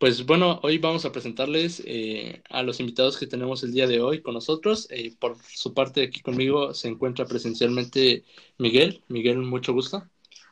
pues 0.00 0.24
bueno, 0.24 0.60
hoy 0.62 0.78
vamos 0.78 1.04
a 1.04 1.12
presentarles 1.12 1.82
eh, 1.84 2.42
a 2.48 2.62
los 2.62 2.80
invitados 2.80 3.18
que 3.18 3.26
tenemos 3.26 3.62
el 3.62 3.72
día 3.72 3.86
de 3.86 4.00
hoy 4.00 4.22
con 4.22 4.32
nosotros. 4.32 4.88
Eh, 4.90 5.12
por 5.18 5.36
su 5.46 5.74
parte, 5.74 6.02
aquí 6.02 6.22
conmigo 6.22 6.72
se 6.72 6.88
encuentra 6.88 7.26
presencialmente 7.26 8.24
Miguel. 8.56 9.02
Miguel, 9.08 9.36
mucho 9.36 9.74
gusto. 9.74 10.02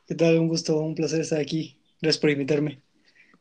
¿Qué 0.06 0.14
tal? 0.14 0.38
Un 0.38 0.48
gusto, 0.48 0.79
un 0.79 0.95
placer 0.95 1.22
estar 1.22 1.40
aquí. 1.40 1.79
Gracias 1.98 2.21
por 2.21 2.29
invitarme. 2.29 2.82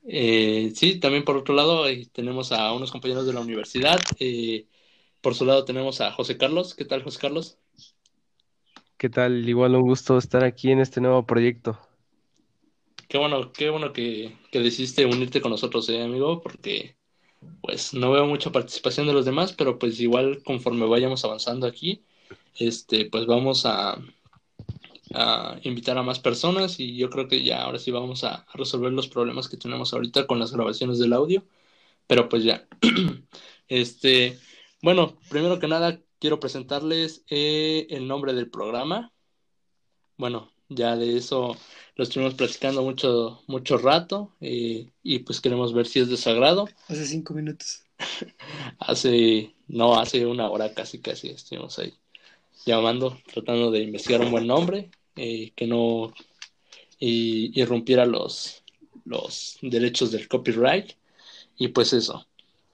Eh, 0.08 0.72
sí, 0.76 0.98
también 0.98 1.26
por 1.26 1.36
otro 1.36 1.54
lado 1.54 1.84
tenemos 2.14 2.54
a 2.54 2.72
unos 2.72 2.90
compañeros 2.90 3.28
de 3.28 3.34
la 3.34 3.42
universidad. 3.42 4.00
por 5.20 5.36
su 5.36 5.44
lado 5.44 5.66
tenemos 5.66 6.00
a 6.00 6.14
José 6.14 6.38
Carlos. 6.38 6.74
¿Qué 6.74 6.86
tal, 6.86 7.04
José 7.04 7.20
Carlos? 7.20 7.58
¿Qué 8.98 9.10
tal? 9.10 9.48
Igual 9.48 9.76
un 9.76 9.82
gusto 9.82 10.18
estar 10.18 10.46
aquí 10.46 10.72
en 10.72 10.80
este 10.80 11.02
nuevo 11.02 11.26
proyecto. 11.26 11.78
Qué 13.08 13.18
bueno, 13.18 13.52
qué 13.54 13.70
bueno 13.70 13.94
que, 13.94 14.38
que 14.52 14.60
decidiste 14.60 15.06
unirte 15.06 15.42
con 15.42 15.52
nosotros, 15.52 15.88
eh, 15.90 16.04
amigo, 16.04 16.42
porque 16.42 16.98
pues 17.62 17.94
no 17.94 18.12
veo 18.12 18.26
mucha 18.28 18.52
participación 18.52 19.08
de 19.08 19.14
los 19.14 19.26
demás, 19.26 19.54
pero 19.54 19.80
pues 19.80 20.00
igual 20.00 20.44
conforme 20.44 20.86
vayamos 20.88 21.24
avanzando 21.26 21.68
aquí, 21.68 22.04
este, 22.56 23.06
pues 23.06 23.26
vamos 23.26 23.66
a, 23.66 23.98
invitar 25.64 25.98
a 25.98 26.04
más 26.04 26.20
personas 26.20 26.80
y 26.80 26.98
yo 26.98 27.10
creo 27.10 27.28
que 27.28 27.44
ya 27.44 27.64
ahora 27.64 27.80
sí 27.80 27.92
vamos 27.92 28.24
a, 28.24 28.46
resolver 28.54 28.92
los 28.92 29.08
problemas 29.08 29.48
que 29.48 29.58
tenemos 29.58 29.94
ahorita 29.94 30.28
con 30.28 30.40
las 30.40 30.52
grabaciones 30.52 31.00
del 31.00 31.14
audio, 31.14 31.46
pero 32.08 32.30
pues 32.30 32.44
ya. 32.44 32.68
este, 33.70 34.38
bueno, 34.82 35.18
primero 35.30 35.60
que 35.60 35.68
nada 35.68 36.02
quiero 36.20 36.40
presentarles 36.40 37.24
eh, 37.30 37.88
el 37.90 38.08
nombre 38.08 38.34
del 38.34 38.50
programa. 38.50 39.14
Bueno, 40.18 40.52
ya 40.70 40.96
de 40.96 41.18
eso 41.18 41.56
lo 41.98 42.04
estuvimos 42.04 42.36
platicando 42.36 42.84
mucho, 42.84 43.42
mucho 43.48 43.78
rato 43.78 44.32
eh, 44.40 44.88
y 45.02 45.20
pues 45.20 45.42
queremos 45.42 45.74
ver 45.74 45.88
si 45.88 46.00
es 46.00 46.10
de 46.10 46.18
sagrado. 46.18 46.70
Hace 46.88 47.08
cinco 47.08 47.34
minutos. 47.34 47.82
hace, 48.80 49.56
no, 49.68 50.00
hace 50.00 50.26
una 50.28 50.48
hora 50.48 50.74
casi, 50.74 51.00
casi 51.00 51.30
estuvimos 51.30 51.80
ahí 51.80 51.94
llamando, 52.68 53.18
tratando 53.34 53.72
de 53.72 53.82
investigar 53.82 54.22
un 54.22 54.30
buen 54.30 54.46
nombre 54.46 54.92
eh, 55.16 55.52
que 55.56 55.66
no 55.66 56.14
irrumpiera 57.00 58.06
los, 58.06 58.64
los 59.06 59.58
derechos 59.62 60.12
del 60.12 60.28
copyright. 60.28 60.92
Y 61.58 61.70
pues 61.70 61.94
eso. 61.94 62.28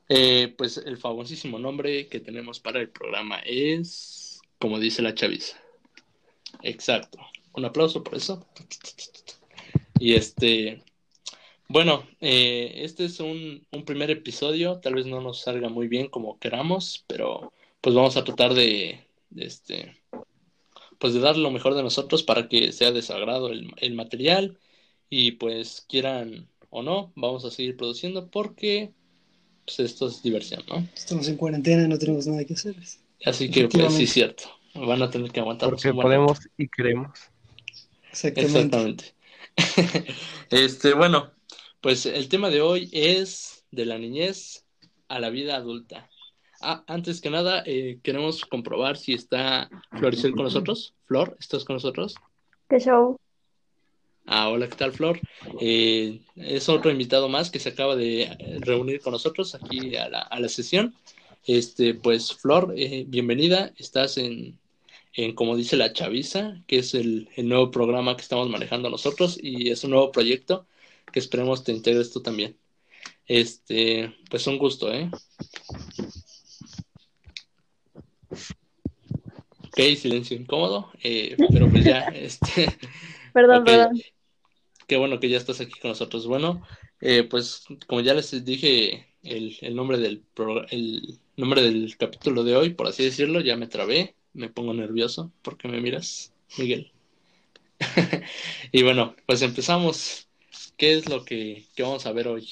Eh, 0.10 0.54
pues 0.58 0.76
el 0.78 0.98
famosísimo 0.98 1.58
nombre 1.58 2.08
que 2.10 2.20
tenemos 2.20 2.60
para 2.60 2.82
el 2.82 2.90
programa 2.90 3.40
es, 3.46 4.42
como 4.60 4.80
dice 4.80 5.02
la 5.02 5.16
chaviza. 5.16 5.58
Exacto. 6.62 7.20
Un 7.54 7.66
aplauso 7.66 8.04
por 8.04 8.16
eso. 8.16 8.46
Y 10.00 10.14
este, 10.14 10.84
bueno, 11.68 12.04
eh, 12.20 12.72
este 12.78 13.06
es 13.06 13.20
un, 13.20 13.66
un, 13.72 13.86
primer 13.86 14.12
episodio. 14.12 14.80
Tal 14.80 14.96
vez 14.96 15.06
no 15.06 15.22
nos 15.22 15.42
salga 15.42 15.70
muy 15.70 15.88
bien 15.88 16.08
como 16.10 16.40
queramos, 16.40 17.06
pero 17.08 17.54
pues 17.82 17.96
vamos 17.96 18.18
a 18.18 18.24
tratar 18.24 18.54
de, 18.54 19.06
este, 19.36 19.96
pues 21.00 21.14
de 21.14 21.20
dar 21.20 21.38
lo 21.38 21.52
mejor 21.52 21.76
de 21.76 21.84
nosotros 21.84 22.24
para 22.24 22.48
que 22.48 22.72
sea 22.72 22.92
desagrado 22.92 23.50
el, 23.50 23.72
el 23.78 23.94
material 23.94 24.58
y 25.10 25.34
pues 25.34 25.86
quieran 25.88 26.48
o 26.70 26.82
no, 26.82 27.12
vamos 27.16 27.46
a 27.46 27.52
seguir 27.52 27.78
produciendo 27.78 28.30
porque 28.32 28.94
pues 29.66 29.80
esto 29.80 30.08
es 30.08 30.22
diversión, 30.22 30.64
¿no? 30.68 30.88
Estamos 30.96 31.28
en 31.28 31.38
cuarentena, 31.38 31.88
no 31.88 31.98
tenemos 31.98 32.28
nada 32.28 32.44
que 32.46 32.54
hacer. 32.54 32.76
Así 33.26 33.50
que, 33.50 33.68
pues 33.68 33.94
sí, 33.94 34.08
cierto. 34.08 34.46
Van 34.74 35.02
a 35.02 35.10
tener 35.10 35.32
que 35.32 35.40
aguantar. 35.40 35.70
Porque 35.70 35.94
podemos 35.94 36.40
y 36.58 36.68
queremos. 36.68 37.20
Exactamente. 38.14 39.16
este, 40.50 40.94
bueno, 40.94 41.32
pues 41.82 42.06
el 42.06 42.30
tema 42.30 42.50
de 42.50 42.62
hoy 42.62 42.90
es 42.92 43.66
de 43.72 43.86
la 43.86 43.98
niñez 43.98 44.66
a 45.08 45.20
la 45.20 45.30
vida 45.30 45.56
adulta. 45.56 46.10
Ah, 46.62 46.84
antes 46.88 47.20
que 47.20 47.30
nada, 47.30 47.64
eh, 47.66 48.00
queremos 48.04 48.46
comprobar 48.46 48.98
si 48.98 49.14
está 49.14 49.70
Floricel 49.98 50.32
con 50.32 50.44
nosotros. 50.44 50.94
Flor, 51.06 51.36
¿estás 51.40 51.66
con 51.66 51.76
nosotros? 51.76 52.16
¿Qué 52.70 52.80
show? 52.80 53.18
Ah, 54.26 54.48
hola, 54.50 54.70
¿qué 54.70 54.76
tal, 54.76 54.94
Flor? 54.94 55.20
Eh, 55.60 56.22
es 56.36 56.70
otro 56.70 56.90
invitado 56.90 57.28
más 57.28 57.52
que 57.52 57.60
se 57.60 57.70
acaba 57.70 57.96
de 57.96 58.60
reunir 58.62 59.02
con 59.02 59.12
nosotros 59.12 59.56
aquí 59.56 59.96
a 59.98 60.08
la, 60.08 60.22
a 60.22 60.40
la 60.40 60.48
sesión. 60.48 60.96
Este, 61.46 61.94
pues, 61.96 62.34
Flor, 62.34 62.74
eh, 62.78 63.04
bienvenida. 63.08 63.74
Estás 63.76 64.18
en, 64.18 64.58
en, 65.14 65.34
como 65.36 65.56
dice 65.56 65.78
la 65.78 65.94
Chaviza, 65.94 66.62
que 66.68 66.80
es 66.80 66.94
el, 66.94 67.30
el, 67.36 67.48
nuevo 67.48 67.72
programa 67.72 68.16
que 68.16 68.24
estamos 68.24 68.50
manejando 68.50 68.90
nosotros 68.90 69.40
y 69.42 69.70
es 69.70 69.84
un 69.84 69.92
nuevo 69.92 70.12
proyecto 70.12 70.66
que 71.12 71.20
esperemos 71.20 71.64
te 71.64 71.72
integres 71.72 72.12
tú 72.12 72.22
también. 72.22 72.58
Este, 73.28 74.14
pues 74.30 74.48
un 74.48 74.58
gusto, 74.58 74.92
¿eh? 74.94 75.10
Ok, 79.68 79.80
silencio 79.98 80.38
incómodo, 80.38 80.92
eh, 81.02 81.36
pero 81.52 81.70
pues 81.70 81.84
ya, 81.84 82.00
este... 82.14 82.68
Perdón, 83.34 83.64
perdón. 83.64 84.02
Qué 84.88 84.98
bueno 84.98 85.20
que 85.20 85.30
ya 85.30 85.38
estás 85.38 85.62
aquí 85.62 85.80
con 85.80 85.90
nosotros. 85.90 86.28
Bueno, 86.28 86.62
eh, 87.02 87.24
pues 87.24 87.64
como 87.88 88.02
ya 88.02 88.14
les 88.14 88.44
dije 88.44 89.08
el, 89.24 89.58
el 89.62 89.76
nombre 89.76 89.98
del 89.98 90.24
el 90.70 91.20
nombre 91.38 91.62
del 91.62 91.98
capítulo 91.98 92.44
de 92.44 92.56
hoy, 92.56 92.74
por 92.74 92.88
así 92.88 93.04
decirlo, 93.04 93.40
ya 93.40 93.56
me 93.56 93.68
trabé, 93.68 94.16
me 94.34 94.50
pongo 94.50 94.74
nervioso 94.74 95.32
porque 95.42 95.68
me 95.68 95.82
miras, 95.82 96.32
Miguel. 96.58 96.92
y 98.72 98.84
bueno, 98.84 99.16
pues 99.26 99.42
empezamos. 99.42 100.28
¿Qué 100.78 100.96
es 100.96 101.08
lo 101.08 101.24
que, 101.24 101.66
que, 101.76 101.84
vamos 101.84 102.06
a 102.06 102.12
ver 102.12 102.28
hoy? 102.28 102.50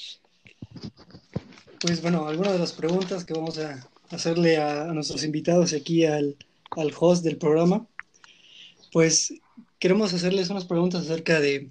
Pues 1.80 2.00
bueno, 2.00 2.28
algunas 2.28 2.52
de 2.52 2.58
las 2.58 2.72
preguntas 2.72 3.24
que 3.24 3.34
vamos 3.34 3.58
a 3.58 3.88
hacerle 4.10 4.56
a, 4.58 4.90
a 4.90 4.94
nuestros 4.94 5.24
invitados 5.24 5.72
aquí 5.72 6.04
al, 6.04 6.36
al 6.70 6.92
host 6.98 7.24
del 7.24 7.36
programa, 7.36 7.86
pues 8.92 9.34
queremos 9.78 10.14
hacerles 10.14 10.50
unas 10.50 10.64
preguntas 10.64 11.02
acerca 11.02 11.40
de 11.40 11.68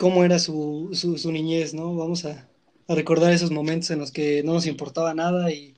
cómo 0.00 0.24
era 0.24 0.38
su, 0.38 0.88
su, 0.94 1.30
niñez, 1.30 1.74
¿no? 1.74 1.94
Vamos 1.94 2.24
a, 2.24 2.48
recordar 2.88 3.32
esos 3.32 3.52
momentos 3.52 3.90
en 3.90 4.00
los 4.00 4.10
que 4.10 4.42
no 4.42 4.54
nos 4.54 4.66
importaba 4.66 5.14
nada 5.14 5.52
y 5.52 5.76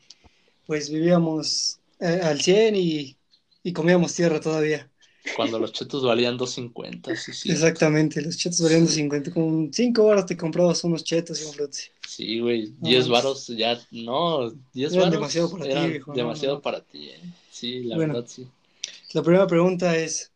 pues 0.65 0.89
vivíamos 0.89 1.81
eh, 2.03 2.21
al 2.23 2.41
100 2.41 2.77
y, 2.77 3.17
comíamos 3.73 4.15
tierra 4.15 4.41
todavía. 4.41 4.91
Cuando 5.37 5.59
los 5.59 5.73
chetos 5.73 6.05
valían 6.05 6.37
2.50, 6.37 7.15
sí, 7.15 7.33
sí. 7.33 7.53
Exactamente, 7.53 8.21
los 8.21 8.37
chetos 8.37 8.61
valían 8.63 8.87
2.50. 8.87 9.33
Con 9.33 9.73
5 9.73 10.05
baros 10.05 10.27
te 10.27 10.37
comprabas 10.37 10.83
unos 10.85 11.05
chetos 11.05 11.41
y 11.41 11.45
un 11.45 11.53
frutti. 11.53 11.83
Sí, 12.09 12.41
güey, 12.41 12.73
10 12.79 13.09
baros 13.09 13.47
ya, 13.47 13.81
no, 13.93 14.51
10 14.73 14.97
baros. 14.97 15.11
demasiado 15.13 15.51
para 15.51 15.65
ti, 15.65 15.91
viejo. 15.91 16.13
Demasiado 16.13 16.61
para 16.61 16.81
ti, 16.81 17.11
eh. 17.11 17.21
Sí, 17.51 17.85
la 17.85 17.97
verdad, 17.97 18.25
sí. 18.27 18.47
La 19.13 19.23
primera 19.23 19.47
pregunta 19.47 19.97
es, 19.97 20.33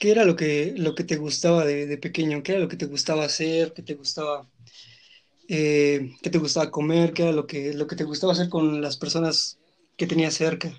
¿Qué 0.00 0.10
era 0.10 0.24
lo 0.24 0.34
que, 0.34 0.72
lo 0.78 0.94
que 0.94 1.04
te 1.04 1.16
gustaba 1.16 1.66
de, 1.66 1.98
pequeño? 1.98 2.42
¿Qué 2.42 2.52
era 2.52 2.62
lo 2.62 2.68
que 2.68 2.78
te 2.78 2.86
gustaba 2.86 3.24
hacer? 3.26 3.74
¿Qué 3.74 3.82
te 3.82 3.92
gustaba, 3.96 4.48
eh, 5.46 6.12
¿qué 6.22 6.30
te 6.30 6.38
gustaba 6.38 6.70
comer? 6.70 7.12
¿Qué 7.12 7.24
era 7.24 7.32
lo 7.32 7.46
que, 7.46 7.74
lo 7.74 7.86
que 7.86 7.96
te 7.96 8.04
gustaba 8.04 8.32
hacer 8.32 8.48
con 8.48 8.80
las 8.80 8.96
personas 8.96 9.58
que 10.00 10.06
tenías 10.06 10.32
cerca? 10.32 10.72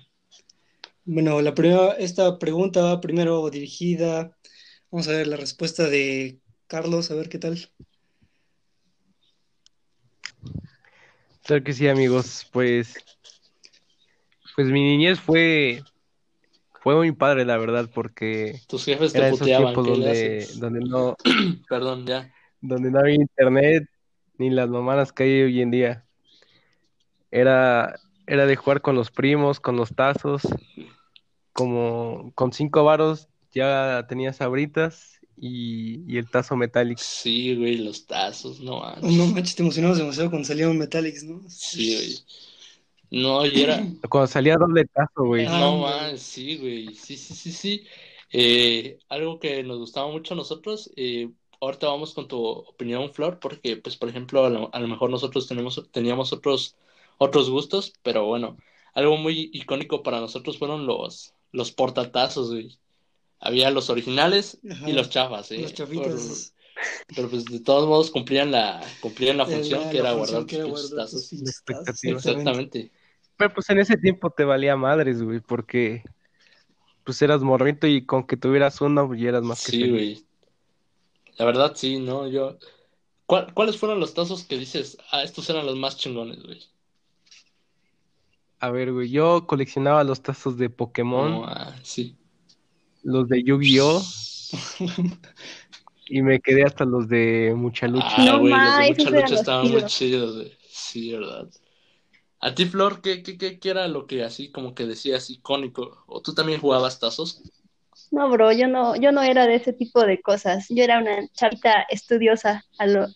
Bueno, 1.04 1.40
la 1.42 1.54
primera, 1.54 1.92
esta 1.92 2.40
pregunta 2.40 2.82
va 2.82 3.00
primero 3.00 3.48
dirigida. 3.50 4.36
Vamos 4.90 5.06
a 5.06 5.12
ver 5.12 5.28
la 5.28 5.36
respuesta 5.36 5.88
de 5.88 6.40
Carlos, 6.66 7.08
a 7.08 7.14
ver 7.14 7.28
qué 7.28 7.38
tal. 7.38 7.56
Claro 11.44 11.62
que 11.62 11.72
sí, 11.72 11.86
amigos. 11.86 12.48
Pues, 12.50 12.96
pues 14.56 14.66
mi 14.66 14.82
niñez 14.82 15.20
fue 15.20 15.84
fue 16.80 16.96
muy 16.96 17.12
padre, 17.12 17.44
la 17.44 17.58
verdad, 17.58 17.88
porque. 17.94 18.60
Tus 18.66 18.86
jefes 18.86 19.12
te 19.12 19.30
puteaban. 19.30 19.72
Donde, 19.72 20.48
donde 20.56 20.80
no. 20.80 21.16
Perdón, 21.68 22.06
ya. 22.06 22.34
Donde 22.60 22.90
no 22.90 22.98
había 22.98 23.14
internet 23.14 23.88
ni 24.36 24.50
las 24.50 24.68
mamanas 24.68 25.12
que 25.12 25.22
hay 25.22 25.42
hoy 25.42 25.62
en 25.62 25.70
día. 25.70 26.04
Era, 27.30 28.00
era 28.26 28.46
de 28.46 28.56
jugar 28.56 28.80
con 28.80 28.94
los 28.94 29.10
primos, 29.10 29.60
con 29.60 29.76
los 29.76 29.94
tazos. 29.94 30.42
Como 31.52 32.32
con 32.34 32.52
cinco 32.52 32.84
varos 32.84 33.28
ya 33.52 34.06
tenías 34.08 34.40
abritas 34.40 35.20
y, 35.36 36.00
y, 36.10 36.18
el 36.18 36.30
tazo 36.30 36.56
Metallic. 36.56 36.98
Sí, 36.98 37.54
güey, 37.56 37.78
los 37.78 38.06
tazos, 38.06 38.60
no 38.60 38.80
manches. 38.80 39.12
No 39.12 39.26
manches, 39.26 39.56
te 39.56 39.62
emocionabas 39.62 39.98
demasiado 39.98 40.30
cuando 40.30 40.48
salían 40.48 40.78
Metallics, 40.78 41.24
¿no? 41.24 41.42
Sí, 41.48 41.94
güey. 41.94 43.22
No, 43.22 43.44
y 43.44 43.60
era. 43.60 43.84
Cuando 44.08 44.26
salía 44.26 44.56
doble 44.56 44.86
tazo, 44.86 45.24
güey. 45.24 45.44
no 45.44 45.78
más, 45.78 46.18
sí, 46.20 46.56
güey. 46.56 46.94
Sí, 46.94 47.16
sí, 47.18 47.34
sí, 47.34 47.52
sí. 47.52 47.84
Eh, 48.32 48.98
algo 49.10 49.38
que 49.38 49.62
nos 49.62 49.78
gustaba 49.78 50.10
mucho 50.10 50.32
a 50.32 50.36
nosotros. 50.38 50.90
Eh, 50.96 51.30
ahorita 51.60 51.88
vamos 51.88 52.14
con 52.14 52.26
tu 52.26 52.42
opinión, 52.42 53.12
Flor, 53.12 53.38
porque, 53.38 53.76
pues, 53.76 53.96
por 53.96 54.08
ejemplo, 54.08 54.46
a 54.46 54.80
lo, 54.80 54.88
mejor 54.88 55.10
nosotros 55.10 55.46
tenemos, 55.46 55.88
teníamos 55.92 56.32
otros, 56.32 56.76
otros 57.18 57.50
gustos, 57.50 57.92
pero 58.02 58.26
bueno, 58.26 58.56
algo 58.94 59.16
muy 59.16 59.50
icónico 59.52 60.02
para 60.02 60.20
nosotros 60.20 60.58
fueron 60.58 60.86
los, 60.86 61.34
los 61.52 61.72
portatazos, 61.72 62.50
güey. 62.50 62.78
Había 63.40 63.70
los 63.70 63.90
originales 63.90 64.58
y 64.86 64.92
los 64.92 65.10
chafas, 65.10 65.50
¿eh? 65.50 65.58
Los 65.62 65.74
chafitas. 65.74 66.54
pero 67.14 67.28
pues 67.28 67.44
de 67.44 67.60
todos 67.60 67.88
modos 67.88 68.10
cumplían 68.10 68.50
la, 68.50 68.80
cumplían 69.00 69.36
la 69.36 69.46
función 69.46 69.82
la- 69.82 69.90
que 69.90 69.98
la 70.02 70.10
era 70.10 70.18
función 70.18 70.44
guardar 70.44 70.46
que 70.46 70.56
era 70.56 70.64
tus 70.64 70.72
pinches 70.72 70.90
guardar 70.90 71.10
tus 71.10 71.28
tazos. 71.28 71.62
pinches. 71.64 72.26
Exactamente. 72.26 72.92
Pero 73.36 73.54
pues 73.54 73.70
en 73.70 73.78
ese 73.80 73.96
tiempo 73.96 74.30
te 74.30 74.44
valía 74.44 74.76
madres, 74.76 75.22
güey, 75.22 75.40
porque 75.40 76.04
pues 77.04 77.20
eras 77.22 77.42
morrito 77.42 77.86
y 77.88 78.06
con 78.06 78.24
que 78.26 78.36
tuvieras 78.36 78.80
uno 78.80 79.08
pues, 79.08 79.20
ya 79.20 79.30
eras 79.30 79.42
más 79.42 79.64
que 79.64 79.72
Sí, 79.72 79.80
feliz. 79.80 79.90
güey. 79.92 80.24
La 81.36 81.44
verdad, 81.46 81.72
sí, 81.74 81.98
¿no? 81.98 82.28
Yo. 82.28 82.58
¿Cuál- 83.26 83.52
¿Cuáles 83.54 83.76
fueron 83.76 83.98
los 83.98 84.14
tazos 84.14 84.44
que 84.44 84.56
dices? 84.58 84.98
Ah, 85.10 85.22
estos 85.24 85.48
eran 85.50 85.66
los 85.66 85.76
más 85.76 85.96
chingones, 85.96 86.42
güey. 86.42 86.62
A 88.62 88.70
ver, 88.70 88.92
güey, 88.92 89.10
yo 89.10 89.44
coleccionaba 89.48 90.04
los 90.04 90.22
tazos 90.22 90.56
de 90.56 90.70
Pokémon, 90.70 91.42
ah, 91.48 91.74
sí. 91.82 92.16
los 93.02 93.26
de 93.28 93.42
Yu-Gi-Oh! 93.42 94.00
y 96.06 96.22
me 96.22 96.38
quedé 96.38 96.62
hasta 96.62 96.84
los 96.84 97.08
de 97.08 97.54
Mucha 97.56 97.88
Lucha. 97.88 98.06
Ah, 98.18 98.24
No 98.24 98.38
güey, 98.38 98.54
los 98.54 98.78
de 98.78 98.88
mucha 99.04 99.10
lucha 99.10 99.34
estaban 99.34 99.62
muy 99.68 99.78
chidos. 99.86 99.92
chidos, 99.92 100.36
güey. 100.36 100.52
Sí, 100.68 101.10
verdad. 101.12 101.48
A 102.38 102.54
ti, 102.54 102.66
Flor, 102.66 103.00
¿qué, 103.02 103.24
qué, 103.24 103.36
qué, 103.36 103.58
qué 103.58 103.70
era 103.70 103.88
lo 103.88 104.06
que 104.06 104.22
así 104.22 104.52
como 104.52 104.76
que 104.76 104.86
decías 104.86 105.28
icónico? 105.28 106.04
¿O 106.06 106.22
tú 106.22 106.32
también 106.32 106.60
jugabas 106.60 107.00
tazos? 107.00 107.42
No, 108.12 108.30
bro, 108.30 108.52
yo 108.52 108.68
no, 108.68 108.94
yo 108.94 109.10
no 109.10 109.22
era 109.22 109.48
de 109.48 109.56
ese 109.56 109.72
tipo 109.72 110.06
de 110.06 110.22
cosas. 110.22 110.66
Yo 110.68 110.84
era 110.84 111.00
una 111.00 111.26
chavita 111.32 111.82
estudiosa 111.90 112.64
a 112.78 112.86
lo, 112.86 113.08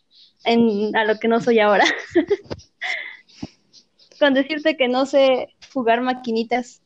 en, 0.43 0.97
a 0.97 1.05
lo 1.05 1.21
que 1.21 1.29
no 1.29 1.41
soy 1.41 1.61
ahora. 1.61 1.85
Con 4.19 4.35
decirte 4.35 4.77
que 4.77 4.89
no 4.89 5.07
sé 5.07 5.55
jugar 5.73 6.01
maquinitas. 6.01 6.83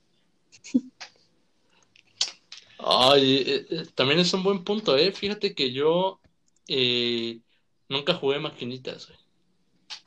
Ay, 2.79 3.44
eh, 3.47 3.67
eh, 3.71 3.87
también 3.94 4.21
es 4.21 4.32
un 4.32 4.43
buen 4.43 4.65
punto, 4.65 4.97
¿eh? 4.97 5.12
Fíjate 5.12 5.55
que 5.55 5.73
yo 5.73 6.21
eh, 6.67 7.41
nunca 7.88 8.15
jugué 8.15 8.38
maquinitas, 8.38 9.06
güey. 9.06 9.19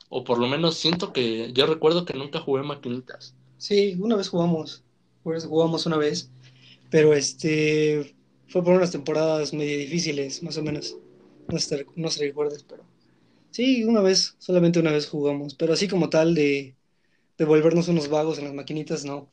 O 0.08 0.24
por 0.24 0.38
lo 0.38 0.46
menos 0.46 0.76
siento 0.76 1.12
que 1.12 1.52
yo 1.52 1.66
recuerdo 1.66 2.04
que 2.04 2.14
nunca 2.14 2.40
jugué 2.40 2.62
maquinitas. 2.62 3.34
Sí, 3.58 3.96
una 3.98 4.16
vez 4.16 4.28
jugamos, 4.28 4.82
pues 5.22 5.46
jugamos 5.46 5.86
una 5.86 5.96
vez, 5.96 6.30
pero 6.90 7.14
este 7.14 8.14
fue 8.48 8.62
por 8.62 8.74
unas 8.74 8.92
temporadas 8.92 9.52
medio 9.52 9.78
difíciles, 9.78 10.42
más 10.42 10.56
o 10.58 10.62
menos. 10.62 10.96
No 11.48 11.58
sé, 11.58 11.86
no 11.96 12.10
sé 12.10 12.18
si 12.20 12.26
recuerdas, 12.26 12.64
pero 12.68 12.84
sí, 13.50 13.84
una 13.84 14.00
vez, 14.00 14.36
solamente 14.38 14.78
una 14.80 14.92
vez 14.92 15.08
jugamos, 15.08 15.54
pero 15.54 15.72
así 15.72 15.88
como 15.88 16.08
tal 16.10 16.34
de, 16.34 16.74
de 17.38 17.44
volvernos 17.44 17.88
unos 17.88 18.08
vagos 18.08 18.38
en 18.38 18.44
las 18.44 18.54
maquinitas, 18.54 19.04
no. 19.04 19.28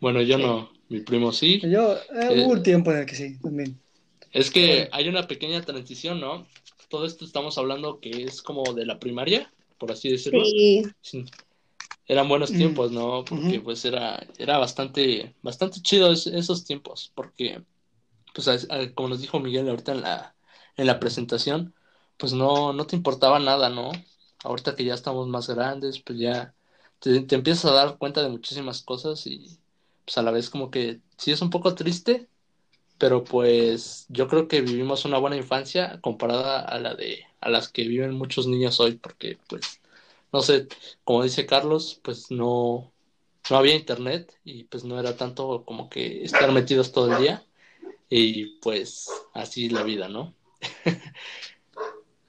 Bueno, 0.00 0.20
yo 0.22 0.38
no, 0.38 0.70
mi 0.88 1.00
primo 1.00 1.32
sí. 1.32 1.60
Yo, 1.60 1.94
eh, 1.94 2.00
Eh, 2.30 2.42
hubo 2.44 2.52
un 2.52 2.62
tiempo 2.62 2.90
en 2.92 2.98
el 2.98 3.06
que 3.06 3.14
sí, 3.14 3.38
también. 3.38 3.80
Es 4.32 4.50
que 4.50 4.88
hay 4.92 5.08
una 5.08 5.26
pequeña 5.28 5.60
transición, 5.62 6.20
¿no? 6.20 6.46
Todo 6.88 7.06
esto 7.06 7.24
estamos 7.24 7.58
hablando 7.58 8.00
que 8.00 8.24
es 8.24 8.42
como 8.42 8.72
de 8.72 8.86
la 8.86 8.98
primaria, 8.98 9.52
por 9.78 9.92
así 9.92 10.10
decirlo. 10.10 10.44
Sí, 10.44 10.82
Sí. 11.02 11.24
Eran 12.06 12.28
buenos 12.28 12.52
Mm. 12.52 12.56
tiempos, 12.58 12.92
¿no? 12.92 13.24
Porque 13.24 13.60
pues 13.60 13.84
era, 13.84 14.26
era 14.38 14.58
bastante, 14.58 15.34
bastante 15.42 15.80
chido 15.82 16.12
es- 16.12 16.26
esos 16.26 16.64
tiempos, 16.64 17.12
porque 17.14 17.62
pues 18.34 18.48
a- 18.48 18.54
a- 18.74 18.92
como 18.94 19.10
nos 19.10 19.20
dijo 19.20 19.40
Miguel 19.40 19.68
ahorita 19.68 19.92
en 19.92 20.02
la, 20.02 20.34
en 20.76 20.86
la 20.86 21.00
presentación, 21.00 21.74
pues 22.16 22.32
no, 22.32 22.72
no 22.72 22.86
te 22.86 22.96
importaba 22.96 23.38
nada, 23.38 23.70
¿no? 23.70 23.92
Ahorita 24.44 24.74
que 24.76 24.84
ya 24.84 24.94
estamos 24.94 25.28
más 25.28 25.48
grandes, 25.48 26.00
pues 26.02 26.18
ya 26.18 26.54
te, 27.02 27.20
te 27.22 27.34
empiezas 27.34 27.66
a 27.66 27.74
dar 27.74 27.98
cuenta 27.98 28.22
de 28.22 28.30
muchísimas 28.30 28.82
cosas 28.82 29.26
y 29.26 29.58
pues 30.04 30.18
a 30.18 30.22
la 30.22 30.30
vez 30.30 30.50
como 30.50 30.70
que 30.70 31.00
sí 31.18 31.32
es 31.32 31.42
un 31.42 31.50
poco 31.50 31.74
triste, 31.74 32.28
pero 32.98 33.24
pues 33.24 34.06
yo 34.08 34.28
creo 34.28 34.48
que 34.48 34.60
vivimos 34.62 35.04
una 35.04 35.18
buena 35.18 35.36
infancia 35.36 36.00
comparada 36.02 36.60
a 36.60 36.78
la 36.78 36.94
de, 36.94 37.24
a 37.40 37.50
las 37.50 37.68
que 37.68 37.84
viven 37.88 38.14
muchos 38.14 38.46
niños 38.46 38.80
hoy, 38.80 38.92
porque 38.94 39.38
pues, 39.48 39.80
no 40.32 40.42
sé, 40.42 40.68
como 41.04 41.24
dice 41.24 41.46
Carlos, 41.46 42.00
pues 42.04 42.30
no, 42.30 42.92
no 43.50 43.56
había 43.56 43.74
internet 43.76 44.38
y 44.44 44.64
pues 44.64 44.84
no 44.84 45.00
era 45.00 45.16
tanto 45.16 45.64
como 45.64 45.88
que 45.90 46.24
estar 46.24 46.52
metidos 46.52 46.92
todo 46.92 47.12
el 47.12 47.22
día 47.22 47.44
y 48.08 48.58
pues 48.60 49.08
así 49.34 49.68
la 49.68 49.82
vida, 49.82 50.08
¿no? 50.08 50.34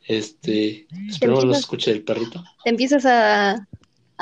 Este, 0.06 0.86
esperemos 1.10 1.44
empiezas- 1.44 1.60
escuche 1.62 1.92
el 1.92 2.04
perrito. 2.04 2.44
te 2.64 2.70
empiezas 2.70 3.06
a, 3.06 3.68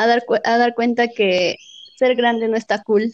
a 0.04 0.08
dar, 0.08 0.26
cu- 0.26 0.36
a 0.44 0.58
dar 0.58 0.74
cuenta 0.76 1.08
que 1.10 1.56
ser 1.98 2.16
grande 2.16 2.48
no 2.48 2.58
está 2.58 2.82
cool. 2.84 3.14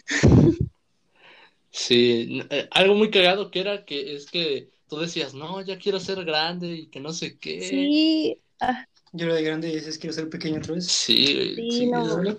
Sí, 1.69 2.41
eh, 2.49 2.67
algo 2.71 2.95
muy 2.95 3.11
cagado 3.11 3.51
que 3.51 3.59
era 3.59 3.85
que 3.85 4.15
es 4.15 4.25
que 4.31 4.71
tú 4.87 4.97
decías, 4.97 5.33
no, 5.33 5.61
ya 5.61 5.77
quiero 5.77 5.99
ser 5.99 6.23
grande 6.25 6.67
y 6.69 6.87
que 6.87 6.99
no 6.99 7.11
sé 7.11 7.37
qué. 7.37 7.59
Sí, 7.69 8.41
ah, 8.59 8.85
Yo 9.11 9.25
era 9.25 9.35
de 9.35 9.43
grande 9.43 9.69
y 9.69 9.75
dices, 9.75 9.97
quiero 9.97 10.13
ser 10.13 10.29
pequeño 10.29 10.57
otra 10.59 10.75
vez. 10.75 10.87
Sí, 10.87 11.55
Sí, 11.55 11.69
sí, 11.71 11.85
no. 11.87 12.21
es. 12.23 12.37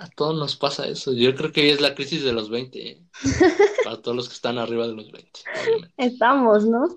A 0.00 0.08
todos 0.10 0.36
nos 0.38 0.56
pasa 0.56 0.86
eso. 0.86 1.12
Yo 1.12 1.34
creo 1.34 1.52
que 1.52 1.70
es 1.70 1.80
la 1.80 1.94
crisis 1.94 2.24
de 2.24 2.32
los 2.32 2.50
20, 2.50 2.90
¿eh? 2.90 3.02
Para 3.84 4.00
todos 4.02 4.16
los 4.16 4.28
que 4.28 4.34
están 4.34 4.58
arriba 4.58 4.86
de 4.88 4.94
los 4.94 5.10
20, 5.12 5.40
obviamente. 5.54 5.94
estamos, 5.96 6.66
¿no? 6.66 6.96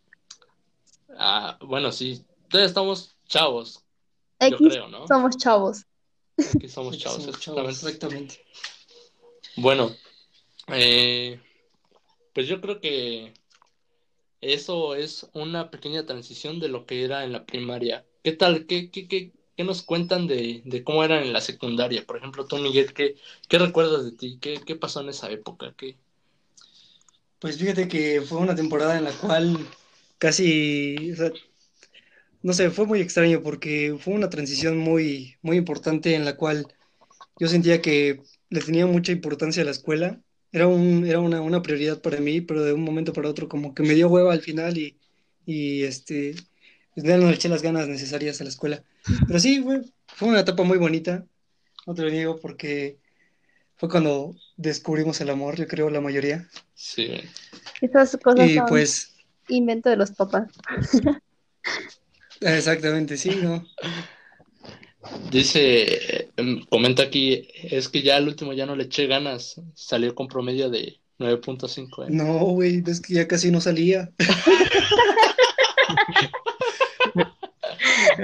Ah, 1.17 1.57
bueno, 1.61 1.91
sí, 1.91 2.25
todavía 2.49 2.67
estamos 2.67 3.17
chavos, 3.27 3.83
yo 4.39 4.57
X 4.57 4.61
creo, 4.61 4.87
¿no? 4.87 5.05
somos 5.07 5.37
chavos. 5.37 5.85
Que 6.59 6.69
somos 6.69 6.93
Aquí 6.93 7.03
chavos, 7.03 7.23
somos 7.23 7.39
chavos, 7.39 7.69
exactamente. 7.69 8.45
Bueno, 9.55 9.95
eh, 10.67 11.39
pues 12.33 12.47
yo 12.47 12.61
creo 12.61 12.79
que 12.79 13.33
eso 14.41 14.95
es 14.95 15.27
una 15.33 15.71
pequeña 15.71 16.05
transición 16.05 16.59
de 16.59 16.69
lo 16.69 16.85
que 16.85 17.03
era 17.03 17.23
en 17.23 17.31
la 17.31 17.45
primaria. 17.45 18.05
¿Qué 18.23 18.33
tal? 18.33 18.67
¿Qué, 18.67 18.91
qué, 18.91 19.07
qué, 19.07 19.31
qué 19.55 19.63
nos 19.63 19.81
cuentan 19.81 20.27
de, 20.27 20.61
de 20.63 20.83
cómo 20.83 21.03
era 21.03 21.21
en 21.23 21.33
la 21.33 21.41
secundaria? 21.41 22.05
Por 22.05 22.17
ejemplo, 22.17 22.45
tú, 22.45 22.57
Miguel, 22.57 22.93
¿qué, 22.93 23.15
qué 23.47 23.57
recuerdas 23.57 24.05
de 24.05 24.11
ti? 24.11 24.37
¿Qué, 24.39 24.61
qué 24.63 24.75
pasó 24.75 25.01
en 25.01 25.09
esa 25.09 25.31
época? 25.31 25.73
¿Qué? 25.75 25.95
Pues 27.39 27.57
fíjate 27.57 27.87
que 27.87 28.21
fue 28.21 28.37
una 28.37 28.55
temporada 28.55 28.97
en 28.97 29.05
la 29.05 29.11
cual 29.11 29.57
casi, 30.17 31.11
o 31.11 31.15
sea, 31.15 31.31
no 32.43 32.53
sé, 32.53 32.69
fue 32.71 32.85
muy 32.85 33.01
extraño 33.01 33.41
porque 33.43 33.95
fue 33.99 34.13
una 34.13 34.29
transición 34.29 34.77
muy, 34.77 35.35
muy 35.41 35.57
importante 35.57 36.15
en 36.15 36.25
la 36.25 36.35
cual 36.37 36.67
yo 37.39 37.47
sentía 37.47 37.81
que 37.81 38.21
le 38.49 38.61
tenía 38.61 38.87
mucha 38.87 39.11
importancia 39.11 39.61
a 39.63 39.65
la 39.65 39.71
escuela. 39.71 40.21
Era 40.51 40.67
un, 40.67 41.05
era 41.05 41.19
una, 41.19 41.41
una 41.41 41.61
prioridad 41.61 42.01
para 42.01 42.19
mí, 42.19 42.41
pero 42.41 42.63
de 42.63 42.73
un 42.73 42.83
momento 42.83 43.13
para 43.13 43.29
otro 43.29 43.47
como 43.49 43.73
que 43.73 43.83
me 43.83 43.95
dio 43.95 44.09
hueva 44.09 44.33
al 44.33 44.41
final 44.41 44.77
y, 44.77 44.97
y 45.45 45.83
este, 45.83 46.35
pues 46.93 47.05
ya 47.05 47.17
no 47.17 47.27
le 47.27 47.35
eché 47.35 47.49
las 47.49 47.61
ganas 47.61 47.87
necesarias 47.87 48.39
a 48.41 48.43
la 48.43 48.49
escuela. 48.49 48.83
Pero 49.27 49.39
sí, 49.39 49.61
fue, 49.61 49.81
fue 50.07 50.29
una 50.29 50.41
etapa 50.41 50.63
muy 50.63 50.77
bonita, 50.77 51.25
no 51.85 51.93
te 51.93 52.01
lo 52.03 52.09
niego, 52.09 52.39
porque 52.39 52.99
fue 53.77 53.89
cuando 53.89 54.35
descubrimos 54.55 55.21
el 55.21 55.29
amor, 55.29 55.55
yo 55.55 55.67
creo, 55.67 55.89
la 55.89 56.01
mayoría. 56.01 56.47
Sí, 56.73 57.11
Esas 57.81 58.17
cosas 58.17 58.49
Y 58.49 58.55
son 58.55 58.65
pues... 58.67 59.15
invento 59.47 59.89
de 59.89 59.97
los 59.97 60.11
papás. 60.11 60.51
Exactamente, 62.41 63.17
sí, 63.17 63.31
¿no? 63.41 63.65
dice, 65.31 66.29
em, 66.37 66.65
comenta 66.65 67.03
aquí, 67.03 67.47
es 67.63 67.89
que 67.89 68.01
ya 68.01 68.17
al 68.17 68.27
último 68.27 68.53
ya 68.53 68.65
no 68.65 68.75
le 68.75 68.83
eché 68.85 69.07
ganas, 69.07 69.61
salió 69.73 70.13
con 70.15 70.27
promedio 70.27 70.69
de 70.69 70.99
9.5, 71.19 72.03
¿eh? 72.03 72.07
No, 72.09 72.39
güey, 72.39 72.83
es 72.85 73.01
que 73.01 73.13
ya 73.13 73.27
casi 73.27 73.51
no 73.51 73.61
salía. 73.61 74.11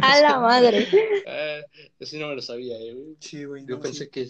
A 0.01 0.19
la 0.21 0.39
madre. 0.39 0.87
Eh, 1.25 1.63
eso 1.99 2.17
no 2.17 2.27
me 2.29 2.35
lo 2.35 2.41
sabía, 2.41 2.77
eh, 2.79 2.93
güey. 2.93 3.15
Sí, 3.19 3.45
güey. 3.45 3.65
Yo 3.65 3.75
no, 3.75 3.81
pensé 3.81 4.05
sí. 4.05 4.09
que 4.11 4.27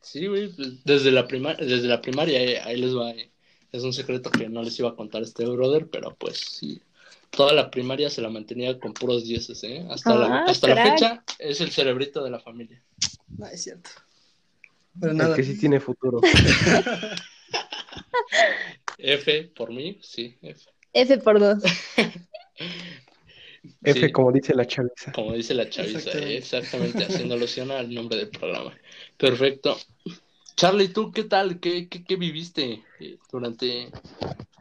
sí, 0.00 0.26
güey, 0.26 0.52
desde 0.84 1.10
la 1.10 1.26
primaria, 1.26 1.66
desde 1.66 1.88
la 1.88 2.00
primaria, 2.00 2.40
eh, 2.42 2.60
ahí 2.60 2.76
les 2.76 2.96
va. 2.96 3.10
eh. 3.10 3.30
Es 3.72 3.82
un 3.82 3.92
secreto 3.92 4.30
que 4.30 4.48
no 4.48 4.62
les 4.62 4.78
iba 4.78 4.90
a 4.90 4.96
contar 4.96 5.22
este 5.22 5.44
brother, 5.44 5.88
pero 5.90 6.14
pues 6.16 6.38
sí. 6.38 6.80
Toda 7.36 7.52
la 7.52 7.70
primaria 7.70 8.08
se 8.10 8.22
la 8.22 8.30
mantenía 8.30 8.78
con 8.80 8.92
puros 8.94 9.24
dieces, 9.24 9.62
¿eh? 9.64 9.86
Hasta 9.90 10.14
la, 10.14 10.26
Ah, 10.26 10.44
hasta 10.48 10.68
la 10.74 10.90
fecha 10.90 11.22
es 11.38 11.60
el 11.60 11.70
cerebrito 11.70 12.24
de 12.24 12.30
la 12.30 12.40
familia. 12.40 12.82
No, 13.36 13.46
es 13.46 13.62
cierto. 13.62 13.90
Pero 14.98 15.12
nada. 15.12 15.36
que 15.36 15.42
sí 15.44 15.58
tiene 15.58 15.78
futuro. 15.78 16.20
F 18.98 19.44
por 19.54 19.70
mí, 19.72 19.98
sí, 20.02 20.36
F. 20.42 20.64
F 20.92 21.18
por 21.18 21.38
dos. 21.38 21.62
F, 23.82 24.00
Sí, 24.06 24.12
como 24.12 24.32
dice 24.32 24.54
la 24.54 24.66
chaviza. 24.66 25.12
como 25.12 25.32
dice 25.34 25.52
la 25.54 25.68
chaviza, 25.68 25.98
Exactamente. 25.98 26.34
eh, 26.34 26.38
exactamente, 26.38 27.04
haciendo 27.08 27.34
alusión 27.34 27.70
al 27.70 27.92
nombre 27.92 28.16
del 28.16 28.28
programa. 28.30 28.72
Perfecto. 29.18 29.76
Charlie, 30.56 30.88
¿tú 30.88 31.12
qué 31.12 31.24
tal? 31.24 31.60
¿Qué, 31.60 31.88
qué, 31.88 32.02
qué 32.04 32.16
viviste 32.16 32.82
eh, 33.00 33.18
durante 33.30 33.90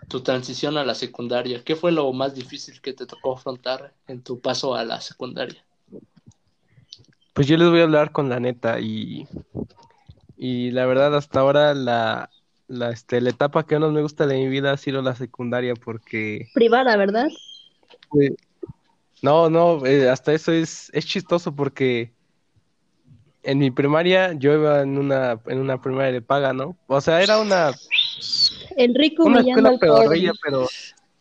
tu 0.08 0.22
transición 0.22 0.78
a 0.78 0.86
la 0.86 0.96
secundaria? 0.96 1.64
¿Qué 1.64 1.76
fue 1.76 1.92
lo 1.92 2.12
más 2.14 2.36
difícil 2.36 2.82
que 2.82 2.94
te 2.94 3.06
tocó 3.06 3.34
afrontar 3.34 3.94
en 4.08 4.22
tu 4.22 4.40
paso 4.40 4.76
a 4.76 4.84
la 4.84 5.02
secundaria? 5.02 5.64
Pues 7.34 7.48
yo 7.48 7.58
les 7.58 7.70
voy 7.70 7.82
a 7.82 7.84
hablar 7.84 8.12
con 8.12 8.30
la 8.30 8.40
neta 8.40 8.80
y, 8.80 9.28
y 10.38 10.72
la 10.72 10.86
verdad 10.86 11.16
hasta 11.16 11.42
ahora 11.42 11.74
la, 11.74 12.30
la, 12.68 12.92
este, 12.92 13.20
la 13.20 13.32
etapa 13.32 13.66
que 13.66 13.76
menos 13.76 13.92
me 13.92 14.02
gusta 14.02 14.26
de 14.26 14.36
mi 14.38 14.48
vida 14.48 14.72
ha 14.72 14.78
sido 14.78 15.02
la 15.02 15.16
secundaria 15.16 15.74
porque 15.76 16.50
Privada, 16.54 16.96
¿verdad? 16.96 17.28
pues, 18.10 18.32
No, 19.22 19.50
no, 19.50 19.86
eh, 19.86 20.10
hasta 20.10 20.34
eso 20.34 20.52
es, 20.52 20.90
es 20.94 21.06
chistoso 21.06 21.54
porque 21.54 22.14
en 23.44 23.60
mi 23.60 23.72
primaria 23.72 24.34
yo 24.34 24.54
iba 24.54 24.82
en 24.82 24.98
una, 24.98 25.40
en 25.46 25.60
una 25.60 25.82
primaria 25.82 26.12
de 26.12 26.22
paga, 26.22 26.54
¿no? 26.54 26.78
O 26.88 27.02
sea, 27.02 27.22
era 27.22 27.38
una, 27.40 27.72
El 28.75 28.94
rico 28.96 29.24
una 29.25 29.39
humillando 29.39 29.72
escuela 29.72 29.79
pedorrilla, 29.79 30.32
pero 30.44 30.67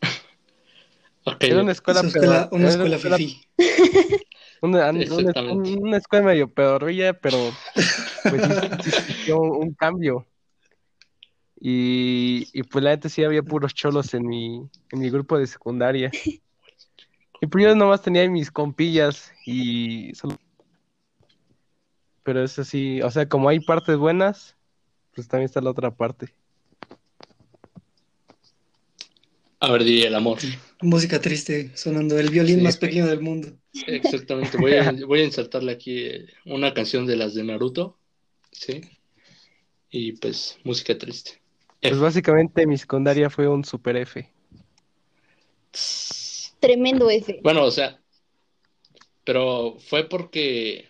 Ok, 1.25 1.43
era 1.43 1.61
una 1.61 1.71
escuela 1.71 2.01
Una 2.01 2.07
escuela, 2.09 2.49
una 2.51 2.69
escuela 2.69 2.97
fifi. 2.99 3.41
Una, 4.61 4.89
una- 4.89 5.01
Exactamente. 5.01 5.79
una 5.79 5.97
escuela 5.97 6.25
medio 6.25 6.47
pedorrilla, 6.51 7.13
pero 7.13 7.51
pues 8.29 8.41
sí, 8.43 8.49
sí 8.81 8.89
existió 8.89 9.37
un, 9.39 9.67
un 9.67 9.73
cambio. 9.73 10.25
Y, 11.59 12.47
y 12.53 12.63
pues 12.63 12.83
la 12.83 12.91
neta 12.91 13.09
sí 13.09 13.23
había 13.23 13.43
puros 13.43 13.73
cholos 13.73 14.13
en 14.13 14.25
mi, 14.27 14.57
en 14.91 14.99
mi 14.99 15.09
grupo 15.09 15.37
de 15.37 15.47
secundaria. 15.47 16.09
Y 17.41 17.47
pues 17.47 17.63
yo 17.63 17.75
nomás 17.75 18.01
tenía 18.01 18.27
mis 18.29 18.49
compillas 18.51 19.31
y 19.45 20.13
solo- 20.15 20.37
Pero 22.23 22.43
eso 22.43 22.63
sí, 22.63 23.01
o 23.01 23.11
sea, 23.11 23.27
como 23.29 23.49
hay 23.49 23.59
partes 23.59 23.97
buenas, 23.97 24.55
pues 25.13 25.27
también 25.27 25.45
está 25.45 25.61
la 25.61 25.69
otra 25.71 25.91
parte. 25.91 26.33
A 29.65 29.71
ver, 29.71 29.83
di 29.83 30.03
el 30.03 30.13
amor. 30.15 30.37
Música 30.81 31.19
triste 31.19 31.71
sonando, 31.75 32.19
el 32.19 32.29
violín 32.29 32.57
Sí. 32.57 32.63
más 32.63 32.77
pequeño 32.77 33.07
del 33.07 33.21
mundo. 33.21 33.57
Exactamente, 33.87 34.57
voy 34.57 34.73
a, 34.73 34.91
voy 35.07 35.21
a 35.21 35.25
insertarle 35.25 35.71
aquí 35.71 36.05
eh, 36.05 36.27
una 36.45 36.73
canción 36.73 37.05
de 37.05 37.15
las 37.15 37.33
de 37.33 37.43
Naruto, 37.43 37.97
¿sí? 38.51 38.81
Y 39.89 40.13
pues 40.13 40.57
música 40.63 40.97
triste. 40.97 41.41
Pues 41.81 41.99
básicamente 41.99 42.65
mi 42.67 42.77
secundaria 42.77 43.29
fue 43.29 43.47
un 43.47 43.63
super 43.63 43.95
F. 43.97 44.31
Tremendo 46.59 47.09
F. 47.09 47.39
Bueno, 47.43 47.63
o 47.65 47.71
sea, 47.71 47.99
pero 49.23 49.77
fue 49.79 50.07
porque, 50.07 50.87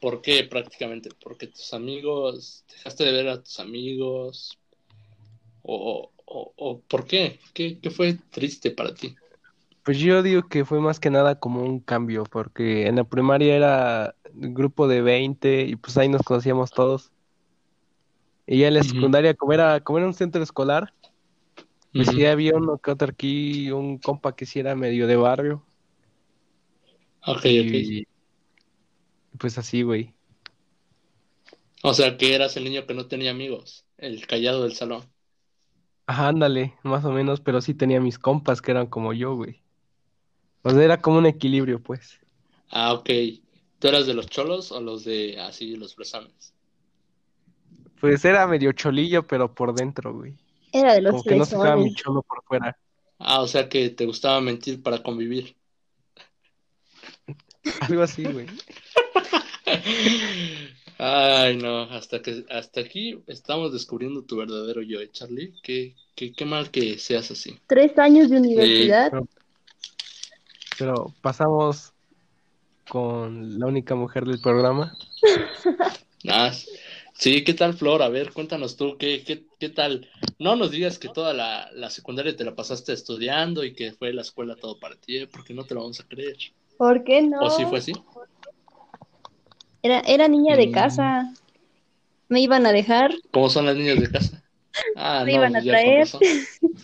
¿por 0.00 0.22
qué 0.22 0.44
prácticamente? 0.44 1.10
Porque 1.22 1.48
tus 1.48 1.72
amigos, 1.74 2.64
dejaste 2.70 3.04
de 3.04 3.12
ver 3.12 3.28
a 3.28 3.42
tus 3.42 3.58
amigos, 3.60 4.58
o, 5.62 6.10
o, 6.30 6.52
o 6.56 6.80
¿por 6.80 7.06
qué? 7.06 7.38
qué? 7.52 7.78
¿Qué 7.80 7.90
fue 7.90 8.16
triste 8.30 8.70
para 8.70 8.94
ti? 8.94 9.14
Pues 9.82 9.98
yo 9.98 10.22
digo 10.22 10.48
que 10.48 10.64
fue 10.64 10.80
más 10.80 11.00
que 11.00 11.10
nada 11.10 11.38
como 11.38 11.62
un 11.62 11.80
cambio, 11.80 12.24
porque 12.24 12.86
en 12.86 12.96
la 12.96 13.04
primaria 13.04 13.56
era 13.56 14.14
un 14.32 14.54
grupo 14.54 14.86
de 14.86 15.02
20 15.02 15.64
y 15.64 15.76
pues 15.76 15.98
ahí 15.98 16.08
nos 16.08 16.22
conocíamos 16.22 16.70
todos. 16.70 17.10
Y 18.46 18.58
ya 18.60 18.68
en 18.68 18.74
la 18.74 18.82
secundaria, 18.82 19.34
como 19.34 19.52
era, 19.52 19.80
como 19.80 19.98
era 19.98 20.06
un 20.06 20.14
centro 20.14 20.42
escolar, 20.42 20.92
pues 21.92 22.08
sí 22.08 22.24
había 22.24 22.54
uno 22.54 22.78
que 22.78 22.90
otro 22.90 23.08
aquí, 23.08 23.70
un 23.70 23.98
compa 23.98 24.34
que 24.36 24.46
sí 24.46 24.60
era 24.60 24.76
medio 24.76 25.06
de 25.06 25.16
barrio. 25.16 25.64
Ok, 27.26 27.44
ok. 27.44 28.06
Pues 29.38 29.58
así, 29.58 29.82
güey. 29.82 30.14
O 31.82 31.94
sea, 31.94 32.16
que 32.16 32.34
eras 32.34 32.56
el 32.56 32.64
niño 32.64 32.86
que 32.86 32.94
no 32.94 33.06
tenía 33.06 33.30
amigos, 33.30 33.86
el 33.98 34.26
callado 34.26 34.62
del 34.62 34.74
salón. 34.74 35.02
Ajá, 36.10 36.26
ándale, 36.26 36.74
más 36.82 37.04
o 37.04 37.12
menos, 37.12 37.40
pero 37.40 37.60
sí 37.60 37.72
tenía 37.72 38.00
mis 38.00 38.18
compas 38.18 38.60
que 38.60 38.72
eran 38.72 38.88
como 38.88 39.12
yo, 39.12 39.36
güey. 39.36 39.62
O 40.62 40.70
sea, 40.70 40.82
era 40.82 41.00
como 41.00 41.18
un 41.18 41.26
equilibrio, 41.26 41.80
pues. 41.80 42.18
Ah, 42.68 42.94
ok. 42.94 43.08
¿Tú 43.78 43.86
eras 43.86 44.08
de 44.08 44.14
los 44.14 44.26
cholos 44.26 44.72
o 44.72 44.80
los 44.80 45.04
de 45.04 45.38
así, 45.38 45.76
los 45.76 45.94
fresones? 45.94 46.52
Pues 48.00 48.24
era 48.24 48.44
medio 48.48 48.72
cholillo, 48.72 49.24
pero 49.24 49.54
por 49.54 49.72
dentro, 49.72 50.12
güey. 50.12 50.34
Era 50.72 50.94
de 50.94 51.02
los 51.02 51.12
Como 51.12 51.22
que 51.22 51.36
no 51.36 51.44
sacaba 51.44 51.76
mi 51.76 51.82
fresones. 51.82 52.02
cholo 52.02 52.22
por 52.22 52.42
fuera. 52.42 52.76
Ah, 53.20 53.40
o 53.40 53.46
sea 53.46 53.68
que 53.68 53.90
te 53.90 54.04
gustaba 54.04 54.40
mentir 54.40 54.82
para 54.82 55.04
convivir. 55.04 55.54
Algo 57.88 58.02
así, 58.02 58.24
güey. 58.24 58.48
Ay, 61.02 61.56
no, 61.56 61.84
hasta 61.84 62.20
que 62.20 62.44
hasta 62.50 62.82
aquí 62.82 63.22
estamos 63.26 63.72
descubriendo 63.72 64.22
tu 64.22 64.36
verdadero 64.36 64.82
yo, 64.82 65.00
¿eh, 65.00 65.08
Charlie. 65.10 65.54
Qué, 65.62 65.94
qué, 66.14 66.34
qué 66.34 66.44
mal 66.44 66.70
que 66.70 66.98
seas 66.98 67.30
así. 67.30 67.58
Tres 67.66 67.98
años 67.98 68.28
de 68.28 68.36
universidad. 68.36 69.10
Pero 70.78 71.14
pasamos 71.22 71.94
con 72.86 73.58
la 73.58 73.64
única 73.64 73.94
mujer 73.94 74.24
del 74.26 74.40
programa. 74.40 74.94
Ah, 76.28 76.52
sí, 77.14 77.44
¿qué 77.44 77.54
tal, 77.54 77.72
Flor? 77.72 78.02
A 78.02 78.10
ver, 78.10 78.34
cuéntanos 78.34 78.76
tú, 78.76 78.98
¿qué, 78.98 79.24
qué, 79.24 79.46
qué 79.58 79.70
tal? 79.70 80.06
No 80.38 80.54
nos 80.54 80.70
digas 80.70 80.98
que 80.98 81.08
toda 81.08 81.32
la, 81.32 81.70
la 81.72 81.88
secundaria 81.88 82.36
te 82.36 82.44
la 82.44 82.54
pasaste 82.54 82.92
estudiando 82.92 83.64
y 83.64 83.72
que 83.72 83.92
fue 83.92 84.12
la 84.12 84.20
escuela 84.20 84.54
todo 84.54 84.78
para 84.78 84.96
ti, 84.96 85.16
¿eh? 85.16 85.26
porque 85.26 85.54
no 85.54 85.64
te 85.64 85.72
lo 85.72 85.80
vamos 85.80 85.98
a 85.98 86.06
creer. 86.06 86.36
¿Por 86.76 87.04
qué 87.04 87.22
no? 87.22 87.40
¿O 87.40 87.48
sí 87.48 87.64
fue 87.64 87.78
así? 87.78 87.94
Era, 89.82 90.00
era 90.00 90.28
niña 90.28 90.56
de 90.56 90.66
Mm. 90.68 90.72
casa. 90.72 91.34
Me 92.28 92.40
iban 92.40 92.66
a 92.66 92.72
dejar. 92.72 93.12
¿Cómo 93.32 93.48
son 93.50 93.66
las 93.66 93.76
niñas 93.76 94.00
de 94.00 94.10
casa? 94.10 94.42
Ah, 94.94 95.22
Me 95.24 95.32
no, 95.32 95.38
iban 95.38 95.56
a 95.56 95.58
pues 95.58 95.64
ya 95.64 95.72
traer. 95.72 96.08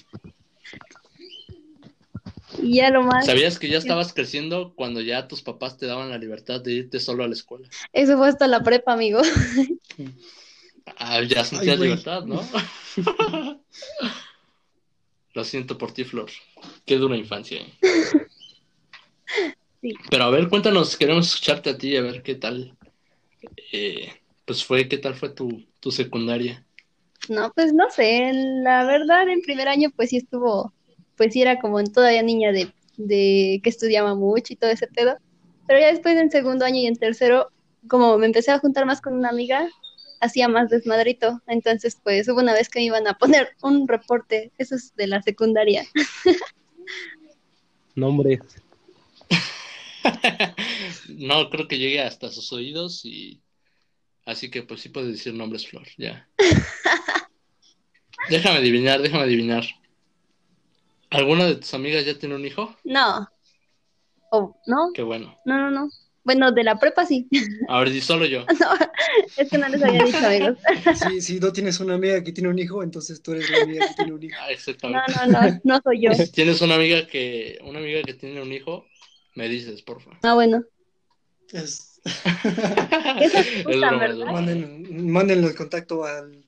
Y 2.63 2.77
ya 2.77 2.91
lo 2.91 3.03
más. 3.03 3.27
¿Sabías 3.27 3.59
que 3.59 3.69
ya 3.69 3.79
estabas 3.79 4.13
creciendo 4.15 4.73
cuando 4.75 5.01
ya 5.01 5.29
tus 5.29 5.43
papás 5.43 5.77
te 5.77 5.87
daban 5.87 6.11
la 6.11 6.19
libertad 6.19 6.61
de 6.61 6.73
irte 6.73 7.01
solo 7.01 7.23
a 7.25 7.29
la 7.29 7.35
escuela? 7.35 7.69
Eso 7.93 8.17
fue 8.17 8.29
hasta 8.29 8.47
la 8.47 8.63
prepa, 8.63 8.93
amigo. 8.95 9.21
Ah, 10.97 11.21
ya 11.23 11.45
sentías 11.45 11.79
libertad, 11.79 12.25
¿no? 12.25 12.41
Lo 15.35 15.45
siento 15.45 15.77
por 15.77 15.93
ti, 15.93 16.05
Flor. 16.05 16.31
Qué 16.87 16.97
dura 16.97 17.17
infancia. 17.17 17.61
¿eh? 17.61 17.73
Sí. 19.83 19.93
Pero 20.11 20.25
a 20.25 20.31
ver, 20.31 20.49
cuéntanos, 20.49 20.97
queremos 20.97 21.29
escucharte 21.29 21.71
a 21.71 21.77
ti, 21.79 21.97
a 21.97 22.03
ver 22.03 22.23
qué 22.23 22.37
tal. 22.37 22.75
Eh, 23.73 24.13
pues 24.45 24.65
fue, 24.65 24.89
¿qué 24.89 24.99
tal 24.99 25.15
fue 25.15 25.31
tu, 25.31 25.65
tu 25.81 25.91
secundaria? 25.91 26.65
No, 27.29 27.53
pues 27.55 27.73
no 27.73 27.91
sé. 27.91 28.31
La 28.63 28.85
verdad, 28.85 29.29
en 29.29 29.43
primer 29.43 29.69
año, 29.69 29.91
pues 29.95 30.11
sí 30.11 30.19
estuvo. 30.19 30.73
Pues 31.17 31.33
sí 31.33 31.43
era 31.43 31.59
como 31.59 31.83
todavía 31.85 32.23
niña 32.23 32.53
de, 32.53 32.73
de 32.97 33.61
que 33.63 33.71
estudiaba 33.71 34.15
mucho 34.15 34.53
y 34.53 34.57
todo 34.57 34.71
ese 34.71 34.87
pedo. 34.87 35.17
Pero 35.67 35.81
ya 35.81 35.89
después 35.89 36.17
en 36.17 36.31
segundo 36.31 36.65
año 36.65 36.81
y 36.81 36.87
en 36.87 36.97
tercero, 36.97 37.51
como 37.89 38.19
me 38.19 38.27
empecé 38.27 38.53
a 38.53 38.59
juntar 38.59 38.87
más 38.87 39.01
con 39.01 39.15
una 39.15 39.31
amiga, 39.31 39.69
hacía 40.21 40.49
más 40.49 40.71
desmadrito. 40.71 41.43
Entonces, 41.47 41.99
pues 42.03 42.29
hubo 42.29 42.41
una 42.41 42.53
vez 42.53 42.69
que 42.69 42.79
me 42.79 42.85
iban 42.85 43.07
a 43.07 43.15
poner 43.15 43.49
un 43.63 43.89
reporte. 43.89 44.53
Eso 44.59 44.77
es 44.77 44.95
de 44.97 45.07
la 45.07 45.23
secundaria. 45.23 45.85
Nombres. 47.95 48.41
no, 51.09 51.51
creo 51.51 51.69
que 51.69 51.79
llegue 51.79 52.01
hasta 52.03 52.31
sus 52.31 52.53
oídos 52.53 53.05
y 53.05 53.41
así 54.25 54.51
que 54.51 54.63
pues 54.63 54.81
sí 54.81 54.89
puedes 54.89 55.13
decir 55.13 55.35
nombres, 55.35 55.67
Flor, 55.67 55.87
ya. 55.99 56.29
déjame 58.31 58.59
adivinar, 58.59 59.01
déjame 59.03 59.25
adivinar. 59.25 59.65
¿Alguna 61.11 61.47
de 61.47 61.57
tus 61.57 61.73
amigas 61.75 62.05
ya 62.05 62.19
tiene 62.19 62.35
un 62.35 62.45
hijo? 62.45 62.77
No. 62.85 63.29
Oh, 64.31 64.61
no, 64.67 64.91
Qué 64.93 65.03
bueno. 65.03 65.39
no, 65.45 65.57
no, 65.59 65.71
no. 65.71 65.89
Bueno, 66.25 66.51
de 66.51 66.65
la 66.65 66.77
prepa 66.81 67.07
sí. 67.07 67.29
A 67.69 67.79
ver, 67.79 67.91
di 67.91 68.01
solo 68.01 68.27
yo. 68.27 68.45
No, 68.61 68.73
es 69.37 69.49
que 69.49 69.57
no 69.59 69.69
les 69.69 69.81
había 69.81 70.03
dicho, 70.05 70.19
amigos. 70.19 70.59
Si, 70.99 71.21
si 71.21 71.39
no 71.39 71.53
tienes 71.53 71.79
una 71.79 71.95
amiga 71.95 72.25
que 72.25 72.33
tiene 72.33 72.49
un 72.51 72.59
hijo, 72.59 72.83
entonces 72.83 73.23
tú 73.23 73.33
eres 73.33 73.49
la 73.49 73.59
amiga 73.63 73.87
que 73.87 73.95
tiene 73.95 74.13
un 74.13 74.23
hijo. 74.25 74.35
Ah, 74.41 74.47
No, 74.47 74.51
exactamente. 74.53 75.13
no, 75.29 75.41
no, 75.41 75.61
no 75.63 75.81
soy 75.85 76.03
yo. 76.03 76.13
Si 76.15 76.33
tienes 76.33 76.61
una 76.63 76.75
amiga 76.75 77.07
que, 77.07 77.59
una 77.63 77.79
amiga 77.79 78.03
que 78.03 78.15
tiene 78.15 78.43
un 78.43 78.53
hijo, 78.53 78.89
me 79.37 79.49
dices, 79.49 79.83
por 79.83 80.01
favor. 80.01 80.19
Ah, 80.23 80.35
bueno. 80.35 80.65
Es- 81.53 82.01
Eso 83.21 83.39
es. 83.39 84.17
Manden, 84.33 85.11
mándenlo 85.11 85.49
el 85.49 85.55
contacto 85.55 86.05
al, 86.05 86.45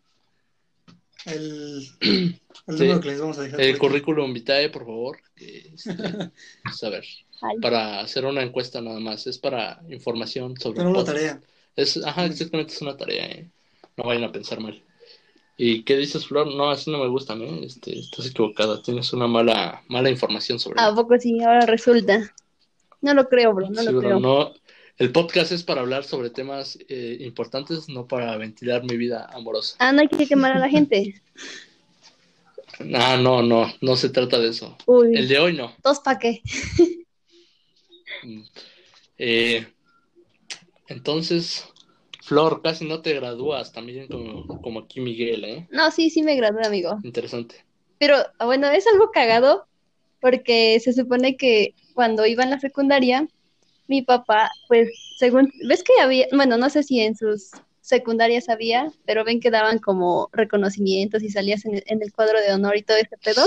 al, 1.26 1.82
al 2.00 2.76
Sí. 2.76 2.82
número 2.82 3.00
que 3.00 3.08
les 3.08 3.20
vamos 3.20 3.38
a 3.38 3.42
dejar. 3.42 3.60
El 3.60 3.78
currículum 3.78 4.32
vitae, 4.32 4.70
por 4.70 4.84
favor. 4.86 5.18
que, 5.36 5.70
este, 5.74 5.92
a 6.86 6.90
ver, 6.90 7.04
Ay, 7.42 7.58
para 7.60 8.00
hacer 8.00 8.24
una 8.24 8.42
encuesta 8.42 8.80
nada 8.80 8.98
más. 9.00 9.26
Es 9.26 9.38
para 9.38 9.80
información 9.88 10.56
sobre 10.58 10.78
Pero 10.78 10.88
el 10.90 10.94
una 10.96 11.04
tarea. 11.04 11.40
Es, 11.76 11.96
ajá, 12.04 12.26
exactamente, 12.26 12.72
es 12.74 12.82
una 12.82 12.96
tarea, 12.96 13.26
¿eh? 13.26 13.48
No 13.96 14.04
vayan 14.04 14.24
a 14.24 14.32
pensar 14.32 14.60
mal. 14.60 14.82
¿Y 15.56 15.82
qué 15.82 15.96
dices, 15.96 16.26
Flor? 16.26 16.46
No, 16.54 16.70
así 16.70 16.90
no 16.90 16.98
me 16.98 17.08
gustan, 17.08 17.42
¿eh? 17.42 17.60
Este, 17.64 17.98
estás 17.98 18.26
equivocada. 18.26 18.80
Tienes 18.82 19.12
una 19.12 19.26
mala, 19.26 19.82
mala 19.88 20.08
información 20.08 20.58
sobre 20.60 20.80
¿A 20.80 20.94
poco 20.94 21.18
sí? 21.18 21.40
Ahora 21.42 21.66
resulta. 21.66 22.32
No 23.00 23.14
lo 23.14 23.28
creo, 23.28 23.54
bro, 23.54 23.68
no 23.70 23.80
Sí, 23.80 23.86
lo 23.86 23.92
bro, 23.92 24.00
creo. 24.00 24.20
no. 24.20 24.52
El 24.96 25.12
podcast 25.12 25.52
es 25.52 25.62
para 25.62 25.82
hablar 25.82 26.02
sobre 26.02 26.30
temas 26.30 26.76
eh, 26.88 27.18
importantes, 27.20 27.88
no 27.88 28.08
para 28.08 28.36
ventilar 28.36 28.82
mi 28.82 28.96
vida 28.96 29.28
amorosa. 29.32 29.76
Ah, 29.78 29.92
no 29.92 30.00
hay 30.00 30.08
que 30.08 30.26
quemar 30.26 30.52
a 30.56 30.58
la 30.58 30.68
gente. 30.68 31.22
Ah, 32.94 33.16
no, 33.20 33.42
no, 33.42 33.72
no 33.80 33.96
se 33.96 34.08
trata 34.08 34.38
de 34.40 34.48
eso. 34.48 34.76
Uy, 34.86 35.16
El 35.16 35.28
de 35.28 35.38
hoy 35.38 35.52
no. 35.56 35.72
¿dos 35.84 36.00
pa' 36.00 36.18
qué? 36.18 36.42
Mm. 38.24 38.42
Eh, 39.18 39.66
entonces, 40.88 41.64
Flor, 42.24 42.62
casi 42.62 42.84
no 42.84 43.00
te 43.00 43.14
gradúas 43.14 43.72
también 43.72 44.08
como, 44.08 44.60
como 44.60 44.80
aquí 44.80 45.00
Miguel, 45.00 45.44
¿eh? 45.44 45.68
No, 45.70 45.90
sí, 45.92 46.10
sí 46.10 46.22
me 46.22 46.34
gradué, 46.34 46.66
amigo. 46.66 46.98
Interesante. 47.04 47.64
Pero, 47.98 48.16
ah, 48.38 48.46
bueno, 48.46 48.68
es 48.68 48.86
algo 48.86 49.10
cagado 49.12 49.67
porque 50.20 50.78
se 50.80 50.92
supone 50.92 51.36
que 51.36 51.74
cuando 51.94 52.26
iba 52.26 52.44
en 52.44 52.50
la 52.50 52.60
secundaria, 52.60 53.26
mi 53.86 54.02
papá, 54.02 54.50
pues, 54.68 54.88
según, 55.18 55.50
ves 55.66 55.82
que 55.82 55.92
había, 56.00 56.26
bueno, 56.32 56.56
no 56.58 56.68
sé 56.70 56.82
si 56.82 57.00
en 57.00 57.16
sus 57.16 57.50
secundarias 57.80 58.48
había, 58.50 58.92
pero 59.06 59.24
ven 59.24 59.40
que 59.40 59.50
daban 59.50 59.78
como 59.78 60.28
reconocimientos 60.32 61.22
y 61.22 61.30
salías 61.30 61.64
en, 61.64 61.82
en 61.86 62.02
el 62.02 62.12
cuadro 62.12 62.38
de 62.40 62.52
honor 62.52 62.76
y 62.76 62.82
todo 62.82 62.98
ese 62.98 63.16
pedo. 63.16 63.42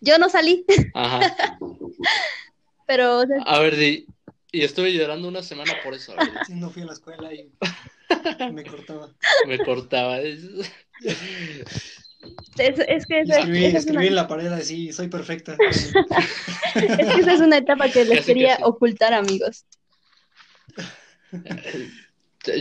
Yo 0.00 0.16
no 0.18 0.28
salí, 0.28 0.64
Ajá. 0.94 1.36
pero 2.86 3.18
o 3.18 3.26
sea, 3.26 3.36
A 3.44 3.58
ver, 3.60 3.76
di- 3.76 4.06
y 4.50 4.62
estuve 4.62 4.92
llorando 4.94 5.28
una 5.28 5.42
semana 5.42 5.74
por 5.82 5.94
eso. 5.94 6.14
Sí, 6.46 6.54
no 6.54 6.70
fui 6.70 6.82
a 6.82 6.86
la 6.86 6.92
escuela 6.94 7.34
y 7.34 7.50
me 8.52 8.64
cortaba. 8.64 9.10
me 9.46 9.58
cortaba. 9.62 10.18
Es- 12.58 13.06
que 13.06 13.20
esa, 13.20 13.38
Escribí, 13.38 13.64
esa 13.64 13.78
es 13.78 13.84
una, 13.84 13.92
escribí 13.92 14.06
en 14.08 14.14
la 14.14 14.28
pared 14.28 14.52
así, 14.52 14.92
soy 14.92 15.08
perfecta. 15.08 15.56
es 16.74 16.96
que 16.96 17.20
esa 17.20 17.32
es 17.34 17.40
una 17.40 17.58
etapa 17.58 17.88
que 17.88 18.04
les 18.04 18.26
quería 18.26 18.58
ocultar, 18.62 19.14
amigos. 19.14 19.64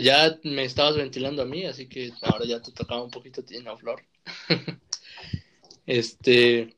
Ya 0.02 0.38
me 0.44 0.66
estabas 0.66 0.98
ventilando 0.98 1.44
a 1.44 1.46
mí, 1.46 1.64
así 1.64 1.88
que 1.88 2.12
ahora 2.24 2.46
ya 2.46 2.62
te 2.62 2.72
tocaba 2.72 3.04
un 3.04 3.12
poquito 3.12 3.40
a 3.42 3.46
ti, 3.46 3.60
¿no, 3.60 3.78
Flor? 3.78 4.04
Este. 5.86 6.76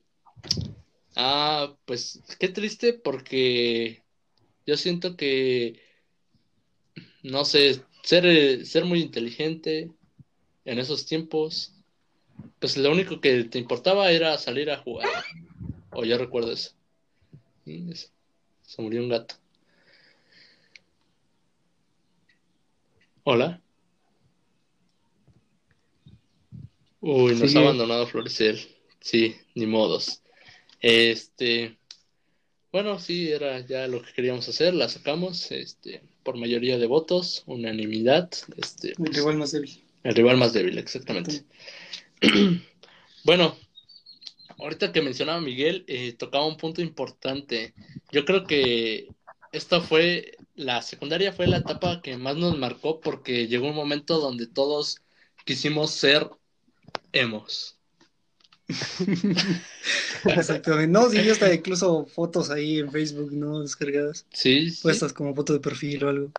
Ah, 1.16 1.74
pues 1.86 2.20
qué 2.38 2.48
triste 2.48 2.92
porque 2.92 4.04
yo 4.64 4.76
siento 4.76 5.16
que, 5.16 5.82
no 7.24 7.44
sé, 7.44 7.82
ser, 8.04 8.64
ser 8.64 8.84
muy 8.84 9.00
inteligente 9.00 9.90
en 10.64 10.78
esos 10.78 11.06
tiempos, 11.06 11.74
pues 12.58 12.76
lo 12.76 12.90
único 12.90 13.20
que 13.20 13.44
te 13.44 13.58
importaba 13.58 14.10
era 14.10 14.36
salir 14.38 14.70
a 14.70 14.78
jugar. 14.78 15.08
O 15.92 16.04
yo 16.04 16.18
recuerdo 16.18 16.52
eso. 16.52 16.72
Es- 17.66 18.12
Se 18.62 18.82
murió 18.82 19.00
un 19.02 19.08
gato. 19.08 19.34
Hola. 23.24 23.60
Uy, 27.00 27.34
nos 27.34 27.54
ha 27.56 27.60
abandonado 27.60 28.06
Floricel. 28.06 28.58
Sí, 29.00 29.34
ni 29.54 29.66
modos. 29.66 30.22
Este, 30.80 31.78
bueno, 32.72 32.98
sí, 32.98 33.30
era 33.30 33.60
ya 33.60 33.86
lo 33.88 34.02
que 34.02 34.12
queríamos 34.12 34.48
hacer, 34.48 34.74
la 34.74 34.88
sacamos, 34.88 35.50
este, 35.50 36.02
por 36.22 36.36
mayoría 36.36 36.78
de 36.78 36.86
votos, 36.86 37.42
unanimidad, 37.46 38.30
este, 38.56 38.92
El 38.98 39.14
rival 39.14 39.36
más 39.38 39.52
débil. 39.52 39.82
el 40.04 40.14
rival 40.14 40.36
más 40.36 40.52
débil, 40.52 40.78
exactamente. 40.78 41.44
Bueno, 43.22 43.54
ahorita 44.58 44.92
que 44.92 45.02
mencionaba 45.02 45.40
Miguel, 45.40 45.84
eh, 45.88 46.14
tocaba 46.14 46.46
un 46.46 46.56
punto 46.56 46.80
importante. 46.80 47.74
Yo 48.10 48.24
creo 48.24 48.44
que 48.44 49.08
esta 49.52 49.80
fue, 49.80 50.36
la 50.54 50.80
secundaria 50.82 51.32
fue 51.32 51.46
la 51.46 51.58
etapa 51.58 52.00
que 52.02 52.16
más 52.16 52.36
nos 52.36 52.56
marcó 52.58 53.00
porque 53.00 53.46
llegó 53.46 53.68
un 53.68 53.74
momento 53.74 54.18
donde 54.18 54.46
todos 54.46 55.02
quisimos 55.44 55.90
ser 55.90 56.30
emos. 57.12 57.76
Exactamente. 60.24 60.86
No, 60.86 61.10
sí, 61.10 61.22
yo 61.24 61.32
hasta 61.32 61.52
incluso 61.52 62.06
fotos 62.06 62.50
ahí 62.50 62.78
en 62.78 62.90
Facebook, 62.90 63.32
¿no? 63.32 63.60
Descargadas. 63.60 64.26
Sí, 64.32 64.70
sí. 64.70 64.82
Puestas 64.82 65.12
como 65.12 65.34
foto 65.34 65.52
de 65.52 65.60
perfil 65.60 66.04
o 66.04 66.08
algo. 66.08 66.32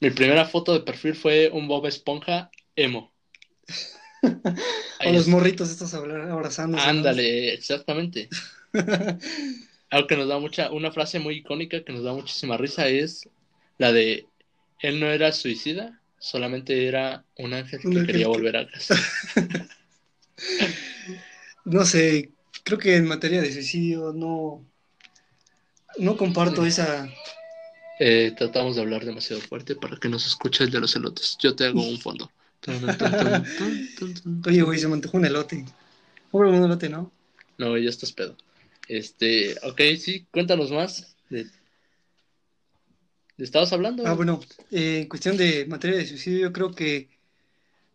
Mi 0.00 0.10
primera 0.10 0.44
foto 0.44 0.72
de 0.72 0.80
perfil 0.80 1.14
fue 1.14 1.50
un 1.52 1.68
Bob 1.68 1.86
Esponja 1.86 2.50
emo. 2.74 3.12
O 5.06 5.12
los 5.12 5.28
morritos 5.28 5.70
estos 5.70 5.92
abra- 5.94 6.32
abrazándose. 6.32 6.84
Ándale, 6.84 7.52
exactamente. 7.54 8.28
Algo 9.90 10.06
que 10.08 10.16
nos 10.16 10.28
da 10.28 10.38
mucha, 10.38 10.70
una 10.70 10.90
frase 10.90 11.18
muy 11.18 11.36
icónica 11.36 11.84
que 11.84 11.92
nos 11.92 12.02
da 12.02 12.12
muchísima 12.12 12.56
risa 12.56 12.88
es 12.88 13.28
la 13.78 13.92
de 13.92 14.26
él 14.80 14.98
no 15.00 15.06
era 15.06 15.32
suicida, 15.32 16.00
solamente 16.18 16.86
era 16.88 17.24
un 17.38 17.54
ángel 17.54 17.80
que 17.80 17.88
Un 17.88 18.06
quería 18.06 18.24
que- 18.24 18.28
volver 18.28 18.56
a 18.56 18.68
casa. 18.68 18.94
No 21.64 21.84
sé, 21.84 22.30
creo 22.62 22.78
que 22.78 22.94
en 22.96 23.06
materia 23.06 23.40
de 23.42 23.52
suicidio 23.52 24.12
no, 24.12 24.64
no 25.98 26.16
comparto 26.16 26.64
esa... 26.64 27.08
Eh, 27.98 28.34
tratamos 28.36 28.76
de 28.76 28.82
hablar 28.82 29.04
demasiado 29.04 29.40
fuerte 29.40 29.74
para 29.74 29.96
que 29.96 30.08
nos 30.10 30.26
escuche 30.26 30.62
el 30.64 30.70
de 30.70 30.80
los 30.80 30.94
elotes. 30.94 31.36
Yo 31.40 31.56
te 31.56 31.64
hago 31.64 31.82
un 31.82 31.98
fondo. 31.98 32.30
Oye, 34.46 34.62
güey, 34.62 34.78
se 34.78 34.88
me 34.88 34.94
antojó 34.94 35.16
un 35.18 35.24
elote. 35.24 35.64
Un 36.32 36.54
elote, 36.54 36.88
¿no? 36.88 37.12
No, 37.58 37.76
ya 37.78 37.88
estás 37.90 38.12
pedo. 38.12 38.36
Este, 38.88 39.56
ok, 39.62 39.80
sí, 39.98 40.26
cuéntanos 40.30 40.70
más. 40.70 41.16
De... 41.30 41.44
¿de 43.36 43.44
estabas 43.44 43.72
hablando? 43.72 44.06
Ah, 44.06 44.14
bueno, 44.14 44.40
eh, 44.70 45.00
en 45.02 45.08
cuestión 45.08 45.36
de 45.36 45.66
materia 45.66 45.98
de 45.98 46.06
suicidio, 46.06 46.40
yo 46.40 46.52
creo 46.52 46.74
que, 46.74 47.08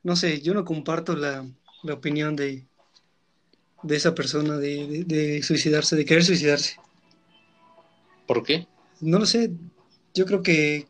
no 0.03 0.15
sé, 0.15 0.41
yo 0.41 0.53
no 0.53 0.65
comparto 0.65 1.15
la, 1.15 1.45
la 1.83 1.93
opinión 1.93 2.35
de, 2.35 2.65
de 3.83 3.95
esa 3.95 4.13
persona 4.15 4.57
de, 4.57 4.87
de- 4.87 5.03
de 5.05 5.43
suicidarse, 5.43 5.95
de 5.95 6.05
querer 6.05 6.23
suicidarse. 6.23 6.77
¿Por 8.27 8.43
qué? 8.43 8.67
No 9.01 9.19
lo 9.19 9.25
sé, 9.25 9.51
yo 10.13 10.25
creo 10.25 10.43
que, 10.43 10.87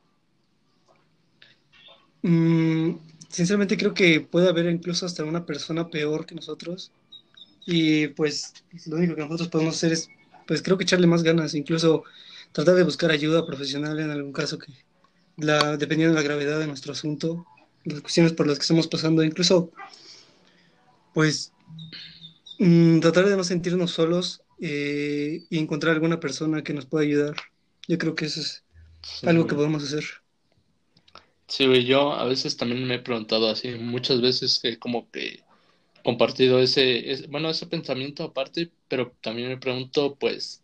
mm, 2.24 2.92
sinceramente 3.32 3.78
creo 3.78 3.94
que 3.94 4.22
puede 4.22 4.50
haber 4.50 4.66
incluso 4.68 5.06
hasta 5.06 5.24
una 5.24 5.46
persona 5.46 5.90
peor 5.90 6.26
que 6.26 6.36
nosotros 6.36 6.92
y 7.66 8.08
pues 8.10 8.54
lo 8.88 8.98
único 8.98 9.16
que 9.16 9.22
nosotros 9.22 9.50
podemos 9.50 9.76
hacer 9.76 9.94
es, 9.94 10.10
pues 10.48 10.62
creo 10.62 10.78
que 10.78 10.84
echarle 10.84 11.08
más 11.08 11.24
ganas, 11.24 11.54
incluso 11.54 12.04
tratar 12.52 12.76
de 12.76 12.84
buscar 12.84 13.12
ayuda 13.12 13.46
profesional 13.46 14.00
en 14.00 14.10
algún 14.12 14.34
caso 14.34 14.58
que, 14.58 14.74
la, 15.38 15.78
dependiendo 15.78 16.16
de 16.16 16.22
la 16.22 16.28
gravedad 16.28 16.60
de 16.60 16.68
nuestro 16.68 16.94
asunto, 16.94 17.46
las 17.86 18.02
cuestiones 18.02 18.34
por 18.34 18.48
las 18.48 18.58
que 18.58 18.64
estamos 18.64 18.88
pasando, 18.88 19.24
incluso 19.24 19.72
pues 21.14 21.54
mm, 22.60 23.00
tratar 23.00 23.28
de 23.28 23.38
no 23.38 23.44
sentirnos 23.44 23.92
solos 23.92 24.44
eh, 24.60 25.44
y 25.50 25.58
encontrar 25.60 25.94
alguna 25.94 26.20
persona 26.20 26.64
que 26.64 26.74
nos 26.74 26.86
pueda 26.86 27.04
ayudar. 27.04 27.36
Yo 27.88 27.98
creo 27.98 28.16
que 28.16 28.26
eso 28.26 28.42
es 28.42 28.64
algo 29.24 29.48
que 29.48 29.56
podemos 29.56 29.84
hacer. 29.84 30.04
Sí, 31.52 31.68
güey, 31.68 31.84
yo 31.86 32.14
a 32.14 32.24
veces 32.26 32.56
también 32.56 32.86
me 32.88 32.96
he 32.96 33.00
preguntado 33.00 33.50
así, 33.50 33.72
muchas 33.72 34.22
veces 34.22 34.58
que 34.64 34.80
como 34.80 35.12
que 35.12 35.44
compartido 36.04 36.60
ese, 36.60 37.26
bueno, 37.30 37.50
ese 37.50 37.68
pensamiento 37.68 38.24
aparte, 38.24 38.72
pero 38.88 39.14
también 39.22 39.50
me 39.50 39.58
pregunto, 39.58 40.16
pues, 40.20 40.64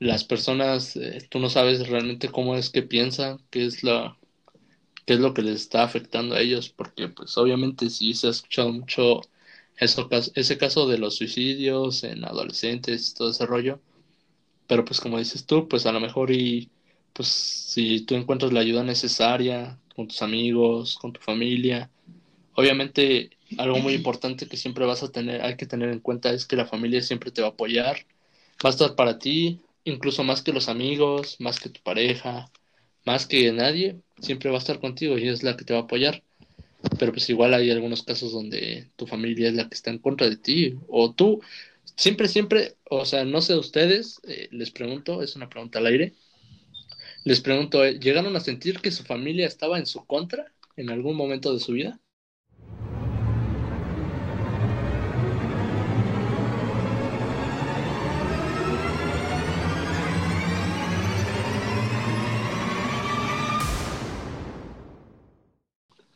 las 0.00 0.24
personas, 0.24 0.96
eh, 0.96 1.26
tú 1.30 1.38
no 1.40 1.50
sabes 1.50 1.88
realmente 1.88 2.30
cómo 2.30 2.56
es 2.56 2.70
que 2.70 2.82
piensan, 2.82 3.40
qué 3.50 3.66
es 3.66 3.84
la, 3.84 4.18
qué 5.06 5.14
es 5.14 5.20
lo 5.20 5.34
que 5.34 5.42
les 5.42 5.62
está 5.62 5.84
afectando 5.84 6.34
a 6.36 6.40
ellos, 6.40 6.70
porque 6.70 7.08
pues 7.08 7.38
obviamente 7.38 7.90
sí 7.90 8.14
se 8.14 8.28
ha 8.28 8.30
escuchado 8.30 8.72
mucho 8.72 9.22
eso, 9.78 10.08
ese 10.34 10.58
caso 10.58 10.88
de 10.88 10.98
los 10.98 11.16
suicidios 11.16 12.04
en 12.04 12.24
adolescentes 12.24 13.10
y 13.10 13.14
todo 13.14 13.30
ese 13.30 13.46
rollo, 13.46 13.80
pero 14.66 14.84
pues 14.84 15.00
como 15.00 15.18
dices 15.18 15.46
tú, 15.46 15.68
pues 15.68 15.86
a 15.86 15.92
lo 15.92 16.00
mejor 16.00 16.30
y 16.30 16.70
pues 17.12 17.28
si 17.28 18.02
tú 18.02 18.14
encuentras 18.14 18.52
la 18.52 18.60
ayuda 18.60 18.84
necesaria 18.84 19.78
con 19.94 20.08
tus 20.08 20.22
amigos, 20.22 20.96
con 20.96 21.12
tu 21.12 21.20
familia, 21.20 21.90
obviamente 22.54 23.30
algo 23.58 23.78
muy 23.78 23.94
importante 23.94 24.46
que 24.46 24.56
siempre 24.56 24.86
vas 24.86 25.02
a 25.02 25.12
tener, 25.12 25.42
hay 25.42 25.56
que 25.56 25.66
tener 25.66 25.90
en 25.90 26.00
cuenta 26.00 26.32
es 26.32 26.46
que 26.46 26.56
la 26.56 26.66
familia 26.66 27.02
siempre 27.02 27.30
te 27.30 27.42
va 27.42 27.48
a 27.48 27.50
apoyar, 27.50 28.06
va 28.64 28.70
a 28.70 28.72
estar 28.72 28.94
para 28.94 29.18
ti, 29.18 29.60
incluso 29.84 30.24
más 30.24 30.42
que 30.42 30.52
los 30.52 30.68
amigos, 30.68 31.36
más 31.38 31.60
que 31.60 31.68
tu 31.68 31.80
pareja, 31.82 32.50
más 33.04 33.26
que 33.26 33.52
nadie, 33.52 33.96
siempre 34.20 34.50
va 34.50 34.56
a 34.56 34.60
estar 34.60 34.80
contigo 34.80 35.18
y 35.18 35.28
es 35.28 35.42
la 35.42 35.56
que 35.56 35.64
te 35.64 35.74
va 35.74 35.80
a 35.80 35.82
apoyar. 35.82 36.22
Pero 36.98 37.12
pues 37.12 37.28
igual 37.30 37.54
hay 37.54 37.70
algunos 37.70 38.02
casos 38.02 38.32
donde 38.32 38.90
tu 38.96 39.06
familia 39.06 39.48
es 39.48 39.54
la 39.54 39.68
que 39.68 39.74
está 39.74 39.90
en 39.90 39.98
contra 39.98 40.28
de 40.28 40.36
ti 40.36 40.76
o 40.88 41.12
tú, 41.12 41.40
siempre, 41.96 42.28
siempre, 42.28 42.76
o 42.90 43.04
sea, 43.04 43.24
no 43.24 43.40
sé 43.40 43.54
ustedes, 43.54 44.20
eh, 44.26 44.48
les 44.50 44.70
pregunto, 44.70 45.22
es 45.22 45.36
una 45.36 45.48
pregunta 45.48 45.78
al 45.78 45.86
aire, 45.86 46.14
les 47.24 47.40
pregunto, 47.40 47.84
eh, 47.84 47.98
¿llegaron 47.98 48.34
a 48.36 48.40
sentir 48.40 48.80
que 48.80 48.90
su 48.90 49.04
familia 49.04 49.46
estaba 49.46 49.78
en 49.78 49.86
su 49.86 50.04
contra 50.04 50.52
en 50.76 50.90
algún 50.90 51.16
momento 51.16 51.52
de 51.52 51.60
su 51.60 51.72
vida? 51.72 52.00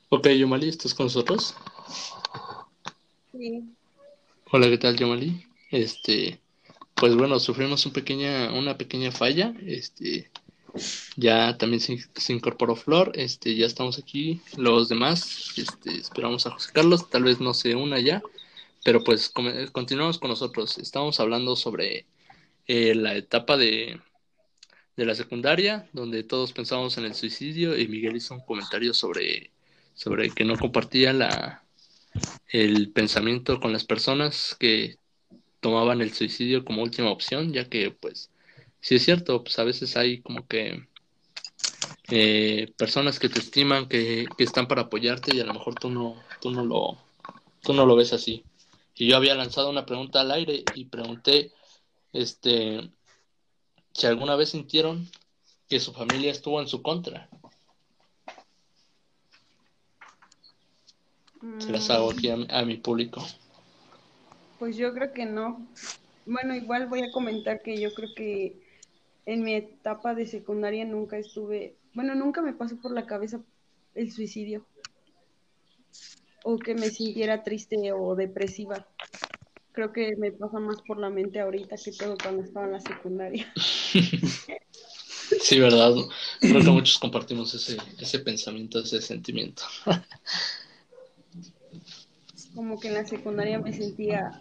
Ok, 0.08 0.28
Yomali, 0.28 0.68
¿estás 0.68 0.94
con 0.94 1.06
nosotros? 1.06 1.54
Sí. 3.32 3.64
Hola, 4.50 4.68
¿qué 4.68 4.78
tal, 4.78 4.96
Yomali? 4.96 5.44
Este, 5.70 6.40
pues 6.94 7.14
bueno, 7.14 7.38
sufrimos 7.38 7.84
un 7.86 7.92
pequeña, 7.92 8.52
una 8.52 8.78
pequeña 8.78 9.10
falla. 9.10 9.54
Este, 9.66 10.30
ya 11.16 11.56
también 11.58 11.80
se, 11.80 12.32
incorporó 12.32 12.76
Flor. 12.76 13.12
Este, 13.14 13.54
ya 13.54 13.66
estamos 13.66 13.98
aquí. 13.98 14.40
Los 14.56 14.88
demás, 14.88 15.54
este, 15.56 15.98
esperamos 15.98 16.46
a 16.46 16.52
José 16.52 16.70
Carlos. 16.72 17.10
Tal 17.10 17.24
vez 17.24 17.40
no 17.40 17.54
se 17.54 17.74
una 17.74 18.00
ya, 18.00 18.22
pero 18.84 19.02
pues 19.02 19.32
continuamos 19.72 20.18
con 20.18 20.30
nosotros. 20.30 20.78
Estamos 20.78 21.20
hablando 21.20 21.56
sobre 21.56 22.06
eh, 22.66 22.94
la 22.94 23.14
etapa 23.16 23.56
de, 23.56 24.00
de 24.96 25.06
la 25.06 25.14
secundaria, 25.14 25.88
donde 25.92 26.22
todos 26.22 26.52
pensábamos 26.52 26.96
en 26.98 27.04
el 27.04 27.14
suicidio 27.14 27.78
y 27.78 27.86
Miguel 27.88 28.16
hizo 28.16 28.34
un 28.34 28.40
comentario 28.40 28.94
sobre, 28.94 29.50
sobre 29.94 30.30
que 30.30 30.44
no 30.44 30.56
compartía 30.56 31.12
la, 31.12 31.64
el 32.48 32.90
pensamiento 32.92 33.60
con 33.60 33.72
las 33.72 33.84
personas 33.84 34.56
que 34.58 34.96
tomaban 35.60 36.00
el 36.00 36.12
suicidio 36.12 36.64
como 36.64 36.82
última 36.82 37.10
opción, 37.10 37.52
ya 37.52 37.68
que 37.68 37.90
pues 37.90 38.30
sí 38.86 38.94
es 38.94 39.04
cierto, 39.04 39.42
pues 39.42 39.58
a 39.58 39.64
veces 39.64 39.96
hay 39.96 40.20
como 40.20 40.46
que 40.46 40.86
eh, 42.08 42.72
personas 42.78 43.18
que 43.18 43.28
te 43.28 43.40
estiman, 43.40 43.88
que, 43.88 44.28
que, 44.38 44.44
están 44.44 44.68
para 44.68 44.82
apoyarte 44.82 45.34
y 45.34 45.40
a 45.40 45.44
lo 45.44 45.54
mejor 45.54 45.74
tú 45.74 45.90
no, 45.90 46.22
tú 46.40 46.52
no 46.52 46.64
lo, 46.64 46.96
tú 47.62 47.72
no 47.72 47.84
lo 47.84 47.96
ves 47.96 48.12
así. 48.12 48.44
Y 48.94 49.08
yo 49.08 49.16
había 49.16 49.34
lanzado 49.34 49.70
una 49.70 49.86
pregunta 49.86 50.20
al 50.20 50.30
aire 50.30 50.62
y 50.76 50.84
pregunté, 50.84 51.50
este, 52.12 52.92
si 53.92 54.06
alguna 54.06 54.36
vez 54.36 54.50
sintieron 54.50 55.10
que 55.68 55.80
su 55.80 55.92
familia 55.92 56.30
estuvo 56.30 56.60
en 56.60 56.68
su 56.68 56.80
contra. 56.80 57.28
Se 61.58 61.72
las 61.72 61.90
hago 61.90 62.12
aquí 62.12 62.28
a, 62.28 62.36
a 62.50 62.64
mi 62.64 62.76
público. 62.76 63.26
Pues 64.60 64.76
yo 64.76 64.94
creo 64.94 65.12
que 65.12 65.26
no. 65.26 65.66
Bueno, 66.24 66.54
igual 66.54 66.86
voy 66.86 67.02
a 67.02 67.10
comentar 67.10 67.62
que 67.62 67.80
yo 67.80 67.92
creo 67.92 68.10
que 68.14 68.64
en 69.26 69.42
mi 69.42 69.54
etapa 69.54 70.14
de 70.14 70.26
secundaria 70.26 70.84
nunca 70.84 71.18
estuve, 71.18 71.76
bueno, 71.94 72.14
nunca 72.14 72.40
me 72.40 72.54
pasó 72.54 72.76
por 72.80 72.92
la 72.92 73.06
cabeza 73.06 73.40
el 73.94 74.12
suicidio 74.12 74.64
o 76.44 76.58
que 76.58 76.74
me 76.74 76.90
sintiera 76.90 77.42
triste 77.42 77.92
o 77.92 78.14
depresiva. 78.14 78.86
Creo 79.72 79.92
que 79.92 80.14
me 80.16 80.30
pasa 80.30 80.60
más 80.60 80.80
por 80.86 80.98
la 80.98 81.10
mente 81.10 81.40
ahorita 81.40 81.76
que 81.76 81.90
todo 81.90 82.16
cuando 82.16 82.44
estaba 82.44 82.66
en 82.66 82.72
la 82.72 82.80
secundaria. 82.80 83.52
Sí, 85.40 85.58
verdad. 85.58 85.92
Creo 86.40 86.62
que 86.62 86.70
muchos 86.70 86.98
compartimos 86.98 87.52
ese, 87.52 87.76
ese 87.98 88.20
pensamiento, 88.20 88.78
ese 88.78 89.02
sentimiento. 89.02 89.64
Como 92.54 92.78
que 92.78 92.88
en 92.88 92.94
la 92.94 93.06
secundaria 93.06 93.58
me 93.58 93.72
sentía 93.72 94.40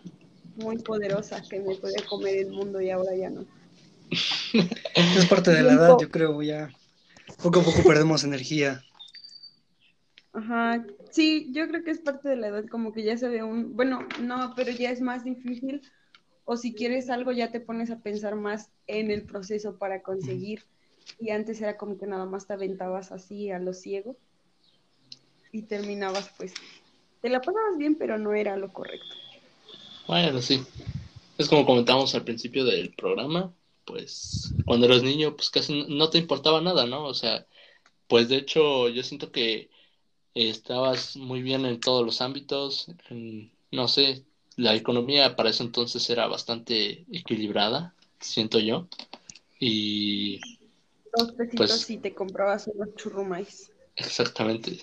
muy 0.57 0.77
poderosa, 0.77 1.41
que 1.41 1.59
me 1.59 1.75
podía 1.75 2.05
comer 2.07 2.37
el 2.37 2.51
mundo 2.51 2.79
y 2.81 2.91
ahora 2.91 3.15
ya 3.15 3.31
no. 3.31 3.45
Es 4.95 5.25
parte 5.27 5.51
de 5.51 5.63
la 5.63 5.73
edad, 5.73 5.97
yo 5.99 6.09
creo, 6.09 6.41
ya 6.41 6.69
poco 7.41 7.59
a 7.59 7.63
poco 7.63 7.83
perdemos 7.83 8.23
energía. 8.23 8.83
Ajá, 10.33 10.85
sí, 11.11 11.49
yo 11.51 11.67
creo 11.67 11.83
que 11.83 11.91
es 11.91 11.99
parte 11.99 12.27
de 12.27 12.35
la 12.35 12.47
edad, 12.47 12.65
como 12.67 12.91
que 12.91 13.03
ya 13.03 13.17
se 13.17 13.29
ve 13.29 13.41
un, 13.41 13.75
bueno, 13.75 14.05
no, 14.19 14.53
pero 14.55 14.71
ya 14.71 14.91
es 14.91 14.99
más 14.99 15.23
difícil, 15.23 15.81
o 16.43 16.57
si 16.57 16.73
quieres 16.73 17.09
algo 17.09 17.31
ya 17.31 17.51
te 17.51 17.61
pones 17.61 17.89
a 17.89 17.99
pensar 17.99 18.35
más 18.35 18.69
en 18.87 19.11
el 19.11 19.23
proceso 19.23 19.77
para 19.77 20.01
conseguir, 20.01 20.65
y 21.19 21.29
antes 21.29 21.61
era 21.61 21.77
como 21.77 21.97
que 21.97 22.05
nada 22.05 22.25
más 22.25 22.47
te 22.47 22.53
aventabas 22.53 23.11
así 23.11 23.49
a 23.49 23.59
lo 23.59 23.73
ciego, 23.73 24.17
y 25.53 25.61
terminabas 25.61 26.29
pues, 26.37 26.53
te 27.21 27.29
la 27.29 27.39
pasabas 27.39 27.77
bien, 27.77 27.95
pero 27.95 28.17
no 28.17 28.33
era 28.33 28.57
lo 28.57 28.73
correcto. 28.73 29.15
Bueno, 30.05 30.41
sí, 30.41 30.63
es 31.37 31.47
como 31.47 31.65
comentamos 31.65 32.13
al 32.13 32.25
principio 32.25 32.65
del 32.65 32.93
programa, 32.93 33.53
pues 33.85 34.53
cuando 34.65 34.87
eras 34.87 35.03
niño, 35.03 35.35
pues 35.35 35.49
casi 35.49 35.85
no 35.87 36.09
te 36.09 36.17
importaba 36.17 36.61
nada, 36.61 36.85
¿no? 36.85 37.05
O 37.05 37.13
sea, 37.13 37.45
pues 38.07 38.29
de 38.29 38.37
hecho 38.37 38.89
yo 38.89 39.03
siento 39.03 39.31
que 39.31 39.69
estabas 40.33 41.15
muy 41.15 41.41
bien 41.41 41.65
en 41.65 41.79
todos 41.79 42.05
los 42.05 42.21
ámbitos, 42.21 42.87
no 43.71 43.87
sé, 43.87 44.25
la 44.57 44.75
economía 44.75 45.35
para 45.35 45.49
ese 45.49 45.63
entonces 45.63 46.09
era 46.09 46.27
bastante 46.27 47.05
equilibrada, 47.11 47.95
siento 48.19 48.59
yo, 48.59 48.87
y... 49.59 50.39
Dos 51.17 51.31
pesitos 51.31 51.57
pues, 51.57 51.89
y 51.89 51.97
te 51.97 52.13
comprabas 52.13 52.67
unos 52.67 52.93
churrumais. 52.95 53.71
Exactamente. 53.95 54.79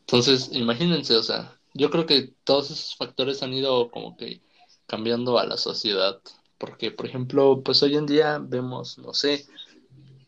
Entonces, 0.00 0.48
imagínense, 0.52 1.14
o 1.16 1.22
sea, 1.22 1.58
yo 1.74 1.90
creo 1.90 2.06
que 2.06 2.32
todos 2.44 2.70
esos 2.70 2.96
factores 2.96 3.42
han 3.42 3.52
ido 3.52 3.90
como 3.90 4.16
que 4.16 4.40
cambiando 4.86 5.38
a 5.38 5.44
la 5.44 5.58
sociedad, 5.58 6.20
porque, 6.58 6.90
por 6.90 7.06
ejemplo, 7.06 7.62
pues 7.64 7.82
hoy 7.82 7.96
en 7.96 8.06
día 8.06 8.38
vemos, 8.38 8.98
no 8.98 9.14
sé, 9.14 9.46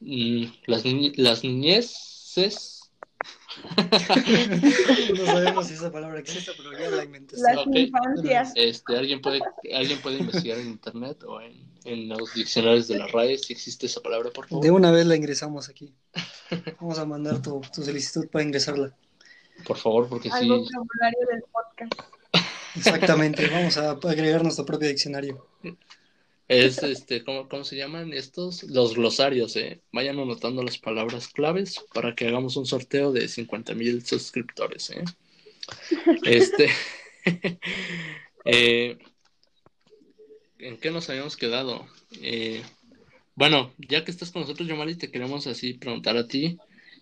mm, 0.01 0.45
las, 0.67 0.85
ni 0.85 1.13
las 1.15 1.43
niñeces 1.45 2.79
no 5.17 5.27
sabemos 5.27 5.67
si 5.67 5.75
esa 5.75 5.91
palabra 5.91 6.21
existe, 6.21 6.53
pero 6.57 6.79
ya 6.79 6.91
la 6.91 7.05
inventé. 7.05 7.37
Las 7.39 7.67
okay. 7.67 7.85
infancias. 7.87 8.53
Este, 8.55 8.97
¿alguien, 8.97 9.21
puede, 9.21 9.41
alguien 9.75 10.01
puede 10.01 10.19
investigar 10.19 10.59
en 10.59 10.69
internet 10.69 11.25
o 11.25 11.41
en, 11.41 11.69
en, 11.85 12.09
los 12.09 12.35
diccionarios 12.35 12.89
de 12.89 12.99
la 12.99 13.07
RAE 13.09 13.39
si 13.39 13.53
existe 13.53 13.87
esa 13.87 14.01
palabra, 14.01 14.31
por 14.31 14.47
favor. 14.47 14.65
De 14.65 14.71
una 14.71 14.91
vez 14.91 15.07
la 15.07 15.17
ingresamos 15.17 15.69
aquí. 15.69 15.93
Vamos 16.81 16.99
a 16.99 17.05
mandar 17.05 17.43
tu, 17.43 17.61
tu 17.75 17.83
solicitud 17.83 18.29
para 18.29 18.45
ingresarla. 18.45 18.95
Por 19.65 19.77
favor, 19.77 20.09
porque 20.09 20.31
Al 20.31 20.41
sí. 20.41 20.49
vocabulario 20.49 21.27
del 21.31 21.43
podcast. 21.51 21.95
Exactamente, 22.77 23.49
vamos 23.49 23.77
a 23.77 23.91
agregar 23.91 24.43
nuestro 24.43 24.65
propio 24.65 24.89
diccionario. 24.89 25.47
Es 26.49 26.83
este, 26.83 27.23
¿cómo, 27.25 27.47
¿cómo, 27.47 27.63
se 27.63 27.77
llaman 27.77 28.15
estos? 28.15 28.63
Los 28.63 28.95
glosarios, 28.95 29.55
eh. 29.57 29.83
Vayan 29.93 30.19
anotando 30.19 30.63
las 30.63 30.79
palabras 30.79 31.29
claves 31.29 31.85
para 31.93 32.15
que 32.15 32.27
hagamos 32.27 32.57
un 32.57 32.65
sorteo 32.65 33.13
de 33.13 33.29
50 33.29 33.75
mil 33.75 34.05
suscriptores, 34.05 34.91
eh. 34.91 35.05
Este. 36.25 36.71
eh, 38.47 38.99
¿En 40.59 40.79
qué 40.79 40.91
nos 40.91 41.11
habíamos 41.11 41.37
quedado? 41.37 41.87
Eh, 42.23 42.63
bueno, 43.35 43.73
ya 43.77 44.05
que 44.05 44.11
estás 44.11 44.31
con 44.31 44.43
nosotros, 44.43 44.67
Yomari, 44.67 44.97
te 44.97 45.11
queremos 45.11 45.47
así 45.47 45.75
preguntar 45.75 46.17
a 46.17 46.27
ti. 46.27 46.59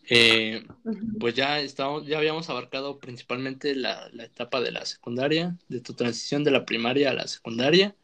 Eh, 0.09 0.65
pues 1.19 1.35
ya 1.35 1.61
estamos, 1.61 2.07
ya 2.07 2.19
habíamos 2.19 2.51
abarcado 2.51 2.99
principalmente 2.99 3.75
la, 3.75 4.09
la 4.13 4.25
etapa 4.25 4.61
de 4.61 4.73
la 4.73 4.85
secundaria, 4.87 5.57
de 5.69 5.81
tu 5.81 5.95
transición 5.95 6.43
de 6.43 6.51
la 6.51 6.65
primaria 6.65 7.11
a 7.11 7.15
la 7.15 7.29
secundaria. 7.29 7.95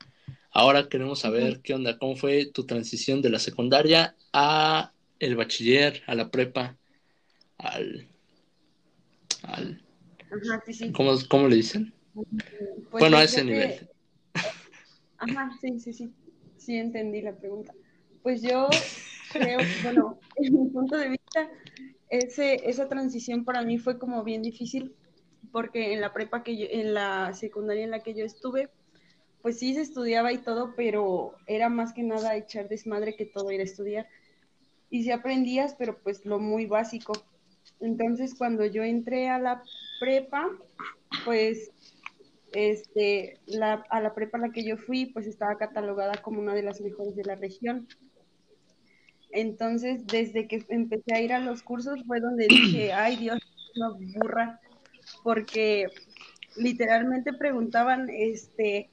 Ahora 0.53 0.89
queremos 0.89 1.21
saber 1.21 1.61
qué 1.63 1.73
onda, 1.73 1.99
cómo 1.99 2.15
fue 2.15 2.45
tu 2.45 2.67
transición 2.67 3.23
de 3.23 3.31
la 3.31 3.39
secundaria 3.39 4.15
a 4.35 4.93
el 5.19 5.35
bachiller, 5.35 6.03
a 6.07 6.15
la 6.15 6.31
prepa, 6.31 6.77
al... 7.57 8.07
al 9.45 9.83
Ajá, 10.31 10.63
sí, 10.67 10.75
sí. 10.75 10.93
¿cómo, 10.93 11.15
¿Cómo 11.29 11.49
le 11.49 11.57
dicen? 11.57 11.95
Pues 12.15 13.01
bueno, 13.01 13.17
a 13.17 13.25
ese 13.25 13.45
nivel. 13.45 13.89
Ajá, 15.19 15.51
sí, 15.61 15.79
sí, 15.81 15.93
sí. 15.95 16.13
Sí, 16.59 16.77
entendí 16.77 17.23
la 17.23 17.35
pregunta. 17.35 17.73
Pues 18.23 18.43
yo 18.43 18.69
creo, 19.33 19.59
bueno, 19.83 20.21
en 20.37 20.53
mi 20.53 20.69
punto 20.71 20.97
de 20.97 21.09
vista, 21.09 21.51
ese, 22.11 22.69
esa 22.69 22.89
transición 22.89 23.45
para 23.45 23.63
mí 23.63 23.79
fue 23.79 23.99
como 23.99 24.23
bien 24.23 24.43
difícil, 24.43 24.95
porque 25.51 25.95
en 25.95 26.03
la 26.03 26.13
prepa 26.13 26.43
que 26.43 26.59
yo, 26.59 26.67
en 26.71 26.93
la 26.93 27.33
secundaria 27.33 27.85
en 27.85 27.91
la 27.91 28.03
que 28.03 28.15
yo 28.15 28.25
estuve, 28.25 28.69
pues 29.43 29.59
sí 29.59 29.75
se 29.75 29.83
estudiaba 29.83 30.33
y 30.33 30.39
todo, 30.39 30.75
pero 30.77 31.35
era 31.47 31.69
más 31.69 31.93
que 31.93 32.03
nada 32.03 32.37
echar 32.37 32.69
desmadre 32.69 33.17
que 33.17 33.27
todo 33.27 33.51
ir 33.51 33.61
a 33.61 33.65
estudiar. 33.65 34.09
Y 34.89 35.03
sí 35.03 35.11
aprendías, 35.11 35.75
pero 35.75 35.99
pues 35.99 36.25
lo 36.25 36.39
muy 36.39 36.67
básico. 36.67 37.13
Entonces, 37.81 38.35
cuando 38.37 38.65
yo 38.65 38.85
entré 38.85 39.29
a 39.29 39.39
la 39.39 39.63
prepa, 40.01 40.49
pues 41.25 41.73
este, 42.53 43.41
la, 43.47 43.85
a 43.91 44.01
la 44.01 44.15
prepa 44.15 44.39
a 44.39 44.43
la 44.43 44.53
que 44.53 44.65
yo 44.65 44.77
fui, 44.77 45.07
pues 45.07 45.27
estaba 45.27 45.57
catalogada 45.57 46.15
como 46.23 46.41
una 46.41 46.55
de 46.55 46.63
las 46.63 46.81
mejores 46.81 47.17
de 47.17 47.25
la 47.25 47.35
región. 47.35 47.89
Entonces, 49.33 50.07
desde 50.07 50.47
que 50.47 50.65
empecé 50.69 51.15
a 51.15 51.21
ir 51.21 51.33
a 51.33 51.41
los 51.41 51.63
cursos 51.63 52.01
fue 52.07 52.21
donde 52.21 52.47
dije, 52.49 52.93
ay 52.93 53.17
Dios, 53.17 53.41
una 53.75 53.91
burra, 53.91 54.61
porque 55.25 55.87
literalmente 56.57 57.33
preguntaban, 57.33 58.09
este, 58.11 58.91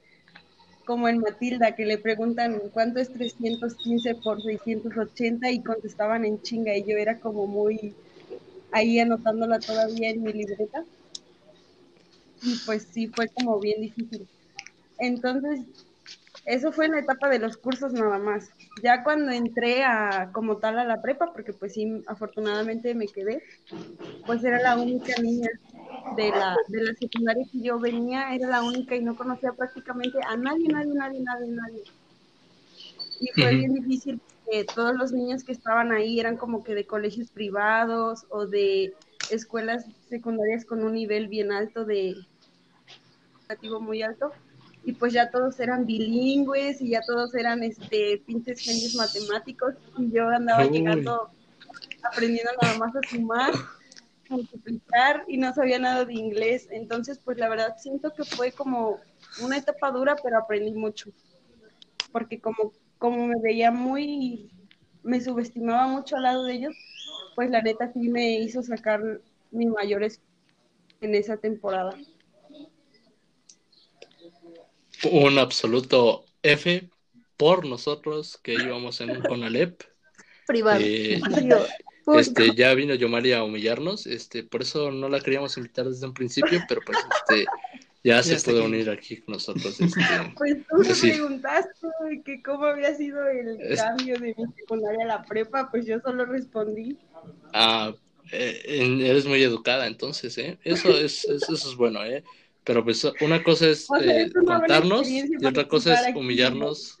como 0.90 1.08
en 1.08 1.20
Matilda, 1.20 1.76
que 1.76 1.86
le 1.86 1.98
preguntan 1.98 2.60
cuánto 2.72 2.98
es 2.98 3.12
315 3.12 4.16
por 4.16 4.42
680 4.42 5.48
y 5.48 5.62
contestaban 5.62 6.24
en 6.24 6.42
chinga 6.42 6.74
y 6.76 6.82
yo 6.82 6.96
era 6.96 7.20
como 7.20 7.46
muy 7.46 7.94
ahí 8.72 8.98
anotándola 8.98 9.60
todavía 9.60 10.10
en 10.10 10.20
mi 10.20 10.32
libreta. 10.32 10.82
Y 12.42 12.56
pues 12.66 12.88
sí, 12.90 13.06
fue 13.06 13.28
como 13.28 13.60
bien 13.60 13.80
difícil. 13.80 14.26
Entonces, 14.98 15.60
eso 16.44 16.72
fue 16.72 16.86
en 16.86 16.92
la 16.92 17.00
etapa 17.02 17.28
de 17.28 17.38
los 17.38 17.56
cursos 17.56 17.92
nada 17.92 18.18
más. 18.18 18.48
Ya 18.82 19.04
cuando 19.04 19.30
entré 19.30 19.84
a 19.84 20.30
como 20.32 20.56
tal 20.56 20.76
a 20.80 20.84
la 20.84 21.00
prepa, 21.00 21.32
porque 21.32 21.52
pues 21.52 21.74
sí, 21.74 22.02
afortunadamente 22.08 22.96
me 22.96 23.06
quedé, 23.06 23.44
pues 24.26 24.42
era 24.42 24.60
la 24.60 24.76
única 24.76 25.22
niña 25.22 25.50
de 26.16 26.30
la, 26.30 26.56
de 26.68 26.82
la 26.82 26.94
secundaria 26.94 27.44
que 27.52 27.60
yo 27.62 27.78
venía, 27.80 28.34
era 28.34 28.48
la 28.48 28.62
única 28.62 28.96
y 28.96 29.02
no 29.02 29.16
conocía 29.16 29.52
prácticamente 29.52 30.18
a 30.26 30.36
nadie, 30.36 30.68
nadie, 30.68 30.92
nadie, 30.94 31.20
nadie, 31.20 31.48
nadie. 31.48 31.84
Y 33.20 33.28
fue 33.38 33.50
Ujú. 33.50 33.58
bien 33.58 33.74
difícil 33.74 34.20
porque 34.44 34.64
todos 34.74 34.94
los 34.96 35.12
niños 35.12 35.44
que 35.44 35.52
estaban 35.52 35.92
ahí 35.92 36.18
eran 36.18 36.36
como 36.36 36.62
que 36.64 36.74
de 36.74 36.86
colegios 36.86 37.30
privados 37.30 38.26
o 38.30 38.46
de 38.46 38.92
escuelas 39.28 39.84
secundarias 40.08 40.64
con 40.64 40.82
un 40.82 40.94
nivel 40.94 41.28
bien 41.28 41.52
alto 41.52 41.84
de 41.84 42.14
educativo 43.48 43.80
muy 43.80 44.02
alto. 44.02 44.32
y 44.82 44.94
pues 44.94 45.12
ya 45.12 45.30
todos 45.30 45.60
eran 45.60 45.84
bilingües 45.84 46.80
y 46.80 46.90
ya 46.90 47.02
todos 47.06 47.34
eran 47.34 47.62
este 47.62 48.22
pinches 48.26 48.62
genios 48.62 48.94
matemáticos 48.94 49.74
y 49.98 50.10
yo 50.10 50.28
andaba 50.28 50.64
llegando 50.66 51.28
aprendiendo 52.02 52.50
nada 52.60 52.74
más 52.78 52.94
a 52.96 53.02
sumar, 53.02 53.52
multiplicar 54.30 55.24
y 55.28 55.36
no 55.36 55.52
sabía 55.52 55.78
nada 55.78 56.04
de 56.04 56.14
inglés. 56.14 56.68
Entonces, 56.70 57.20
pues 57.22 57.38
la 57.38 57.48
verdad 57.48 57.76
siento 57.78 58.12
que 58.14 58.24
fue 58.24 58.52
como 58.52 59.00
una 59.42 59.58
etapa 59.58 59.90
dura, 59.90 60.16
pero 60.22 60.38
aprendí 60.38 60.72
mucho. 60.72 61.10
Porque 62.12 62.40
como, 62.40 62.72
como 62.98 63.26
me 63.26 63.40
veía 63.42 63.70
muy, 63.70 64.50
me 65.02 65.20
subestimaba 65.20 65.86
mucho 65.86 66.16
al 66.16 66.22
lado 66.22 66.44
de 66.44 66.54
ellos, 66.54 66.74
pues 67.34 67.50
la 67.50 67.62
neta 67.62 67.92
sí 67.92 68.08
me 68.08 68.38
hizo 68.38 68.62
sacar 68.62 69.20
mis 69.50 69.68
mayores 69.68 70.20
en 71.00 71.14
esa 71.14 71.36
temporada. 71.36 71.96
Un 75.10 75.38
absoluto 75.38 76.24
F 76.42 76.90
por 77.36 77.66
nosotros 77.66 78.38
que 78.42 78.54
íbamos 78.54 79.00
en 79.00 79.10
un 79.12 79.22
Conalep. 79.22 79.82
Privado. 80.46 80.80
Eh, 80.82 81.20
este, 82.18 82.54
ya 82.54 82.74
vino 82.74 82.94
Yomari 82.94 83.32
a 83.32 83.44
humillarnos, 83.44 84.06
este, 84.06 84.42
por 84.42 84.62
eso 84.62 84.90
no 84.90 85.08
la 85.08 85.20
queríamos 85.20 85.56
invitar 85.56 85.86
desde 85.86 86.06
un 86.06 86.14
principio, 86.14 86.60
pero 86.68 86.80
pues 86.84 86.98
este, 86.98 87.46
ya, 88.02 88.22
se 88.22 88.40
puede 88.40 88.60
unir 88.62 88.90
aquí 88.90 89.18
con 89.18 89.34
nosotros. 89.34 89.80
Este, 89.80 90.00
pues 90.36 90.56
tú 90.68 90.76
me 90.78 90.94
preguntaste 90.94 91.88
que 92.24 92.42
cómo 92.42 92.64
había 92.64 92.94
sido 92.94 93.26
el 93.28 93.58
cambio 93.76 94.18
de 94.18 94.34
mi 94.34 94.52
secundaria 94.56 95.04
a 95.04 95.08
la 95.08 95.22
prepa, 95.22 95.70
pues 95.70 95.86
yo 95.86 96.00
solo 96.00 96.24
respondí. 96.24 96.98
Ah, 97.52 97.92
eh, 98.32 98.98
eres 99.02 99.26
muy 99.26 99.42
educada 99.42 99.86
entonces, 99.86 100.36
¿eh? 100.38 100.58
Eso 100.64 100.90
es, 100.90 101.24
eso, 101.24 101.54
es 101.54 101.74
bueno, 101.76 102.04
¿eh? 102.04 102.24
Pero 102.64 102.84
pues 102.84 103.04
una 103.20 103.42
cosa 103.42 103.68
es, 103.68 103.88
eh, 104.00 104.30
contarnos 104.32 105.08
y 105.08 105.44
otra 105.44 105.66
cosa 105.66 106.08
es 106.08 106.14
humillarnos. 106.14 106.98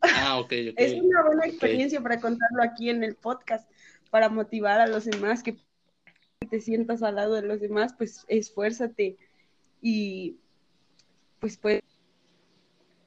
Ah, 0.00 0.38
ok, 0.38 0.52
ok. 0.70 0.74
Es 0.76 0.94
una 1.00 1.22
buena 1.22 1.46
experiencia 1.46 2.00
para 2.00 2.20
contarlo 2.20 2.62
aquí 2.62 2.90
en 2.90 3.04
el 3.04 3.14
podcast 3.14 3.70
para 4.12 4.28
motivar 4.28 4.78
a 4.78 4.86
los 4.86 5.06
demás, 5.06 5.42
que 5.42 5.56
te 6.50 6.60
sientas 6.60 7.02
al 7.02 7.14
lado 7.14 7.32
de 7.32 7.40
los 7.40 7.62
demás, 7.62 7.94
pues 7.96 8.26
esfuérzate 8.28 9.16
y 9.80 10.36
pues 11.40 11.56
pues 11.56 11.80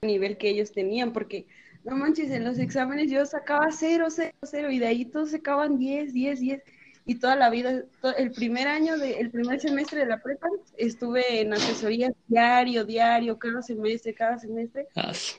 el 0.02 0.08
nivel 0.08 0.36
que 0.40 0.50
ellos 0.50 0.72
tenían, 0.72 1.14
porque 1.14 1.46
no 1.84 1.96
manches, 1.96 2.32
en 2.32 2.44
los 2.44 2.58
exámenes 2.58 3.12
yo 3.12 3.24
sacaba 3.28 3.68
0, 3.72 4.08
0, 4.10 4.34
0 4.42 4.72
y 4.72 4.80
de 4.80 4.88
ahí 4.88 5.06
todos 5.06 5.30
sacaban 5.30 5.78
10, 5.78 6.12
10, 6.12 6.40
10 6.40 6.64
y 7.06 7.20
toda 7.20 7.36
la 7.36 7.52
vida, 7.52 7.84
el 8.18 8.32
primer 8.32 8.68
año, 8.68 8.98
de, 8.98 9.20
el 9.20 9.30
primer 9.30 9.60
semestre 9.60 10.00
de 10.00 10.08
la 10.08 10.24
prepa, 10.24 10.48
estuve 10.76 11.40
en 11.40 11.54
asesoría 11.54 12.12
diario, 12.26 12.84
diario, 12.84 13.38
cada 13.38 13.62
semestre, 13.62 14.16
cada 14.16 14.40
semestre, 14.40 14.88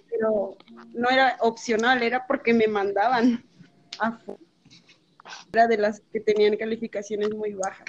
pero 0.08 0.56
no 0.94 1.10
era 1.10 1.38
opcional, 1.40 2.04
era 2.04 2.24
porque 2.28 2.54
me 2.54 2.68
mandaban 2.68 3.44
a 3.98 4.16
era 5.52 5.66
de 5.66 5.78
las 5.78 6.02
que 6.12 6.20
tenían 6.20 6.56
calificaciones 6.56 7.30
muy 7.30 7.52
bajas. 7.54 7.86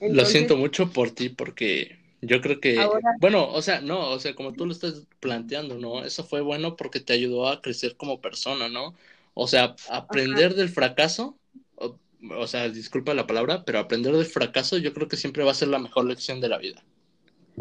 lo 0.00 0.24
siento 0.24 0.56
mucho 0.56 0.90
por 0.90 1.10
ti 1.10 1.28
porque 1.28 1.98
yo 2.22 2.40
creo 2.40 2.60
que, 2.60 2.78
bueno, 3.18 3.50
o 3.50 3.62
sea, 3.62 3.80
no, 3.80 4.10
o 4.10 4.18
sea, 4.18 4.34
como 4.34 4.52
tú 4.52 4.66
lo 4.66 4.72
estás 4.72 5.06
planteando, 5.20 5.78
¿no? 5.78 6.04
Eso 6.04 6.24
fue 6.24 6.42
bueno 6.42 6.76
porque 6.76 7.00
te 7.00 7.14
ayudó 7.14 7.48
a 7.48 7.62
crecer 7.62 7.96
como 7.96 8.20
persona, 8.20 8.68
¿no? 8.68 8.94
O 9.34 9.46
sea, 9.46 9.74
aprender 9.88 10.54
del 10.54 10.68
fracaso, 10.68 11.38
o, 11.76 12.46
sea, 12.46 12.68
disculpa 12.68 13.14
la 13.14 13.26
palabra, 13.26 13.64
pero 13.64 13.78
aprender 13.78 14.12
del 14.14 14.26
fracaso 14.26 14.76
yo 14.76 14.92
creo 14.92 15.08
que 15.08 15.16
siempre 15.16 15.44
va 15.44 15.52
a 15.52 15.54
ser 15.54 15.68
la 15.68 15.78
mejor 15.78 16.04
lección 16.04 16.40
de 16.40 16.48
la 16.50 16.58
vida. 16.58 16.84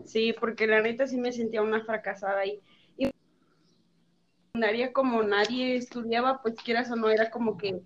Sí, 0.06 0.34
porque 0.38 0.68
la 0.68 0.82
neta 0.82 1.08
sí 1.08 1.18
me 1.18 1.32
sentía 1.32 1.62
una 1.62 1.84
fracasada 1.86 2.46
como 4.94 5.24
nadie 5.24 5.76
estudiaba, 5.76 6.42
pues 6.42 6.56
quieras 6.56 6.92
o 6.92 6.96
no, 6.96 7.10
era 7.10 7.30
como 7.30 7.58
que 7.58 7.82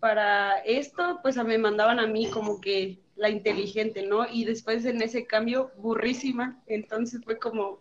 para 0.00 0.58
esto, 0.58 1.20
pues 1.22 1.36
me 1.36 1.58
mandaban 1.58 1.98
a 1.98 2.06
mí 2.06 2.28
como 2.30 2.60
que 2.60 2.98
la 3.16 3.30
inteligente, 3.30 4.02
¿no? 4.06 4.26
Y 4.30 4.44
después 4.44 4.84
en 4.84 5.00
ese 5.02 5.26
cambio, 5.26 5.70
burrísima, 5.78 6.62
entonces 6.66 7.22
fue 7.24 7.38
como 7.38 7.78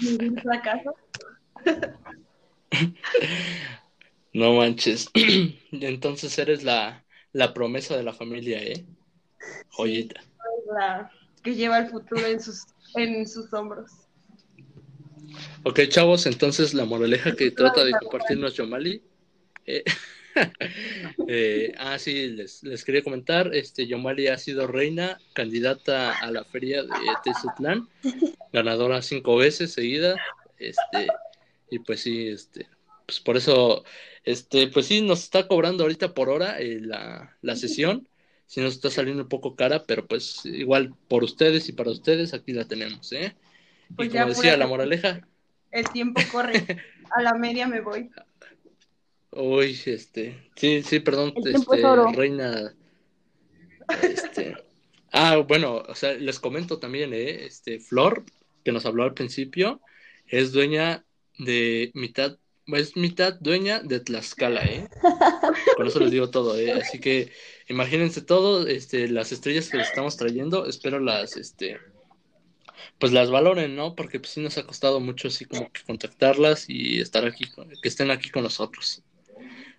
un 0.00 0.36
fracaso. 0.36 0.94
No 4.32 4.54
manches. 4.54 5.10
Entonces 5.72 6.38
eres 6.38 6.62
la, 6.62 7.04
la 7.32 7.52
promesa 7.52 7.96
de 7.96 8.04
la 8.04 8.12
familia, 8.12 8.62
¿eh? 8.62 8.86
Joyita. 9.70 10.20
la 10.72 11.10
que 11.42 11.54
lleva 11.54 11.78
el 11.78 11.90
futuro 11.90 12.26
en 12.26 12.40
sus, 12.40 12.66
en 12.94 13.26
sus 13.26 13.52
hombros. 13.52 13.90
Ok, 15.62 15.80
chavos, 15.88 16.26
entonces 16.26 16.74
la 16.74 16.84
moraleja 16.84 17.36
que 17.36 17.50
trata 17.50 17.84
de 17.84 17.92
compartirnos 17.92 18.54
Yomali. 18.54 19.02
Eh, 19.66 19.84
eh, 21.28 21.72
ah, 21.78 21.98
sí, 21.98 22.28
les, 22.28 22.62
les, 22.62 22.84
quería 22.84 23.02
comentar, 23.02 23.54
este 23.54 23.86
Yomali 23.86 24.28
ha 24.28 24.38
sido 24.38 24.66
reina, 24.66 25.20
candidata 25.32 26.18
a 26.18 26.30
la 26.30 26.44
feria 26.44 26.82
de 26.82 26.88
Tezutlán, 27.24 27.88
ganadora 28.52 29.02
cinco 29.02 29.36
veces 29.36 29.72
seguida, 29.72 30.16
este, 30.58 31.08
y 31.70 31.78
pues 31.80 32.00
sí, 32.00 32.28
este, 32.28 32.68
pues 33.06 33.20
por 33.20 33.36
eso, 33.36 33.84
este, 34.24 34.68
pues 34.68 34.86
sí, 34.86 35.02
nos 35.02 35.24
está 35.24 35.46
cobrando 35.46 35.84
ahorita 35.84 36.14
por 36.14 36.28
hora 36.28 36.60
eh, 36.60 36.80
la, 36.80 37.36
la 37.42 37.56
sesión, 37.56 38.08
si 38.46 38.60
nos 38.60 38.74
está 38.74 38.90
saliendo 38.90 39.22
un 39.22 39.28
poco 39.28 39.54
cara, 39.56 39.84
pero 39.84 40.06
pues 40.06 40.44
igual 40.44 40.94
por 41.08 41.22
ustedes 41.22 41.68
y 41.68 41.72
para 41.72 41.90
ustedes 41.90 42.34
aquí 42.34 42.52
la 42.52 42.66
tenemos, 42.66 43.12
¿eh? 43.12 43.36
Y 43.90 43.94
pues 43.94 44.10
como 44.10 44.26
decía, 44.26 44.56
la 44.56 44.66
moraleja, 44.66 45.20
el 45.70 45.88
tiempo 45.90 46.20
corre. 46.30 46.64
A 47.10 47.22
la 47.22 47.34
media 47.34 47.66
me 47.66 47.80
voy. 47.80 48.08
Uy, 49.32 49.80
este, 49.86 50.50
sí, 50.56 50.82
sí, 50.82 51.00
perdón, 51.00 51.32
este, 51.36 52.12
reina, 52.14 52.74
este, 54.02 54.56
ah, 55.12 55.36
bueno, 55.36 55.82
o 55.88 55.94
sea, 55.94 56.14
les 56.14 56.40
comento 56.40 56.78
también, 56.78 57.14
eh, 57.14 57.44
este, 57.44 57.78
Flor, 57.78 58.24
que 58.64 58.72
nos 58.72 58.86
habló 58.86 59.04
al 59.04 59.14
principio, 59.14 59.80
es 60.26 60.50
dueña 60.50 61.04
de 61.38 61.92
mitad, 61.94 62.38
es 62.66 62.96
mitad 62.96 63.34
dueña 63.34 63.80
de 63.80 64.00
Tlaxcala, 64.00 64.64
eh, 64.64 64.88
con 65.76 65.86
eso 65.86 66.00
les 66.00 66.10
digo 66.10 66.30
todo, 66.30 66.58
eh, 66.58 66.72
así 66.72 66.98
que 66.98 67.30
imagínense 67.68 68.22
todo, 68.22 68.66
este, 68.66 69.08
las 69.08 69.30
estrellas 69.30 69.68
que 69.68 69.78
les 69.78 69.88
estamos 69.88 70.16
trayendo, 70.16 70.66
espero 70.66 70.98
las, 70.98 71.36
este, 71.36 71.78
pues 72.98 73.12
las 73.12 73.30
valoren, 73.30 73.76
¿no? 73.76 73.94
Porque 73.94 74.20
pues 74.20 74.32
sí 74.32 74.40
nos 74.40 74.58
ha 74.58 74.66
costado 74.66 75.00
mucho 75.00 75.28
así 75.28 75.44
como 75.44 75.70
que 75.72 75.82
contactarlas 75.82 76.68
y 76.68 77.00
estar 77.00 77.24
aquí, 77.24 77.46
que 77.82 77.88
estén 77.88 78.10
aquí 78.10 78.30
con 78.30 78.42
nosotros. 78.42 79.02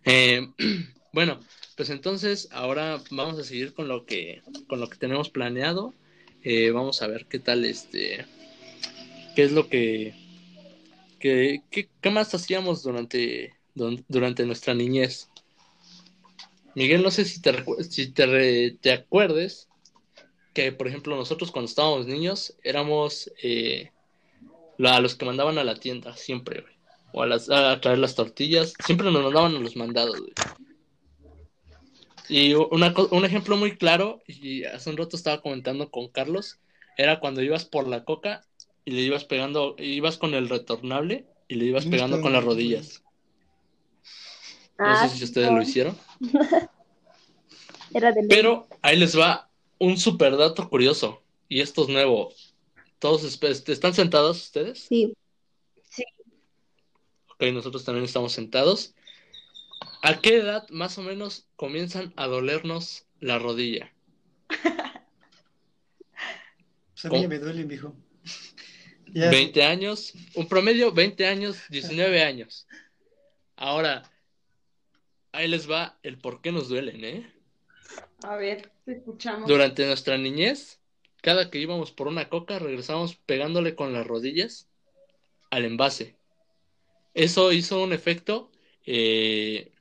Eh, 0.06 0.48
bueno, 1.14 1.40
pues 1.76 1.90
entonces 1.90 2.48
ahora 2.52 3.02
vamos 3.12 3.40
a 3.40 3.44
seguir 3.44 3.74
con 3.74 3.88
lo 3.88 4.06
que, 4.06 4.42
con 4.68 4.80
lo 4.80 4.88
que 4.88 4.98
tenemos 4.98 5.30
planeado. 5.30 5.94
Eh, 6.44 6.72
vamos 6.72 7.02
a 7.02 7.08
ver 7.08 7.28
qué 7.28 7.40
tal 7.40 7.66
este, 7.66 8.26
qué 9.36 9.44
es 9.44 9.52
lo 9.52 9.70
que, 9.70 10.16
qué, 11.20 11.62
qué 11.70 12.10
más 12.10 12.34
hacíamos 12.34 12.84
durante, 12.84 13.54
durante 13.76 14.46
nuestra 14.46 14.74
niñez. 14.74 15.30
Miguel, 16.76 17.04
no 17.04 17.12
sé 17.12 17.26
si 17.26 17.42
te, 17.42 17.54
si 17.90 18.12
te, 18.12 18.78
te 18.80 18.92
acuerdes 18.92 19.68
que, 20.54 20.72
por 20.72 20.88
ejemplo, 20.88 21.16
nosotros 21.16 21.52
cuando 21.52 21.70
estábamos 21.70 22.08
niños 22.08 22.56
éramos 22.64 23.32
eh, 23.42 23.92
a 24.84 25.00
los 25.00 25.16
que 25.16 25.26
mandaban 25.26 25.58
a 25.58 25.64
la 25.64 25.76
tienda, 25.76 26.16
siempre, 26.16 26.66
O 27.14 27.22
a, 27.22 27.28
las, 27.28 27.50
a 27.50 27.80
traer 27.82 28.00
las 28.00 28.16
tortillas, 28.16 28.74
siempre 28.84 29.12
nos 29.12 29.24
mandaban 29.24 29.56
a 29.56 29.60
los 29.60 29.76
mandados, 29.76 30.18
Y 32.30 32.54
un 32.54 33.26
ejemplo 33.26 33.58
muy 33.58 33.78
claro, 33.78 34.22
y 34.28 34.64
hace 34.64 34.90
un 34.90 34.98
rato 34.98 35.16
estaba 35.16 35.42
comentando 35.42 35.90
con 35.90 36.10
Carlos, 36.10 36.60
era 36.98 37.20
cuando 37.20 37.42
ibas 37.42 37.66
por 37.66 37.88
la 37.88 38.04
coca 38.04 38.46
y 38.86 38.92
le 38.92 39.02
ibas 39.02 39.26
pegando, 39.26 39.76
ibas 39.78 40.18
con 40.18 40.34
el 40.34 40.50
retornable 40.50 41.26
y 41.48 41.56
le 41.56 41.66
ibas 41.66 41.86
pegando 41.86 42.22
con 42.22 42.34
las 42.34 42.44
rodillas. 42.44 43.04
No 44.78 44.96
sé 44.96 45.06
ah, 45.06 45.10
si 45.10 45.24
ustedes 45.24 45.52
lo 45.52 45.62
hicieron. 45.62 45.98
Pero 48.30 48.68
ahí 48.82 48.98
les 48.98 49.18
va 49.18 49.51
un 49.82 49.98
super 49.98 50.38
dato 50.38 50.70
curioso, 50.70 51.24
y 51.50 51.60
esto 51.60 51.82
es 51.82 51.90
nuevo. 51.90 52.32
¿Todos 53.00 53.24
están 53.24 53.96
sentados 53.96 54.44
ustedes? 54.44 54.78
Sí. 54.78 55.12
Sí. 55.90 56.04
Ok, 57.30 57.46
nosotros 57.52 57.84
también 57.84 58.06
estamos 58.06 58.32
sentados. 58.32 58.94
¿A 60.04 60.22
qué 60.22 60.38
edad 60.38 60.70
más 60.70 61.00
o 61.00 61.02
menos 61.02 61.48
comienzan 61.56 62.14
a 62.16 62.28
dolernos 62.28 63.08
la 63.20 63.40
rodilla? 63.40 63.92
Pues 66.94 67.12
a 67.12 67.18
mí 67.18 67.28
me 67.28 67.40
duele, 67.40 67.66
mijo. 67.66 67.96
20 69.08 69.64
años, 69.64 70.14
un 70.36 70.48
promedio 70.48 70.92
20 70.92 71.26
años, 71.26 71.58
19 71.70 72.22
años. 72.22 72.68
Ahora, 73.56 74.04
ahí 75.32 75.48
les 75.48 75.68
va 75.68 75.98
el 76.04 76.20
por 76.20 76.42
qué 76.42 76.52
nos 76.52 76.70
duelen, 76.70 77.04
¿eh? 77.04 77.41
A 78.24 78.36
ver, 78.36 78.72
te 78.86 78.94
escuchamos. 78.94 79.48
Durante 79.48 79.86
nuestra 79.86 80.18
niñez, 80.18 80.80
cada 81.22 81.50
que 81.50 81.60
íbamos 81.60 81.92
por 81.92 82.08
una 82.08 82.30
coca, 82.30 82.60
regresábamos 82.60 83.16
pegándole 83.16 83.76
con 83.76 83.94
las 83.94 84.06
rodillas 84.06 84.68
al 85.50 85.66
envase. 85.66 86.16
Eso 87.14 87.52
hizo 87.52 87.82
un 87.84 87.94
efecto, 87.94 88.50
eh, 88.86 89.72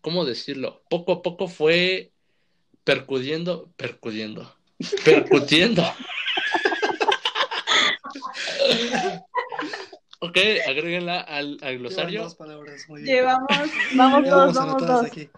¿cómo 0.00 0.24
decirlo? 0.24 0.82
Poco 0.90 1.12
a 1.12 1.22
poco 1.22 1.48
fue 1.48 2.10
percudiendo, 2.84 3.70
percudiendo, 3.76 4.54
percutiendo. 5.04 5.82
ok, 10.20 10.38
agréguenla 10.68 11.20
al, 11.20 11.58
al 11.62 11.78
glosario. 11.78 12.22
Dos 12.24 12.34
palabras, 12.34 12.88
muy 12.88 13.02
bien. 13.02 13.16
Llevamos, 13.16 13.48
Vamos 13.94 14.24
todos, 14.28 14.54
vamos 14.54 14.76
todos. 14.78 15.06
aquí. 15.06 15.28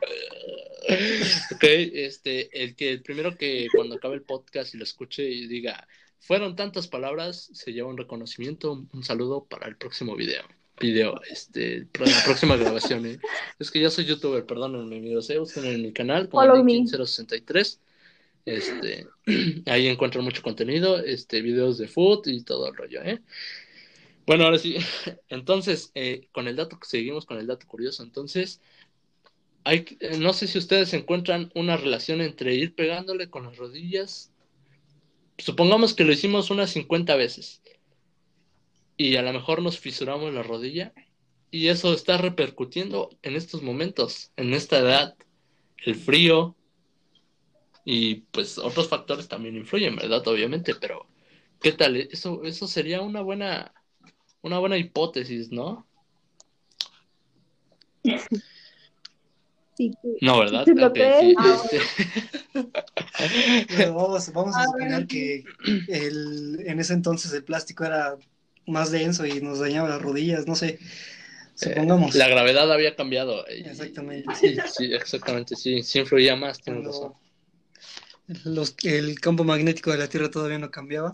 Ok, 1.54 1.64
este, 1.64 2.62
el 2.62 2.74
que 2.74 2.90
el 2.90 3.02
primero 3.02 3.36
que 3.36 3.68
cuando 3.74 3.96
acabe 3.96 4.14
el 4.14 4.22
podcast 4.22 4.74
y 4.74 4.78
lo 4.78 4.84
escuche 4.84 5.28
y 5.28 5.46
diga, 5.46 5.86
fueron 6.18 6.56
tantas 6.56 6.88
palabras, 6.88 7.50
se 7.52 7.72
lleva 7.72 7.88
un 7.88 7.98
reconocimiento, 7.98 8.86
un, 8.92 9.04
saludo 9.04 9.44
para 9.44 9.68
el 9.68 9.76
próximo 9.76 10.16
video. 10.16 10.44
Video, 10.80 11.20
este, 11.28 11.88
la 11.98 12.24
próxima 12.24 12.56
grabación, 12.56 13.04
¿eh? 13.04 13.18
Es 13.58 13.70
que 13.70 13.80
ya 13.80 13.90
soy 13.90 14.04
youtuber, 14.04 14.46
perdónenme, 14.46 14.98
amigos, 14.98 15.28
¿eh? 15.30 15.38
Busquen 15.38 15.64
en 15.64 15.82
mi 15.82 15.92
canal 15.92 16.28
como 16.28 16.42
Follow 16.42 16.62
me. 16.62 16.74
Linkin063. 16.74 17.78
Este, 18.44 19.06
ahí 19.66 19.88
encuentran 19.88 20.24
mucho 20.24 20.42
contenido, 20.42 20.98
este, 21.00 21.42
videos 21.42 21.78
de 21.78 21.88
food 21.88 22.28
y 22.28 22.42
todo 22.44 22.68
el 22.68 22.76
rollo, 22.76 23.02
¿eh? 23.02 23.20
Bueno, 24.26 24.44
ahora 24.44 24.58
sí, 24.58 24.76
entonces, 25.28 25.90
eh, 25.94 26.28
con 26.32 26.46
el 26.46 26.56
dato, 26.56 26.78
seguimos 26.82 27.26
con 27.26 27.38
el 27.38 27.46
dato 27.46 27.66
curioso, 27.66 28.02
entonces, 28.02 28.60
hay, 29.64 29.96
eh, 30.00 30.18
no 30.18 30.32
sé 30.32 30.46
si 30.46 30.58
ustedes 30.58 30.92
encuentran 30.94 31.50
una 31.54 31.76
relación 31.76 32.20
entre 32.20 32.54
ir 32.54 32.74
pegándole 32.74 33.28
con 33.28 33.44
las 33.44 33.56
rodillas. 33.56 34.32
Supongamos 35.38 35.94
que 35.94 36.04
lo 36.04 36.12
hicimos 36.12 36.50
unas 36.50 36.70
50 36.70 37.14
veces 37.16 37.62
y 38.96 39.16
a 39.16 39.22
lo 39.22 39.32
mejor 39.32 39.62
nos 39.62 39.78
fisuramos 39.78 40.34
la 40.34 40.42
rodilla 40.42 40.92
y 41.50 41.68
eso 41.68 41.94
está 41.94 42.18
repercutiendo 42.18 43.10
en 43.22 43.36
estos 43.36 43.62
momentos, 43.62 44.32
en 44.36 44.52
esta 44.52 44.78
edad, 44.78 45.16
el 45.84 45.94
frío 45.94 46.56
y 47.84 48.16
pues 48.32 48.58
otros 48.58 48.88
factores 48.88 49.28
también 49.28 49.56
influyen, 49.56 49.96
¿verdad? 49.96 50.26
Obviamente, 50.26 50.74
pero 50.74 51.06
¿qué 51.60 51.72
tal? 51.72 51.96
Eso, 51.96 52.42
eso 52.44 52.66
sería 52.66 53.00
una 53.00 53.22
buena, 53.22 53.72
una 54.42 54.58
buena 54.58 54.76
hipótesis, 54.76 55.50
¿no? 55.50 55.86
Sí, 59.78 59.94
sí. 60.02 60.16
No, 60.22 60.40
¿verdad? 60.40 60.64
Sí, 60.66 61.34
Ah, 61.38 61.62
este- 61.64 61.80
Pero 63.76 63.94
vamos, 63.94 64.32
vamos 64.32 64.54
a 64.56 64.62
Ah, 64.62 64.64
suponer 64.66 64.90
bueno, 64.90 65.06
que 65.06 65.44
el, 65.86 66.62
en 66.66 66.80
ese 66.80 66.94
entonces 66.94 67.32
el 67.32 67.44
plástico 67.44 67.84
era 67.84 68.16
más 68.66 68.90
denso 68.90 69.24
y 69.24 69.40
nos 69.40 69.60
dañaba 69.60 69.88
las 69.88 70.02
rodillas, 70.02 70.48
no 70.48 70.56
sé. 70.56 70.80
Supongamos. 71.54 72.16
La 72.16 72.26
gravedad 72.28 72.70
había 72.72 72.96
cambiado. 72.96 73.44
y- 73.48 73.60
Exactamente. 73.68 74.34
Sí, 74.34 74.56
sí, 74.72 74.92
exactamente, 74.92 75.54
sí, 75.54 75.82
sí 75.84 76.00
influía 76.00 76.34
más, 76.34 76.60
tienes 76.60 76.84
razón. 76.84 77.14
Los- 78.44 78.74
el 78.82 79.20
campo 79.20 79.44
magnético 79.44 79.92
de 79.92 79.98
la 79.98 80.08
Tierra 80.08 80.28
todavía 80.28 80.58
no 80.58 80.72
cambiaba. 80.72 81.12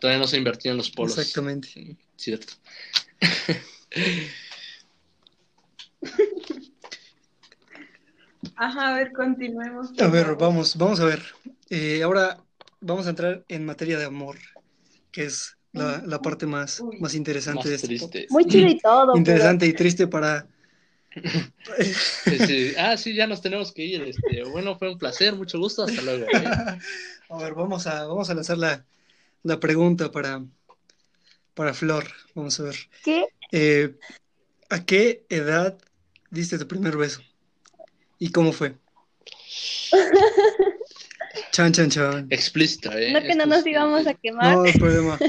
Todavía 0.00 0.18
no 0.18 0.26
se 0.26 0.38
invertía 0.38 0.72
en 0.72 0.76
los 0.78 0.90
polos. 0.90 1.16
Exactamente. 1.18 1.96
Cierto. 2.16 2.52
Ajá, 8.56 8.94
a 8.94 8.94
ver, 8.98 9.12
continuemos. 9.12 9.92
A 10.00 10.08
ver, 10.08 10.34
vamos, 10.36 10.76
vamos 10.76 11.00
a 11.00 11.04
ver. 11.04 11.22
Eh, 11.70 12.02
ahora 12.02 12.38
vamos 12.80 13.06
a 13.06 13.10
entrar 13.10 13.44
en 13.48 13.64
materia 13.66 13.98
de 13.98 14.04
amor, 14.06 14.36
que 15.12 15.24
es 15.24 15.56
la, 15.72 16.02
la 16.06 16.20
parte 16.22 16.46
más, 16.46 16.80
Uy. 16.80 16.98
más 17.00 17.14
interesante 17.14 17.58
Más 17.58 17.68
de 17.68 17.74
este 17.74 17.86
triste. 17.88 18.26
Muy 18.30 18.46
chido 18.46 18.66
y 18.68 18.78
todo. 18.78 19.06
pero- 19.08 19.18
Interesante 19.18 19.66
y 19.66 19.72
triste 19.74 20.06
para... 20.06 20.46
Sí, 22.24 22.38
sí. 22.46 22.72
Ah, 22.78 22.96
sí, 22.96 23.14
ya 23.14 23.26
nos 23.26 23.40
tenemos 23.42 23.72
que 23.72 23.82
ir. 23.84 24.02
Este, 24.02 24.42
bueno, 24.44 24.78
fue 24.78 24.90
un 24.90 24.98
placer, 24.98 25.34
mucho 25.34 25.58
gusto, 25.58 25.82
hasta 25.84 26.02
luego. 26.02 26.24
¿eh? 26.26 26.44
A 27.30 27.38
ver, 27.38 27.54
vamos 27.54 27.86
a, 27.86 28.06
vamos 28.06 28.30
a 28.30 28.34
lanzar 28.34 28.56
la, 28.58 28.84
la 29.42 29.58
pregunta 29.58 30.12
para, 30.12 30.44
para 31.54 31.74
Flor. 31.74 32.04
Vamos 32.34 32.58
a 32.60 32.64
ver. 32.64 32.76
¿Qué? 33.02 33.26
Eh, 33.50 33.94
¿A 34.70 34.84
qué 34.84 35.24
edad 35.28 35.76
diste 36.30 36.58
tu 36.58 36.68
primer 36.68 36.96
beso? 36.96 37.20
¿Y 38.18 38.30
cómo 38.30 38.52
fue? 38.52 38.74
Chan, 41.52 41.72
chan, 41.72 41.90
chan. 41.90 42.26
Explícita, 42.30 42.98
¿eh? 43.00 43.12
No 43.12 43.20
que 43.20 43.34
no 43.34 43.46
nos 43.46 43.66
íbamos 43.66 44.06
a 44.06 44.14
quemar. 44.14 44.56
No 44.56 44.62
hay 44.62 44.72
problema. 44.72 45.18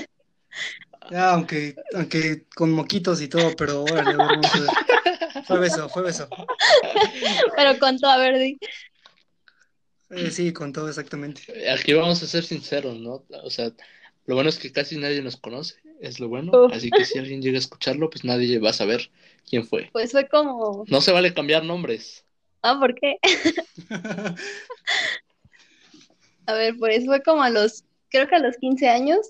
Ya, 1.09 1.31
aunque, 1.31 1.73
aunque 1.93 2.47
con 2.53 2.69
moquitos 2.73 3.21
y 3.21 3.29
todo, 3.29 3.55
pero 3.55 3.85
ver, 3.85 4.03
vamos 4.17 4.45
a 4.53 4.59
ver. 4.59 5.43
Fue 5.45 5.57
beso, 5.57 5.87
fue 5.87 6.03
beso. 6.03 6.27
Pero 7.55 7.79
con 7.79 7.97
todo, 7.97 8.11
a 8.11 8.17
ver, 8.17 8.37
di. 8.37 8.59
Eh, 10.09 10.29
sí, 10.31 10.51
con 10.51 10.73
todo 10.73 10.89
exactamente. 10.89 11.69
Aquí 11.71 11.93
vamos 11.93 12.21
a 12.23 12.27
ser 12.27 12.43
sinceros, 12.43 12.99
¿no? 12.99 13.23
O 13.41 13.49
sea, 13.49 13.71
lo 14.25 14.35
bueno 14.35 14.49
es 14.49 14.59
que 14.59 14.73
casi 14.73 14.97
nadie 14.97 15.21
nos 15.21 15.37
conoce, 15.37 15.75
es 16.01 16.19
lo 16.19 16.27
bueno. 16.27 16.51
Uf. 16.65 16.73
Así 16.73 16.89
que 16.91 17.05
si 17.05 17.17
alguien 17.17 17.41
llega 17.41 17.55
a 17.55 17.59
escucharlo, 17.59 18.09
pues 18.09 18.25
nadie 18.25 18.59
va 18.59 18.71
a 18.71 18.73
saber 18.73 19.09
quién 19.49 19.65
fue. 19.65 19.89
Pues 19.93 20.11
fue 20.11 20.27
como. 20.27 20.83
No 20.87 20.99
se 20.99 21.13
vale 21.13 21.33
cambiar 21.33 21.63
nombres. 21.63 22.25
Ah, 22.67 22.77
¿por 22.77 22.93
qué? 22.95 23.17
A 26.45 26.53
ver, 26.53 26.75
pues 26.77 27.05
fue 27.05 27.23
como 27.23 27.41
a 27.41 27.49
los. 27.49 27.85
Creo 28.09 28.27
que 28.27 28.35
a 28.35 28.39
los 28.39 28.57
15 28.57 28.89
años. 28.89 29.29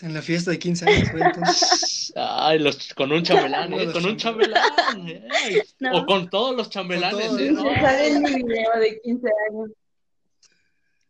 En 0.00 0.14
la 0.14 0.22
fiesta 0.22 0.50
de 0.50 0.58
15 0.58 0.88
años 0.88 1.10
fue 1.10 1.20
entonces. 1.20 2.12
Ay, 2.16 2.58
los, 2.58 2.94
con 2.94 3.12
un 3.12 3.22
chambelán, 3.22 3.70
¿eh? 3.74 3.92
Con 3.92 4.06
un 4.06 4.16
chambelán. 4.16 4.64
¿eh? 5.06 5.62
No. 5.78 5.98
O 5.98 6.06
con 6.06 6.30
todos 6.30 6.56
los 6.56 6.70
chambelanes, 6.70 7.26
todos. 7.26 7.40
¿eh? 7.40 7.52
No. 7.52 7.62
sale 7.62 8.08
en 8.08 8.22
mi 8.22 8.42
video 8.42 8.80
de 8.80 9.00
15 9.02 9.28
años. 9.50 9.70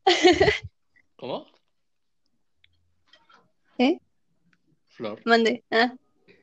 ¿Cómo? 1.16 1.46
¿Eh? 3.78 4.00
Flor, 4.88 5.20
Mande. 5.24 5.62
Ah, 5.70 5.94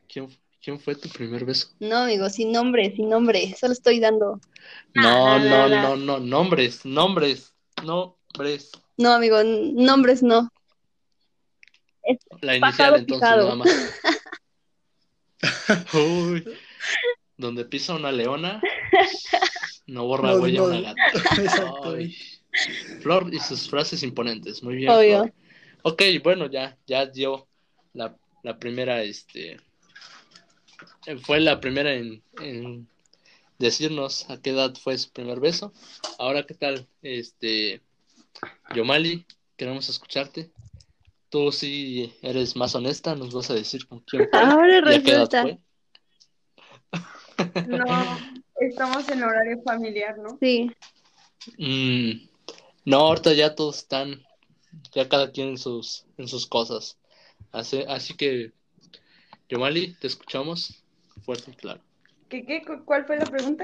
¿quién, 0.07 0.29
quién 0.63 0.79
fue 0.79 0.95
tu 0.95 1.09
primer 1.09 1.45
beso? 1.45 1.67
no, 1.79 1.97
amigo, 2.03 2.29
sin 2.29 2.51
nombre, 2.51 2.95
sin 2.95 3.09
nombre. 3.09 3.53
Solo 3.59 3.73
estoy 3.73 3.99
dando. 3.99 4.39
No, 4.93 5.33
Ah, 5.35 5.39
no, 5.39 5.67
no, 5.67 5.95
no, 5.95 5.95
no, 5.97 6.19
nombres, 6.19 6.85
nombres, 6.85 7.53
nombres. 7.83 8.71
No, 8.97 9.11
amigo, 9.13 9.43
nombres 9.43 10.23
no. 10.23 10.49
La 12.41 12.55
inicial 12.57 12.95
entonces 12.95 13.15
picado. 13.29 13.43
nada 13.43 13.55
más. 13.55 13.69
Uy, 15.93 16.43
donde 17.37 17.65
pisa 17.65 17.95
una 17.95 18.11
leona, 18.11 18.61
no 19.87 20.05
borra 20.05 20.31
No, 20.33 20.41
huella 20.41 20.59
no. 20.61 20.65
una 20.67 20.81
gata. 20.81 21.01
Exacto. 21.41 21.97
Flor 23.01 23.33
y 23.33 23.39
sus 23.39 23.69
frases 23.69 24.03
imponentes, 24.03 24.63
muy 24.63 24.75
bien. 24.75 24.91
Obvio. 24.91 25.17
Flor. 25.23 25.33
Ok, 25.83 26.01
bueno, 26.23 26.49
ya, 26.49 26.77
ya 26.87 27.05
dio 27.05 27.47
la, 27.93 28.15
la 28.43 28.57
primera, 28.57 29.01
este, 29.03 29.57
fue 31.23 31.39
la 31.39 31.59
primera 31.59 31.93
en, 31.93 32.23
en 32.41 32.87
decirnos 33.59 34.29
a 34.29 34.41
qué 34.41 34.51
edad 34.51 34.73
fue 34.75 34.97
su 34.97 35.11
primer 35.11 35.39
beso. 35.39 35.73
Ahora, 36.19 36.45
¿qué 36.45 36.53
tal? 36.53 36.87
Este, 37.01 37.81
Yomali, 38.75 39.25
queremos 39.57 39.89
escucharte. 39.89 40.51
Tú 41.29 41.51
sí 41.51 42.13
eres 42.21 42.55
más 42.55 42.75
honesta, 42.75 43.15
nos 43.15 43.33
vas 43.33 43.49
a 43.49 43.55
decir 43.55 43.87
con 43.87 44.01
quién 44.01 44.29
fue 44.29 44.39
Ahora 44.39 44.93
y 44.93 44.95
a 44.95 45.03
qué 45.03 45.11
edad 45.11 45.29
resulta. 45.31 45.41
fue. 45.43 45.59
No, 47.67 47.85
estamos 48.59 49.09
en 49.09 49.23
horario 49.23 49.59
familiar, 49.63 50.15
¿no? 50.19 50.37
Sí. 50.39 50.71
Mm, 51.57 52.29
no, 52.85 52.97
ahorita 52.97 53.33
ya 53.33 53.55
todos 53.55 53.79
están, 53.79 54.21
ya 54.93 55.09
cada 55.09 55.31
quien 55.31 55.49
en 55.49 55.57
sus, 55.57 56.05
en 56.17 56.27
sus 56.27 56.45
cosas. 56.45 56.99
Así, 57.51 57.83
así 57.87 58.13
que, 58.13 58.51
Yomali, 59.49 59.95
te 59.95 60.05
escuchamos 60.07 60.82
fuerte 61.23 61.51
y 61.51 61.55
claro. 61.55 61.81
¿Qué, 62.29 62.45
qué, 62.45 62.63
cu- 62.63 62.83
¿Cuál 62.85 63.05
fue 63.05 63.17
la 63.17 63.25
pregunta? 63.25 63.63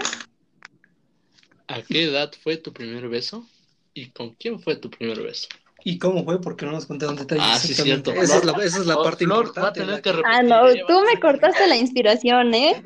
¿A 1.68 1.82
qué 1.82 2.03
edad 2.03 2.32
fue 2.41 2.57
tu 2.57 2.74
primer 2.74 3.07
beso? 3.10 3.47
¿Y 3.93 4.10
con 4.10 4.34
quién 4.36 4.60
fue 4.60 4.76
tu 4.76 4.89
primer 4.89 5.22
beso? 5.22 5.47
¿Y 5.84 5.97
cómo 5.97 6.24
fue? 6.26 6.41
Porque 6.41 6.66
no 6.66 6.72
nos 6.74 6.86
contaron 6.86 7.16
detalles. 7.16 7.43
Ah, 7.45 7.57
sí, 7.60 7.74
cierto. 7.74 8.12
Esa 8.12 8.38
es 8.38 8.43
la, 8.45 8.51
esa 8.64 8.80
es 8.80 8.86
la 8.86 8.97
Oh, 8.97 9.03
parte 9.03 9.26
Flor 9.26 9.45
importante. 9.45 9.86
la 9.86 10.01
que. 10.01 10.10
Ah, 10.26 10.41
no, 10.43 10.68
¿eh? 10.70 10.84
tú 10.88 11.01
me 11.03 11.20
cortaste 11.20 11.68
la 11.68 11.78
inspiración, 11.78 12.53
¿eh? 12.53 12.84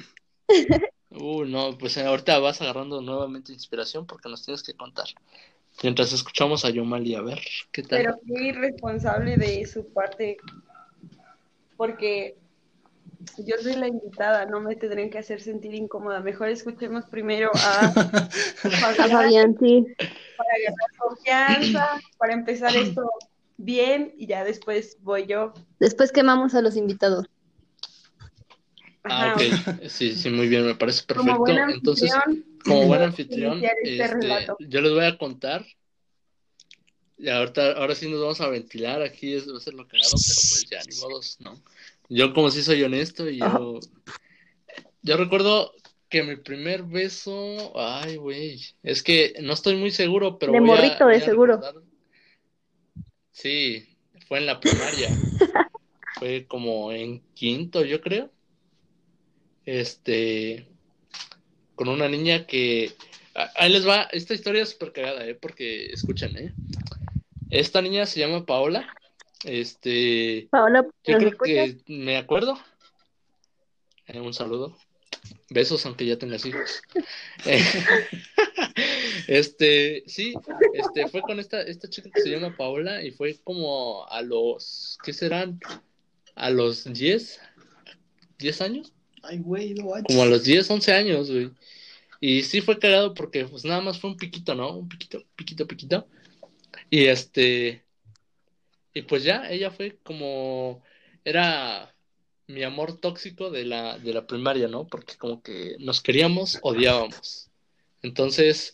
Uh, 1.09 1.45
no, 1.45 1.77
pues 1.77 1.97
ahorita 1.97 2.39
vas 2.39 2.61
agarrando 2.61 3.01
nuevamente 3.01 3.51
inspiración 3.53 4.05
porque 4.05 4.29
nos 4.29 4.43
tienes 4.45 4.63
que 4.63 4.73
contar. 4.73 5.05
Mientras 5.81 6.13
escuchamos 6.13 6.65
a 6.65 6.69
Yomali, 6.69 7.15
a 7.15 7.21
ver, 7.21 7.39
¿qué 7.71 7.81
tal? 7.83 7.99
Pero 8.03 8.19
qué 8.27 8.43
irresponsable 8.49 9.37
de 9.37 9.65
su 9.65 9.91
parte. 9.91 10.37
Porque 11.77 12.37
yo 13.37 13.55
soy 13.61 13.75
la 13.75 13.87
invitada, 13.87 14.45
no 14.45 14.59
me 14.59 14.75
tendrían 14.75 15.09
que 15.09 15.19
hacer 15.19 15.41
sentir 15.41 15.73
incómoda. 15.73 16.19
Mejor 16.21 16.49
escuchemos 16.49 17.05
primero 17.05 17.51
a, 17.53 17.85
A 18.63 19.07
Fabián 19.07 19.55
sí. 19.59 19.85
para 20.37 20.49
ganar 20.63 20.89
confianza, 20.97 22.01
para 22.17 22.33
empezar 22.33 22.75
esto 22.75 23.09
bien 23.57 24.13
y 24.17 24.27
ya 24.27 24.43
después 24.43 24.97
voy 25.01 25.25
yo. 25.25 25.53
Después 25.79 26.11
quemamos 26.11 26.55
a 26.55 26.61
los 26.61 26.75
invitados. 26.75 27.27
Ah, 29.03 29.33
Ajá, 29.33 29.35
ok. 29.35 29.89
Sí, 29.89 30.15
sí, 30.15 30.29
muy 30.29 30.47
bien, 30.47 30.65
me 30.65 30.75
parece 30.75 31.05
Como 31.05 31.23
perfecto. 31.23 31.39
buen 31.39 31.69
Entonces, 31.71 32.11
como 32.63 32.87
buen 32.87 33.01
a 33.01 33.05
anfitrión, 33.05 33.61
este 33.63 34.03
este, 34.03 34.47
yo 34.59 34.81
les 34.81 34.91
voy 34.93 35.05
a 35.05 35.17
contar. 35.17 35.65
Y 37.17 37.29
ahorita, 37.29 37.73
ahora 37.73 37.95
sí 37.95 38.09
nos 38.09 38.19
vamos 38.19 38.41
a 38.41 38.49
ventilar 38.49 39.01
aquí, 39.01 39.33
es, 39.33 39.47
va 39.47 39.57
a 39.57 39.61
ser 39.61 39.73
lo 39.75 39.87
cagado, 39.87 40.11
pero 40.11 40.41
pues 40.49 40.65
ya, 40.69 40.79
ni 40.89 40.95
modos, 40.99 41.37
¿no? 41.39 41.61
Yo 42.15 42.33
como 42.33 42.51
sí 42.51 42.61
soy 42.61 42.83
honesto 42.83 43.29
y 43.29 43.37
yo... 43.39 43.79
Yo 45.01 45.17
recuerdo 45.17 45.73
que 46.09 46.23
mi 46.23 46.35
primer 46.37 46.83
beso, 46.83 47.73
ay, 47.77 48.17
güey, 48.17 48.61
es 48.83 49.01
que 49.03 49.33
no 49.41 49.53
estoy 49.53 49.75
muy 49.75 49.89
seguro, 49.91 50.37
pero 50.37 50.53
De 50.53 50.59
voy 50.59 50.69
a- 50.69 50.75
morrito, 50.75 51.05
voy 51.05 51.15
de 51.17 51.21
a 51.21 51.25
seguro. 51.25 51.55
recordar. 51.57 51.83
Sí, 53.31 53.83
fue 54.27 54.37
en 54.37 54.45
la 54.45 54.59
primaria. 54.59 55.09
Fue 56.19 56.45
como 56.47 56.91
en 56.91 57.21
quinto, 57.33 57.83
yo 57.83 57.99
creo. 57.99 58.29
Este, 59.65 60.67
con 61.75 61.89
una 61.89 62.07
niña 62.07 62.45
que, 62.45 62.91
ah, 63.35 63.49
ahí 63.55 63.71
les 63.73 63.85
va, 63.87 64.03
esta 64.11 64.33
historia 64.35 64.61
es 64.63 64.69
súper 64.69 64.93
cagada, 64.93 65.25
¿eh? 65.27 65.33
Porque, 65.35 65.87
escuchen, 65.87 66.37
¿eh? 66.37 66.53
Esta 67.49 67.81
niña 67.81 68.05
se 68.05 68.19
llama 68.19 68.45
Paola. 68.45 68.93
Este, 69.43 70.47
Paola, 70.51 70.85
yo 71.03 71.13
¿nos 71.13 71.19
creo 71.19 71.29
escuchas? 71.29 71.83
que 71.83 71.93
me 71.93 72.17
acuerdo. 72.17 72.57
Eh, 74.07 74.19
un 74.19 74.33
saludo. 74.33 74.77
Besos, 75.49 75.85
aunque 75.85 76.05
ya 76.05 76.17
tengas 76.17 76.45
hijos. 76.45 76.81
Eh, 77.45 77.63
este, 79.27 80.03
sí, 80.07 80.33
este, 80.73 81.07
fue 81.07 81.21
con 81.21 81.39
esta, 81.39 81.61
esta 81.61 81.89
chica 81.89 82.09
que 82.13 82.21
se 82.21 82.29
llama 82.29 82.55
Paola 82.57 83.03
y 83.03 83.11
fue 83.11 83.37
como 83.43 84.05
a 84.09 84.21
los, 84.21 84.97
¿qué 85.03 85.13
serán? 85.13 85.59
A 86.35 86.49
los 86.49 86.91
10, 86.91 87.39
10 88.39 88.61
años, 88.61 88.93
Ay, 89.23 89.39
güey, 89.39 89.73
no 89.73 89.89
como 90.05 90.23
a 90.23 90.25
los 90.25 90.43
10, 90.43 90.69
11 90.69 90.91
años, 90.91 91.31
güey. 91.31 91.49
Y 92.19 92.43
sí 92.43 92.59
fue 92.59 92.77
cagado 92.77 93.13
porque 93.13 93.45
pues 93.45 93.63
nada 93.63 93.81
más 93.81 93.99
fue 93.99 94.09
un 94.09 94.17
piquito, 94.17 94.53
¿no? 94.53 94.77
Un 94.77 94.89
piquito, 94.89 95.23
piquito, 95.35 95.65
piquito. 95.65 96.07
Y 96.89 97.05
este, 97.05 97.82
y 98.93 99.01
pues 99.03 99.23
ya, 99.23 99.49
ella 99.49 99.71
fue 99.71 99.97
como, 100.03 100.83
era 101.23 101.93
mi 102.47 102.63
amor 102.63 102.99
tóxico 102.99 103.49
de 103.49 103.65
la, 103.65 103.97
de 103.97 104.13
la 104.13 104.27
primaria, 104.27 104.67
¿no? 104.67 104.87
Porque 104.87 105.15
como 105.17 105.41
que 105.41 105.75
nos 105.79 106.01
queríamos, 106.01 106.59
odiábamos. 106.61 107.49
Entonces, 108.01 108.73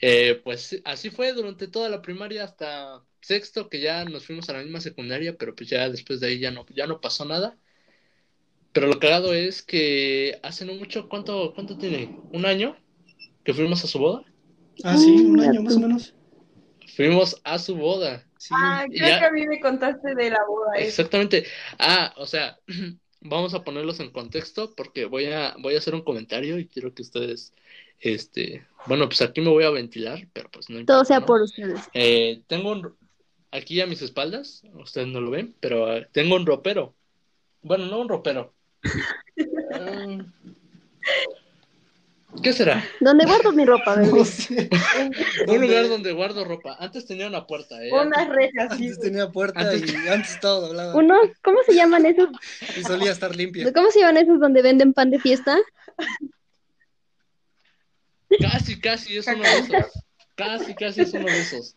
eh, 0.00 0.40
pues 0.42 0.80
así 0.84 1.10
fue 1.10 1.32
durante 1.32 1.68
toda 1.68 1.88
la 1.88 2.02
primaria 2.02 2.44
hasta 2.44 3.04
sexto, 3.20 3.68
que 3.68 3.80
ya 3.80 4.04
nos 4.04 4.24
fuimos 4.24 4.48
a 4.48 4.54
la 4.54 4.62
misma 4.62 4.80
secundaria, 4.80 5.36
pero 5.36 5.54
pues 5.54 5.68
ya 5.68 5.88
después 5.88 6.20
de 6.20 6.28
ahí 6.28 6.38
ya 6.38 6.50
no, 6.50 6.64
ya 6.74 6.86
no 6.86 7.00
pasó 7.00 7.24
nada. 7.24 7.56
Pero 8.72 8.86
lo 8.86 8.98
cagado 8.98 9.34
es 9.34 9.62
que 9.62 10.38
hace 10.42 10.64
no 10.64 10.74
mucho, 10.74 11.08
¿cuánto, 11.08 11.52
cuánto 11.54 11.76
tiene? 11.76 12.16
¿Un 12.32 12.46
año? 12.46 12.76
Que 13.44 13.52
fuimos 13.52 13.84
a 13.84 13.88
su 13.88 13.98
boda. 13.98 14.24
Ah, 14.82 14.96
sí, 14.96 15.10
un 15.10 15.40
año 15.40 15.62
más 15.62 15.76
o 15.76 15.80
menos. 15.80 16.14
Fuimos 16.96 17.40
a 17.44 17.58
su 17.58 17.76
boda. 17.76 18.26
Sí. 18.40 18.54
Ah, 18.56 18.86
creo 18.88 19.06
Ya. 19.06 19.18
que 19.20 19.24
a 19.26 19.30
mí 19.32 19.46
me 19.46 19.60
contaste 19.60 20.14
de 20.14 20.30
la 20.30 20.42
boda. 20.48 20.72
esa. 20.76 20.86
Exactamente. 20.86 21.44
Ah, 21.78 22.14
o 22.16 22.26
sea, 22.26 22.58
vamos 23.20 23.52
a 23.52 23.62
ponerlos 23.64 24.00
en 24.00 24.10
contexto 24.10 24.74
porque 24.74 25.04
voy 25.04 25.26
a, 25.26 25.54
voy 25.58 25.74
a 25.74 25.78
hacer 25.78 25.94
un 25.94 26.00
comentario 26.02 26.58
y 26.58 26.66
quiero 26.66 26.94
que 26.94 27.02
ustedes, 27.02 27.52
este, 28.00 28.66
bueno, 28.86 29.06
pues 29.10 29.20
aquí 29.20 29.42
me 29.42 29.50
voy 29.50 29.64
a 29.64 29.70
ventilar, 29.70 30.26
pero 30.32 30.48
pues 30.50 30.70
no 30.70 30.76
Todo 30.86 31.00
importa, 31.00 31.04
sea 31.04 31.20
¿no? 31.20 31.26
por 31.26 31.42
ustedes. 31.42 31.80
Eh, 31.92 32.40
tengo 32.46 32.72
un, 32.72 32.96
aquí 33.50 33.78
a 33.82 33.86
mis 33.86 34.00
espaldas, 34.00 34.62
ustedes 34.72 35.08
no 35.08 35.20
lo 35.20 35.30
ven, 35.30 35.54
pero 35.60 35.94
eh, 35.94 36.08
tengo 36.10 36.36
un 36.36 36.46
ropero. 36.46 36.94
Bueno, 37.60 37.84
no 37.86 38.00
un 38.00 38.08
ropero. 38.08 38.54
Ah, 39.72 40.24
¿Qué 42.42 42.52
será? 42.52 42.82
¿Dónde 43.00 43.24
guardo 43.26 43.52
mi 43.52 43.64
ropa, 43.64 43.96
bebé? 43.96 44.10
No 44.18 44.24
sé. 44.24 44.68
Un 45.48 45.60
lugar 45.60 45.88
donde 45.88 46.12
guardo 46.12 46.44
ropa. 46.44 46.76
Antes 46.78 47.06
tenía 47.06 47.26
una 47.26 47.46
puerta, 47.46 47.84
¿eh? 47.84 47.90
Unas 47.92 48.28
rejas, 48.28 48.68
sí. 48.78 48.84
Antes 48.86 49.00
tenía 49.00 49.30
puerta 49.30 49.60
Antes- 49.60 49.92
y 49.92 50.08
antes 50.08 50.40
todo 50.40 50.68
doblado. 50.68 50.96
Uno, 50.96 51.18
¿cómo 51.42 51.58
se 51.66 51.74
llaman 51.74 52.06
esos? 52.06 52.28
Y 52.76 52.82
solía 52.82 53.10
estar 53.10 53.34
limpia. 53.34 53.72
¿Cómo 53.72 53.90
se 53.90 53.98
llaman 54.00 54.18
esos 54.18 54.38
donde 54.40 54.62
venden 54.62 54.92
pan 54.92 55.10
de 55.10 55.18
fiesta? 55.18 55.58
Casi, 58.40 58.80
casi 58.80 59.16
es 59.18 59.26
uno 59.26 59.42
de 59.42 59.58
esos. 59.58 59.92
Casi, 60.36 60.74
casi 60.74 61.00
es 61.02 61.12
uno 61.12 61.26
de 61.26 61.40
esos. 61.40 61.74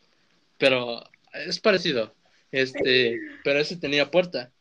Pero 0.57 1.03
es 1.33 1.59
parecido. 1.59 2.13
Este, 2.51 3.19
pero 3.43 3.59
ese 3.59 3.75
tenía 3.77 4.11
puerta. 4.11 4.51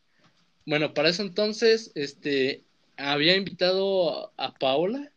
Bueno, 0.65 0.95
para 0.95 1.11
eso 1.11 1.23
entonces, 1.23 1.93
este, 1.95 2.63
había 2.97 3.37
invitado 3.37 4.33
a 4.39 4.55
Paola. 4.55 5.12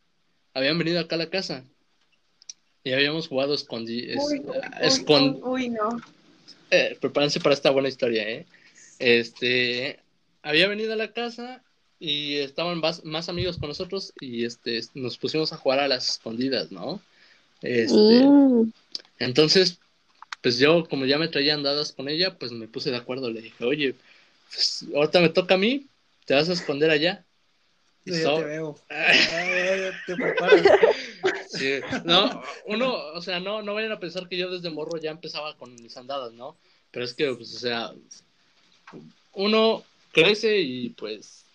Habían 0.56 0.80
venido 0.80 1.00
acá 1.00 1.16
a 1.16 1.20
la 1.20 1.30
casa. 1.30 1.64
Y 2.84 2.94
habíamos 2.94 3.28
jugado 3.28 3.54
escondi 3.54 4.06
es- 4.10 4.24
Uy, 4.24 4.40
uy, 4.46 4.54
escon- 4.82 5.40
uy, 5.44 5.70
no. 5.70 6.02
eh, 6.72 6.98
prepárense 7.00 7.40
para 7.42 7.54
esta 7.54 7.70
buena 7.72 7.90
historia, 7.90 8.28
¿eh? 8.28 8.46
Este, 9.00 10.00
había 10.42 10.68
venido 10.68 10.94
a 10.94 10.96
la 10.96 11.12
casa 11.12 11.62
y 12.00 12.36
estaban 12.38 12.80
más, 12.80 13.04
más 13.04 13.28
amigos 13.28 13.58
con 13.58 13.68
nosotros 13.70 14.14
y 14.22 14.46
este, 14.46 14.82
nos 14.94 15.18
pusimos 15.18 15.52
a 15.52 15.58
jugar 15.58 15.80
a 15.80 15.88
las 15.88 16.08
escondidas, 16.10 16.72
¿no? 16.72 17.02
Este, 17.62 18.24
Mm, 18.24 18.72
entonces, 19.20 19.80
pues 20.42 20.58
yo, 20.58 20.88
como 20.88 21.06
ya 21.06 21.18
me 21.18 21.28
traía 21.28 21.56
andadas 21.56 21.92
con 21.92 22.08
ella, 22.08 22.38
pues 22.38 22.52
me 22.54 22.68
puse 22.68 22.92
de 22.92 22.98
acuerdo. 22.98 23.30
Le 23.30 23.42
dije, 23.42 23.66
oye, 23.66 23.96
pues, 24.54 24.86
ahorita 24.96 25.20
me 25.20 25.30
toca 25.30 25.56
a 25.56 25.58
mí, 25.58 25.88
te 26.26 26.34
vas 26.36 26.48
a 26.50 26.54
esconder 26.54 26.92
allá. 26.92 27.25
Yo 28.06 28.16
so- 28.16 28.38
te 28.38 28.44
veo. 28.44 28.80
Te 30.06 30.16
preparas. 30.16 30.62
Sí, 31.50 31.80
no, 32.04 32.44
uno, 32.66 32.94
o 33.14 33.22
sea, 33.22 33.40
no, 33.40 33.62
no 33.62 33.74
vayan 33.74 33.92
a 33.92 34.00
pensar 34.00 34.28
que 34.28 34.38
yo 34.38 34.50
desde 34.50 34.70
morro 34.70 34.98
ya 35.00 35.12
empezaba 35.12 35.58
con 35.58 35.74
mis 35.76 35.98
andadas, 35.98 36.34
¿no? 36.34 36.58
Pero 36.92 37.06
es 37.06 37.14
que, 37.14 37.34
pues, 37.34 37.56
o 37.56 37.60
sea, 37.60 37.92
uno 39.34 39.84
crece 40.12 40.60
y 40.60 40.90
pues 40.90 41.46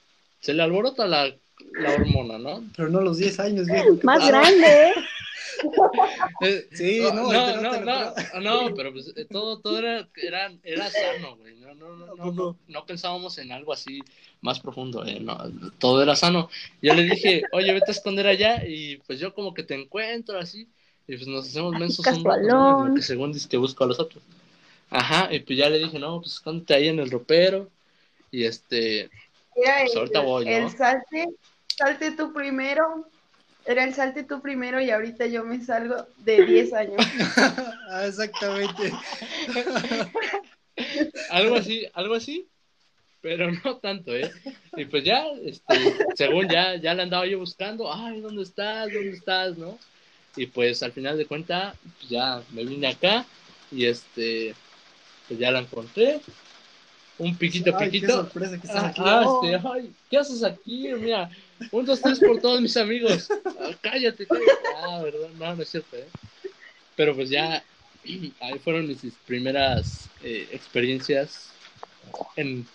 se 0.40 0.54
le 0.54 0.62
alborota 0.62 1.06
la, 1.06 1.34
la 1.72 1.94
hormona, 1.94 2.38
¿no? 2.38 2.64
Pero 2.76 2.88
no 2.88 3.00
los 3.00 3.18
10 3.18 3.40
años, 3.40 3.66
viejo. 3.66 3.98
¿qué 3.98 4.04
más 4.06 4.26
grande, 4.26 4.66
¿eh? 4.66 4.92
Eh, 6.40 6.66
Sí, 6.72 7.00
no, 7.02 7.12
no, 7.12 7.30
no, 7.30 7.60
no, 7.60 7.80
nota, 7.80 8.40
no, 8.40 8.74
pero 8.74 8.92
pues 8.92 9.12
eh, 9.14 9.26
todo, 9.28 9.58
todo 9.58 9.78
era, 9.78 10.08
era, 10.16 10.50
era 10.62 10.88
sano, 10.90 11.36
güey. 11.36 11.54
No, 11.56 11.74
no, 11.74 11.96
no, 11.96 12.04
¿A 12.04 12.16
no, 12.16 12.32
no, 12.32 12.56
no 12.66 12.86
pensábamos 12.86 13.36
en 13.36 13.52
algo 13.52 13.72
así 13.72 14.00
más 14.40 14.58
profundo, 14.60 15.04
eh, 15.04 15.20
no, 15.20 15.38
todo 15.78 16.02
era 16.02 16.16
sano. 16.16 16.48
Yo 16.80 16.94
le 16.94 17.02
dije, 17.02 17.42
oye, 17.52 17.72
vete 17.72 17.90
a 17.90 17.94
esconder 17.94 18.26
allá 18.26 18.64
y 18.66 18.96
pues 19.06 19.20
yo 19.20 19.34
como 19.34 19.52
que 19.52 19.62
te 19.62 19.74
encuentro 19.74 20.38
así 20.38 20.66
y 21.06 21.16
pues 21.16 21.26
nos 21.26 21.48
hacemos 21.48 21.72
mensos 21.78 22.06
un 22.06 22.24
rato, 22.24 22.94
que 22.94 23.02
según 23.02 23.32
dice 23.32 23.48
que 23.48 23.56
busco 23.56 23.84
a 23.84 23.88
los 23.88 24.00
otros. 24.00 24.22
Ajá, 24.88 25.28
y 25.32 25.40
pues 25.40 25.58
ya 25.58 25.68
le 25.68 25.78
dije, 25.78 25.98
no, 25.98 26.20
pues 26.20 26.34
escóndete 26.34 26.74
ahí 26.74 26.88
en 26.88 26.98
el 26.98 27.10
ropero 27.10 27.68
y 28.30 28.44
este, 28.44 29.10
Era 29.62 29.80
Pues 29.80 29.92
el, 29.92 29.98
ahorita 29.98 30.20
voy, 30.20 30.44
¿no? 30.44 30.50
el 30.50 30.70
salte, 30.70 31.28
salte 31.76 32.10
tú 32.12 32.32
primero. 32.32 33.06
Era 33.66 33.84
el 33.84 33.94
salte 33.94 34.24
tú 34.24 34.40
primero 34.40 34.80
y 34.80 34.90
ahorita 34.90 35.26
yo 35.26 35.44
me 35.44 35.62
salgo 35.62 36.06
de 36.18 36.44
10 36.44 36.72
años. 36.74 37.06
Ah, 37.88 38.06
exactamente. 38.06 38.92
algo 41.30 41.56
así, 41.56 41.86
algo 41.92 42.14
así, 42.14 42.48
pero 43.20 43.50
no 43.50 43.76
tanto, 43.76 44.14
¿eh? 44.16 44.30
Y 44.76 44.86
pues 44.86 45.04
ya, 45.04 45.24
este, 45.44 45.74
según 46.16 46.48
ya, 46.48 46.76
ya 46.76 46.94
la 46.94 47.02
andaba 47.02 47.26
yo 47.26 47.38
buscando, 47.38 47.92
ay, 47.92 48.20
¿dónde 48.20 48.42
estás? 48.42 48.92
¿Dónde 48.92 49.10
estás? 49.10 49.58
¿No? 49.58 49.78
Y 50.36 50.46
pues 50.46 50.82
al 50.82 50.92
final 50.92 51.18
de 51.18 51.26
cuenta, 51.26 51.74
pues 51.98 52.08
ya 52.08 52.42
me 52.52 52.64
vine 52.64 52.88
acá 52.88 53.26
y 53.70 53.84
este, 53.86 54.54
pues 55.28 55.38
ya 55.38 55.50
la 55.50 55.60
encontré, 55.60 56.20
un 57.20 57.36
piquito, 57.36 57.70
Ay, 57.76 57.86
qué 57.86 57.90
piquito. 57.92 58.12
sorpresa 58.14 58.60
que 58.60 58.66
estás 58.66 58.82
Ah, 58.84 58.86
aquí. 58.88 59.00
ah, 59.04 59.22
Oh. 59.26 59.44
este, 59.44 59.68
ay, 59.68 59.92
¿qué 60.10 60.16
haces 60.18 60.42
aquí? 60.42 60.88
Mira, 60.98 61.30
un, 61.70 61.84
dos, 61.84 62.00
tres 62.00 62.18
por 62.18 62.40
todos 62.40 62.60
mis 62.60 62.76
amigos. 62.76 63.28
Ah, 63.60 63.70
cállate, 63.80 64.26
cállate. 64.26 64.50
Ah, 64.82 65.00
¿verdad? 65.02 65.28
No, 65.38 65.54
no 65.56 65.62
es 65.62 65.68
cierto, 65.68 65.96
¿eh? 65.96 66.06
Pero 66.96 67.14
pues 67.14 67.28
ya, 67.30 67.62
ahí 68.40 68.58
fueron 68.58 68.88
mis 68.88 68.98
primeras 69.26 70.08
eh, 70.22 70.48
experiencias 70.52 71.50
en, 72.36 72.66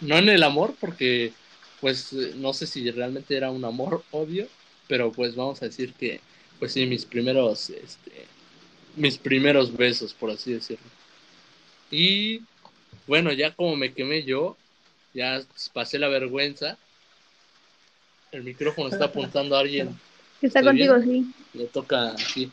no 0.00 0.18
en 0.18 0.28
el 0.28 0.42
amor, 0.42 0.74
porque 0.80 1.32
pues 1.80 2.12
no 2.12 2.52
sé 2.52 2.66
si 2.66 2.90
realmente 2.90 3.36
era 3.36 3.50
un 3.50 3.64
amor 3.64 4.04
obvio, 4.10 4.46
pero 4.88 5.10
pues 5.12 5.34
vamos 5.34 5.62
a 5.62 5.66
decir 5.66 5.92
que, 5.94 6.20
pues 6.58 6.72
sí, 6.72 6.86
mis 6.86 7.04
primeros, 7.04 7.70
este, 7.70 8.26
mis 8.96 9.16
primeros 9.18 9.76
besos, 9.76 10.12
por 10.12 10.30
así 10.30 10.52
decirlo. 10.52 10.84
Y 11.90 12.42
bueno, 13.06 13.32
ya 13.32 13.54
como 13.54 13.76
me 13.76 13.94
quemé 13.94 14.24
yo, 14.24 14.56
ya 15.14 15.40
pasé 15.72 15.98
la 15.98 16.08
vergüenza, 16.08 16.78
el 18.30 18.42
micrófono 18.44 18.88
está 18.88 19.06
apuntando 19.06 19.56
a 19.56 19.60
alguien. 19.60 19.90
Está 20.40 20.60
¿Estoy 20.60 20.68
contigo, 20.70 20.94
bien? 20.96 21.02
sí. 21.02 21.34
Le 21.54 21.66
toca 21.68 22.16
sí. 22.18 22.50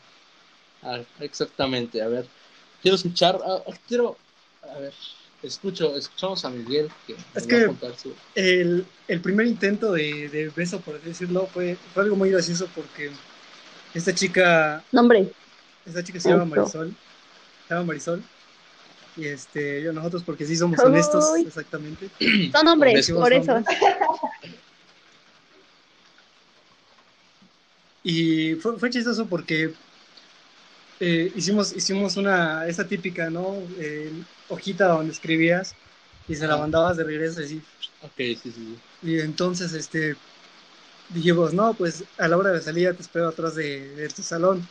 Ah, 0.82 1.00
exactamente, 1.20 2.02
a 2.02 2.08
ver. 2.08 2.26
Quiero 2.82 2.96
escuchar, 2.96 3.38
ah, 3.44 3.62
quiero, 3.86 4.18
a 4.62 4.78
ver, 4.78 4.94
escucho, 5.42 5.96
escuchamos 5.96 6.44
a 6.44 6.50
Miguel 6.50 6.88
que 7.06 7.16
Es 7.34 7.46
que- 7.46 7.56
a 7.62 7.66
contar 7.66 7.96
su... 7.96 8.14
El, 8.34 8.86
el 9.08 9.20
primer 9.20 9.46
intento 9.46 9.92
de, 9.92 10.28
de 10.30 10.50
beso, 10.50 10.80
por 10.80 10.96
así 10.96 11.06
decirlo, 11.06 11.46
fue, 11.48 11.76
fue 11.92 12.02
algo 12.04 12.16
muy 12.16 12.30
gracioso 12.30 12.68
porque 12.74 13.10
esta 13.94 14.14
chica, 14.14 14.84
Nombre. 14.92 15.32
esta 15.84 16.02
chica 16.04 16.20
se 16.20 16.30
llama. 16.30 16.44
Marisol, 16.46 16.96
se 17.68 17.74
llama 17.74 17.86
Marisol, 17.86 18.24
y 19.16 19.26
este, 19.26 19.82
yo- 19.82 19.92
nosotros 19.92 20.22
porque 20.24 20.44
sí 20.46 20.56
somos 20.56 20.78
honestos, 20.80 21.32
Uy. 21.34 21.44
exactamente. 21.46 22.10
Son 22.52 22.66
hombres, 22.68 23.10
Honestos 23.10 23.16
por 23.16 23.32
eso. 23.32 23.52
hombres. 23.52 23.76
Y 28.02 28.54
fue, 28.56 28.78
fue 28.78 28.90
chistoso 28.90 29.26
porque 29.28 29.74
eh, 31.00 31.32
hicimos, 31.34 31.74
hicimos 31.74 32.16
una, 32.16 32.66
esa 32.66 32.86
típica, 32.86 33.30
¿no? 33.30 33.66
Eh, 33.78 34.12
hojita 34.48 34.86
donde 34.88 35.12
escribías 35.12 35.74
y 36.28 36.34
se 36.36 36.46
la 36.46 36.56
mandabas 36.56 36.96
de 36.96 37.04
regreso 37.04 37.40
así. 37.40 37.62
Ok, 38.02 38.12
sí, 38.16 38.36
sí, 38.36 38.52
sí. 38.52 38.76
Y 39.02 39.18
entonces, 39.20 39.72
este, 39.72 40.16
dijimos, 41.08 41.54
no, 41.54 41.74
pues 41.74 42.04
a 42.18 42.28
la 42.28 42.36
hora 42.36 42.52
de 42.52 42.60
salida 42.60 42.94
te 42.94 43.02
espero 43.02 43.28
atrás 43.28 43.54
de, 43.54 43.94
de 43.94 44.08
tu 44.08 44.22
salón. 44.22 44.68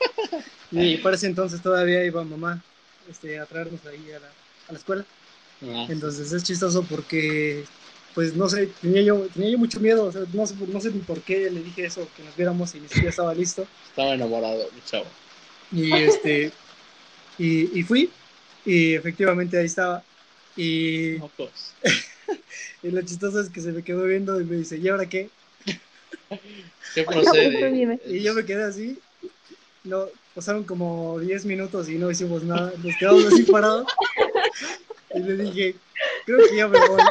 y 0.70 0.98
para 0.98 1.16
ese 1.16 1.26
entonces 1.26 1.62
todavía 1.62 2.04
iba 2.04 2.24
mamá 2.24 2.62
este, 3.10 3.38
a 3.38 3.46
traernos 3.46 3.84
ahí 3.86 4.10
a 4.12 4.20
la, 4.20 4.28
a 4.68 4.72
la 4.72 4.78
escuela. 4.78 5.04
Ah, 5.62 5.86
Entonces 5.88 6.32
es 6.32 6.44
chistoso 6.44 6.84
porque, 6.84 7.64
pues 8.14 8.34
no 8.34 8.48
sé, 8.48 8.68
tenía 8.80 9.02
yo, 9.02 9.26
tenía 9.34 9.50
yo 9.50 9.58
mucho 9.58 9.80
miedo, 9.80 10.04
o 10.04 10.12
sea, 10.12 10.22
no, 10.32 10.46
sé, 10.46 10.54
no 10.68 10.80
sé 10.80 10.90
ni 10.90 11.00
por 11.00 11.20
qué 11.20 11.50
le 11.50 11.62
dije 11.62 11.84
eso, 11.84 12.06
que 12.16 12.22
nos 12.22 12.36
viéramos 12.36 12.74
y 12.74 12.80
ni 12.80 12.88
siquiera 12.88 13.10
estaba 13.10 13.34
listo. 13.34 13.66
estaba 13.88 14.14
enamorado, 14.14 14.68
mi 14.74 14.80
chavo. 14.84 15.06
Y 15.72 15.92
este, 15.92 16.52
y, 17.38 17.78
y 17.78 17.82
fui, 17.82 18.10
y 18.64 18.94
efectivamente 18.94 19.58
ahí 19.58 19.66
estaba. 19.66 20.02
Y, 20.56 21.16
No, 21.18 21.30
pues. 21.36 21.74
y 22.82 22.90
lo 22.90 23.02
chistoso 23.02 23.40
es 23.40 23.48
que 23.48 23.60
se 23.60 23.72
me 23.72 23.82
quedó 23.82 24.04
viendo 24.04 24.40
y 24.40 24.44
me 24.44 24.56
dice, 24.56 24.76
¿y 24.76 24.88
ahora 24.88 25.08
qué? 25.08 25.28
¿Qué 26.94 27.02
procede? 27.04 28.00
Y 28.06 28.22
yo 28.22 28.34
me 28.34 28.44
quedé 28.44 28.64
así. 28.64 28.98
No, 29.88 30.06
pasaron 30.34 30.64
como 30.64 31.18
10 31.20 31.44
minutos 31.46 31.88
y 31.88 31.96
no 31.96 32.10
hicimos 32.10 32.42
nada. 32.42 32.72
Nos 32.82 32.96
quedamos 32.96 33.24
así 33.26 33.42
parados. 33.44 33.86
Y 35.14 35.20
le 35.20 35.36
dije, 35.36 35.76
creo 36.26 36.38
que 36.48 36.56
ya 36.56 36.68
me 36.68 36.78
voy. 36.78 37.02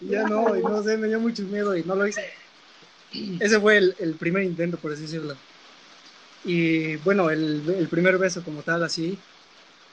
Y 0.00 0.08
ya 0.08 0.22
no, 0.24 0.56
y 0.56 0.62
no 0.62 0.82
sé, 0.82 0.96
me 0.96 1.08
dio 1.08 1.18
mucho 1.18 1.42
miedo 1.44 1.76
y 1.76 1.82
no 1.82 1.96
lo 1.96 2.06
hice. 2.06 2.24
Ese 3.40 3.58
fue 3.58 3.78
el, 3.78 3.96
el 3.98 4.14
primer 4.14 4.42
intento, 4.42 4.76
por 4.76 4.92
así 4.92 5.02
decirlo. 5.02 5.36
Y 6.44 6.96
bueno, 6.96 7.30
el, 7.30 7.62
el 7.76 7.88
primer 7.88 8.18
beso 8.18 8.44
como 8.44 8.62
tal, 8.62 8.84
así, 8.84 9.18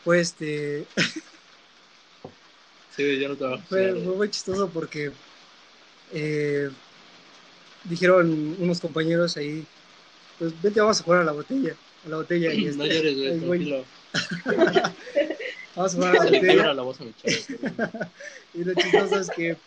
fue 0.03 0.19
este, 0.19 0.85
Sí, 2.95 3.19
ya 3.19 3.27
no 3.27 3.35
te 3.35 3.57
fue, 3.67 3.91
fue 4.03 4.15
muy 4.15 4.29
chistoso 4.29 4.69
porque 4.69 5.11
eh, 6.11 6.69
dijeron 7.85 8.55
unos 8.59 8.79
compañeros 8.79 9.35
ahí, 9.35 9.65
pues 10.49 10.61
vente, 10.61 10.81
vamos 10.81 10.99
a 10.99 11.03
jugar 11.03 11.21
a 11.21 11.23
la 11.23 11.31
botella, 11.31 11.73
a 12.05 12.09
la 12.09 12.15
botella. 12.17 12.53
Y 12.53 12.65
No 12.65 12.83
este, 12.83 12.95
llores, 12.95 13.15
güey, 13.17 13.39
tranquilo. 13.65 13.85
vamos 15.75 15.93
a 15.93 15.95
jugar 15.95 16.09
a 16.11 16.13
la 16.19 16.23
botella. 16.25 16.39
quiebra 16.41 16.73
la 16.73 16.81
voz 16.83 16.99
a 16.99 17.03
mi 17.05 17.13
chavo. 17.13 17.59
pero- 17.77 18.09
Y 18.53 18.63
lo 18.63 18.73
chistoso 18.73 19.19
es 19.19 19.29
que, 19.29 19.57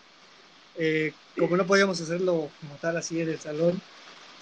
eh, 0.76 1.12
como 1.38 1.56
no 1.56 1.66
podíamos 1.66 2.00
hacerlo 2.00 2.50
como 2.60 2.74
tal 2.80 2.96
así 2.98 3.20
en 3.20 3.30
el 3.30 3.38
salón, 3.40 3.80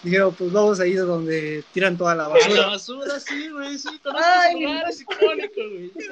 dijeron, 0.03 0.35
pues 0.35 0.53
vamos 0.53 0.81
ahí 0.81 0.95
donde 0.95 1.63
tiran 1.73 1.97
toda 1.97 2.15
la 2.15 2.27
A 2.27 2.29
la 2.29 2.35
basura. 2.35 2.67
basura, 2.67 3.21
sí, 3.21 3.49
güey, 3.49 3.79
sí, 3.79 3.99
conozco 4.03 4.27
Ay, 4.27 4.55
ese 4.57 4.63
lugar, 4.65 4.91
es 4.91 5.01
icónico, 5.01 5.55
güey. 5.71 5.93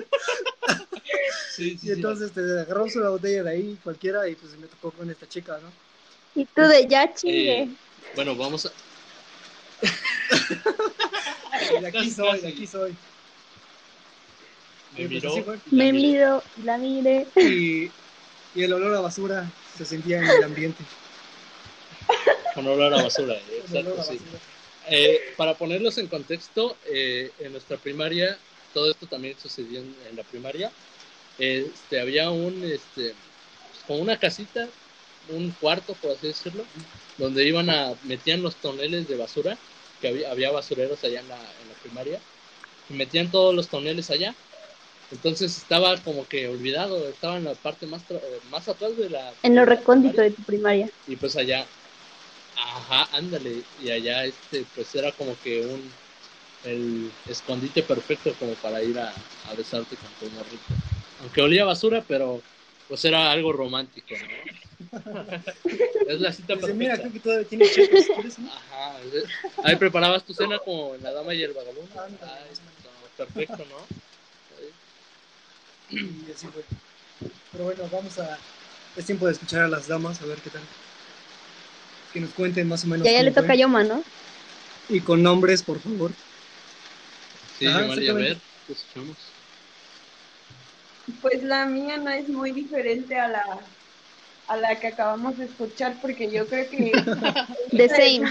Sí, 1.55 1.70
sí, 1.70 1.73
Y 1.75 1.79
sí. 1.79 1.91
entonces 1.93 2.33
te 2.33 2.41
agarramos 2.41 2.95
una 2.97 3.11
botella 3.11 3.43
de 3.43 3.51
ahí, 3.51 3.79
cualquiera, 3.85 4.27
y 4.29 4.35
pues 4.35 4.57
me 4.57 4.66
tocó 4.68 4.91
con 4.93 5.11
esta 5.11 5.29
chica, 5.29 5.59
¿no? 5.62 5.70
Y 6.41 6.47
tú 6.47 6.62
de 6.62 6.87
ya 6.89 7.12
chingue. 7.12 7.62
Eh, 7.64 7.68
bueno, 8.14 8.35
vamos 8.35 8.64
a... 8.64 8.70
Y 11.70 11.80
de 11.80 11.87
aquí 11.89 12.11
soy, 12.11 12.41
de 12.41 12.49
aquí 12.49 12.66
soy. 12.66 12.97
Me 14.97 15.09
miró. 15.09 15.30
así 15.33 15.43
fue. 15.43 15.59
y 15.70 15.76
la 15.76 15.85
Me 15.85 15.93
miré. 15.93 16.09
miro 16.09 16.43
y 16.57 16.62
la 16.62 16.78
mire. 16.78 17.26
Y, 17.37 17.91
y 18.55 18.62
el 18.62 18.72
olor 18.72 18.95
a 18.97 19.01
basura 19.01 19.51
se 19.76 19.85
sentía 19.85 20.18
en 20.18 20.28
el 20.28 20.43
ambiente. 20.45 20.85
Con 22.55 22.66
olor 22.66 22.93
a 22.95 23.03
basura, 23.03 23.35
exacto, 23.51 23.99
a 23.99 24.05
sí. 24.05 24.20
basura. 24.20 24.41
Eh, 24.89 25.20
para 25.37 25.55
ponerlos 25.57 25.99
en 25.99 26.09
contexto, 26.09 26.76
eh, 26.87 27.30
en 27.39 27.53
nuestra 27.53 27.76
primaria, 27.78 28.39
todo 28.74 28.91
esto 28.91 29.07
también 29.07 29.37
sucedió 29.41 29.80
en, 29.80 29.95
en 30.11 30.16
la 30.16 30.24
primaria. 30.24 30.70
Este, 31.39 32.01
había 32.01 32.30
un, 32.30 32.62
este, 32.64 33.14
como 33.87 34.01
una 34.01 34.18
casita, 34.18 34.68
un 35.28 35.53
cuarto, 35.53 35.95
por 35.95 36.11
así 36.12 36.26
decirlo, 36.28 36.66
donde 37.16 37.47
iban 37.47 37.70
a, 37.70 37.95
metían 38.05 38.43
los 38.43 38.57
toneles 38.57 39.09
de 39.09 39.16
basura, 39.16 39.57
que 40.03 40.09
había, 40.09 40.32
había 40.32 40.50
basureros 40.50 41.05
allá 41.05 41.20
en 41.20 41.28
la, 41.28 41.40
en 41.61 41.68
la 41.68 41.74
primaria, 41.76 42.20
y 42.88 42.94
metían 42.94 43.30
todos 43.30 43.55
los 43.55 43.70
toneles 43.70 44.11
allá. 44.11 44.36
Entonces 45.11 45.57
estaba 45.57 45.96
como 46.03 46.26
que 46.26 46.48
olvidado, 46.48 47.09
estaba 47.09 47.36
en 47.36 47.44
la 47.44 47.55
parte 47.55 47.86
más, 47.86 48.07
tra- 48.09 48.20
eh, 48.22 48.40
más 48.48 48.68
atrás 48.68 48.96
de 48.96 49.11
la... 49.11 49.34
En 49.44 49.55
lo 49.55 49.64
recóndito 49.64 50.20
de 50.20 50.32
tu 50.32 50.42
primaria. 50.42 50.90
Y 51.07 51.16
pues 51.16 51.36
allá, 51.36 51.68
ajá, 52.57 53.09
ándale, 53.16 53.64
y 53.78 53.90
allá 53.90 54.24
este, 54.24 54.66
pues 54.74 54.94
era 54.96 55.12
como 55.12 55.36
que 55.36 55.61
un, 55.61 55.92
el 56.64 57.12
escondite 57.26 57.82
perfecto 57.84 58.34
como 58.38 58.55
para 58.55 58.82
ir 58.82 58.98
a, 58.98 59.14
a 59.44 59.55
besarte 59.55 59.96
con 59.96 60.12
tu 60.14 60.26
morrito. 60.30 60.74
Aunque 61.20 61.42
olía 61.42 61.64
basura, 61.64 62.05
pero 62.07 62.42
pues 62.93 63.07
era 63.07 63.32
algo 63.32 63.55
romántico, 63.55 64.14
¿no? 64.20 64.99
es 66.07 66.20
la 66.20 66.30
cita 66.30 66.57
Dice, 66.57 66.74
mira, 66.74 66.99
creo 66.99 67.11
perfecta. 67.11 67.12
que 67.14 67.20
todavía 67.20 67.49
tiene 67.49 67.70
chicos, 67.70 68.05
¿quieres 68.14 68.36
uno? 68.36 68.53
Ajá, 68.53 68.97
ahí 69.64 69.76
preparabas 69.76 70.22
tu 70.26 70.34
cena 70.34 70.59
como 70.59 70.95
en 70.95 71.03
La 71.03 71.11
Dama 71.11 71.32
y 71.32 71.43
el 71.43 71.55
Vagabundo. 71.55 71.90
Ay, 71.99 72.51
no, 72.84 73.24
perfecto, 73.24 73.64
¿no? 73.70 73.86
Y 75.97 76.32
así 76.32 76.47
fue. 76.49 76.64
Pero 77.53 77.64
bueno, 77.64 77.82
vamos 77.90 78.18
a. 78.18 78.38
Es 78.95 79.07
tiempo 79.07 79.24
de 79.24 79.32
escuchar 79.32 79.62
a 79.62 79.68
las 79.68 79.86
damas, 79.88 80.20
a 80.20 80.26
ver 80.26 80.36
qué 80.43 80.51
tal. 80.51 80.61
Que 82.12 82.20
nos 82.20 82.30
cuenten 82.32 82.68
más 82.68 82.84
o 82.84 82.88
menos. 82.88 83.07
Ya 83.07 83.12
ya 83.14 83.22
le 83.22 83.30
toca 83.30 83.47
fue. 83.47 83.55
a 83.55 83.57
Yoma, 83.57 83.84
¿no? 83.84 84.05
Y 84.90 85.01
con 85.01 85.22
nombres, 85.22 85.62
por 85.62 85.80
favor. 85.80 86.11
Sí, 87.59 87.64
Ajá, 87.64 87.80
Yomari, 87.80 88.09
a 88.11 88.12
ver, 88.12 88.38
escuchamos. 88.68 89.16
Pues 91.20 91.42
la 91.42 91.66
mía 91.66 91.96
no 91.98 92.11
es 92.11 92.28
muy 92.28 92.53
diferente 92.53 93.16
a 93.18 93.28
la 93.28 93.44
a 94.46 94.57
la 94.59 94.80
que 94.80 94.88
acabamos 94.88 95.36
de 95.38 95.46
escuchar 95.46 96.00
porque 96.00 96.30
yo 96.32 96.48
creo 96.48 96.68
que 96.70 97.07
The 97.72 97.88
same. 97.88 98.28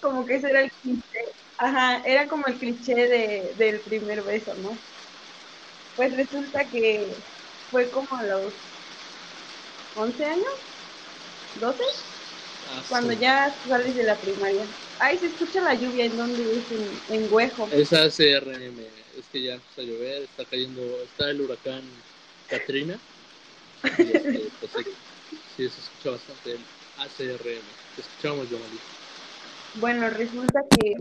como 0.00 0.24
que 0.26 0.36
ese 0.36 0.50
era 0.50 0.62
el 0.62 0.70
cliché. 0.82 1.18
Ajá, 1.56 2.02
era 2.04 2.26
como 2.28 2.46
el 2.46 2.58
cliché 2.58 2.94
de, 2.94 3.52
del 3.56 3.82
primer 3.82 4.22
beso, 4.22 4.54
¿no? 4.54 4.82
Pues 5.94 6.14
resulta 6.14 6.68
que 6.70 7.16
fue 7.70 7.90
como 7.90 8.08
a 8.18 8.24
los 8.24 8.54
11 9.94 10.24
años, 10.24 10.60
12, 11.54 11.84
Ah, 12.66 12.82
cuando 12.88 13.12
sí. 13.12 13.18
ya 13.20 13.54
sales 13.66 13.94
de 13.96 14.04
la 14.04 14.20
primaria. 14.20 14.68
Ay, 14.98 15.18
se 15.18 15.26
escucha 15.26 15.60
la 15.62 15.74
lluvia, 15.74 16.04
¿en 16.06 16.16
dónde 16.16 16.44
es? 16.58 16.70
En, 16.70 17.02
en 17.08 17.26
Huejo. 17.30 17.68
Esa 17.70 18.08
CRM, 18.10 19.01
es 19.18 19.26
que 19.32 19.42
ya 19.42 19.54
empieza 19.54 19.80
a 19.80 19.84
llover, 19.84 20.22
está 20.22 20.44
cayendo, 20.44 20.80
está 21.02 21.30
el 21.30 21.40
huracán 21.40 21.82
Katrina. 22.48 22.98
Y 23.98 24.16
este, 24.16 24.48
pues 24.60 24.72
sí, 24.72 24.82
sí, 25.56 25.68
se 25.68 25.80
escucha 25.80 26.10
bastante 26.12 26.52
el 26.52 26.60
ACRM. 26.98 27.62
Te 27.96 28.00
escuchamos, 28.00 28.48
Yomali. 28.48 28.78
Bueno, 29.80 30.08
resulta 30.10 30.60
que 30.70 30.94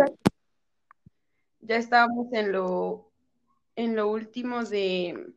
ya 1.61 1.75
estábamos 1.75 2.33
en 2.33 2.51
lo 2.51 3.07
en 3.75 3.95
lo 3.95 4.07
último 4.09 4.63
de 4.65 5.27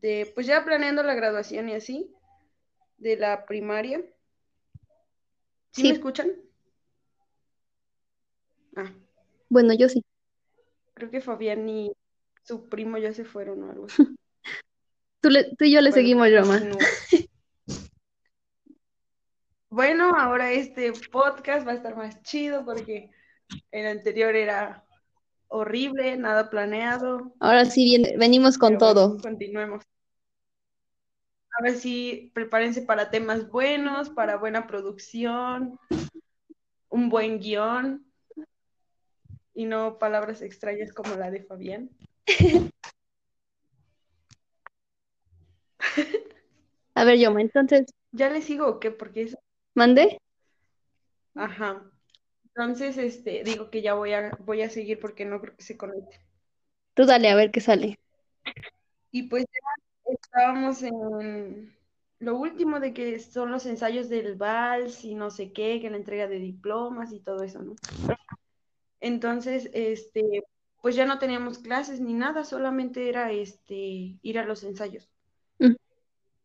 de 0.00 0.30
pues 0.34 0.46
ya 0.46 0.64
planeando 0.64 1.02
la 1.02 1.14
graduación 1.14 1.68
y 1.68 1.74
así 1.74 2.08
de 2.98 3.16
la 3.16 3.46
primaria. 3.46 4.00
¿Sí, 5.72 5.82
Sí. 5.82 5.88
me 5.88 5.94
escuchan? 5.94 6.32
Ah, 8.76 8.92
Bueno, 9.48 9.74
yo 9.74 9.88
sí. 9.88 10.04
Creo 10.96 11.10
que 11.10 11.20
Fabián 11.20 11.68
y 11.68 11.92
su 12.42 12.68
primo 12.70 12.96
ya 12.96 13.12
se 13.12 13.24
fueron 13.26 13.62
o 13.64 13.70
algo 13.70 13.84
así. 13.86 14.02
Tú, 15.20 15.30
le- 15.30 15.54
tú 15.56 15.64
y 15.64 15.72
yo 15.72 15.80
le 15.80 15.90
Bueno, 15.90 15.94
seguimos, 15.94 16.28
Yoma. 16.30 16.58
continúo. 16.60 16.78
Bueno, 19.68 20.14
ahora 20.16 20.52
este 20.52 20.92
podcast 21.10 21.66
va 21.66 21.72
a 21.72 21.74
estar 21.74 21.96
más 21.96 22.22
chido 22.22 22.64
porque 22.64 23.10
el 23.72 23.86
anterior 23.86 24.36
era 24.36 24.84
horrible, 25.48 26.16
nada 26.16 26.48
planeado. 26.48 27.34
Ahora 27.40 27.64
sí 27.64 27.84
viene- 27.84 28.16
venimos 28.16 28.56
con 28.56 28.78
Pero 28.78 28.78
bueno, 28.94 28.94
todo. 28.94 29.20
continuemos. 29.22 29.82
Ahora 31.58 31.74
sí, 31.74 32.30
prepárense 32.34 32.82
para 32.82 33.10
temas 33.10 33.48
buenos, 33.50 34.10
para 34.10 34.36
buena 34.36 34.66
producción, 34.66 35.78
un 36.88 37.08
buen 37.08 37.40
guion 37.40 38.06
y 39.56 39.64
no 39.64 39.98
palabras 39.98 40.42
extrañas 40.42 40.92
como 40.92 41.16
la 41.16 41.32
de 41.32 41.42
Fabián. 41.42 41.90
A 46.94 47.04
ver, 47.04 47.18
Yoma, 47.18 47.40
entonces, 47.40 47.86
¿Ya 48.12 48.30
le 48.30 48.40
sigo 48.40 48.66
o 48.66 48.80
qué? 48.80 48.90
Porque 48.90 49.22
es... 49.22 49.36
¿mandé? 49.74 50.18
Ajá. 51.34 51.82
Entonces, 52.44 52.96
este, 52.96 53.42
digo 53.44 53.70
que 53.70 53.82
ya 53.82 53.94
voy 53.94 54.12
a, 54.12 54.30
voy 54.40 54.62
a 54.62 54.70
seguir 54.70 54.98
porque 55.00 55.26
no 55.26 55.40
creo 55.40 55.54
que 55.54 55.62
se 55.62 55.76
conecte. 55.76 56.20
Tú 56.94 57.04
dale, 57.04 57.28
a 57.28 57.34
ver 57.34 57.50
qué 57.50 57.60
sale. 57.60 57.98
Y 59.10 59.24
pues 59.24 59.44
ya 59.44 60.12
estábamos 60.12 60.82
en 60.82 61.76
lo 62.18 62.36
último 62.36 62.80
de 62.80 62.94
que 62.94 63.18
son 63.18 63.50
los 63.52 63.66
ensayos 63.66 64.08
del 64.08 64.36
vals 64.36 65.04
y 65.04 65.14
no 65.14 65.30
sé 65.30 65.52
qué, 65.52 65.80
que 65.80 65.90
la 65.90 65.98
entrega 65.98 66.26
de 66.26 66.38
diplomas 66.38 67.12
y 67.12 67.20
todo 67.20 67.42
eso, 67.42 67.62
¿no? 67.62 67.74
Entonces, 69.00 69.70
este, 69.72 70.44
pues 70.82 70.94
ya 70.94 71.06
no 71.06 71.18
teníamos 71.18 71.58
clases 71.58 72.00
ni 72.00 72.14
nada, 72.14 72.44
solamente 72.44 73.08
era 73.08 73.32
este 73.32 74.18
ir 74.22 74.38
a 74.38 74.44
los 74.44 74.62
ensayos. 74.64 75.08
Mm. 75.58 75.74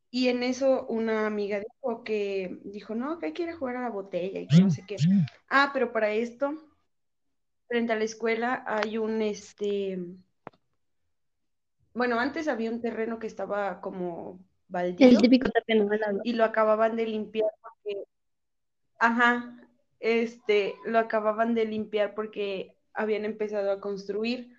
Y 0.09 0.27
en 0.27 0.43
eso 0.43 0.85
una 0.87 1.25
amiga 1.25 1.59
dijo 1.59 2.03
que 2.03 2.59
dijo, 2.63 2.95
no, 2.95 3.19
que 3.19 3.27
hay 3.27 3.33
que 3.33 3.43
ir 3.43 3.49
a 3.49 3.57
jugar 3.57 3.77
a 3.77 3.81
la 3.81 3.89
botella 3.89 4.39
y 4.39 4.47
que 4.47 4.61
no 4.61 4.69
sé 4.69 4.83
qué. 4.85 4.97
Ah, 5.49 5.71
pero 5.73 5.93
para 5.93 6.11
esto, 6.11 6.53
frente 7.67 7.93
a 7.93 7.95
la 7.95 8.03
escuela 8.03 8.63
hay 8.67 8.97
un 8.97 9.21
este, 9.21 9.99
bueno, 11.93 12.19
antes 12.19 12.47
había 12.47 12.71
un 12.71 12.81
terreno 12.81 13.19
que 13.19 13.27
estaba 13.27 13.81
como 13.81 14.39
El 14.69 14.95
baldío 14.97 15.19
típico 15.19 15.49
terreno 15.49 15.89
y 16.23 16.33
lo 16.33 16.45
acababan 16.45 16.95
de 16.95 17.05
limpiar 17.05 17.51
porque, 17.61 18.03
ajá, 18.97 19.57
este, 20.01 20.75
lo 20.85 20.99
acababan 20.99 21.55
de 21.55 21.65
limpiar 21.65 22.15
porque 22.15 22.75
habían 22.93 23.25
empezado 23.25 23.71
a 23.71 23.79
construir, 23.79 24.53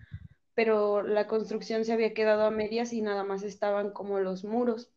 pero 0.55 1.03
la 1.03 1.27
construcción 1.27 1.85
se 1.85 1.93
había 1.93 2.15
quedado 2.15 2.45
a 2.45 2.51
medias 2.51 2.93
y 2.95 3.03
nada 3.03 3.25
más 3.25 3.43
estaban 3.43 3.93
como 3.93 4.21
los 4.21 4.45
muros. 4.45 4.93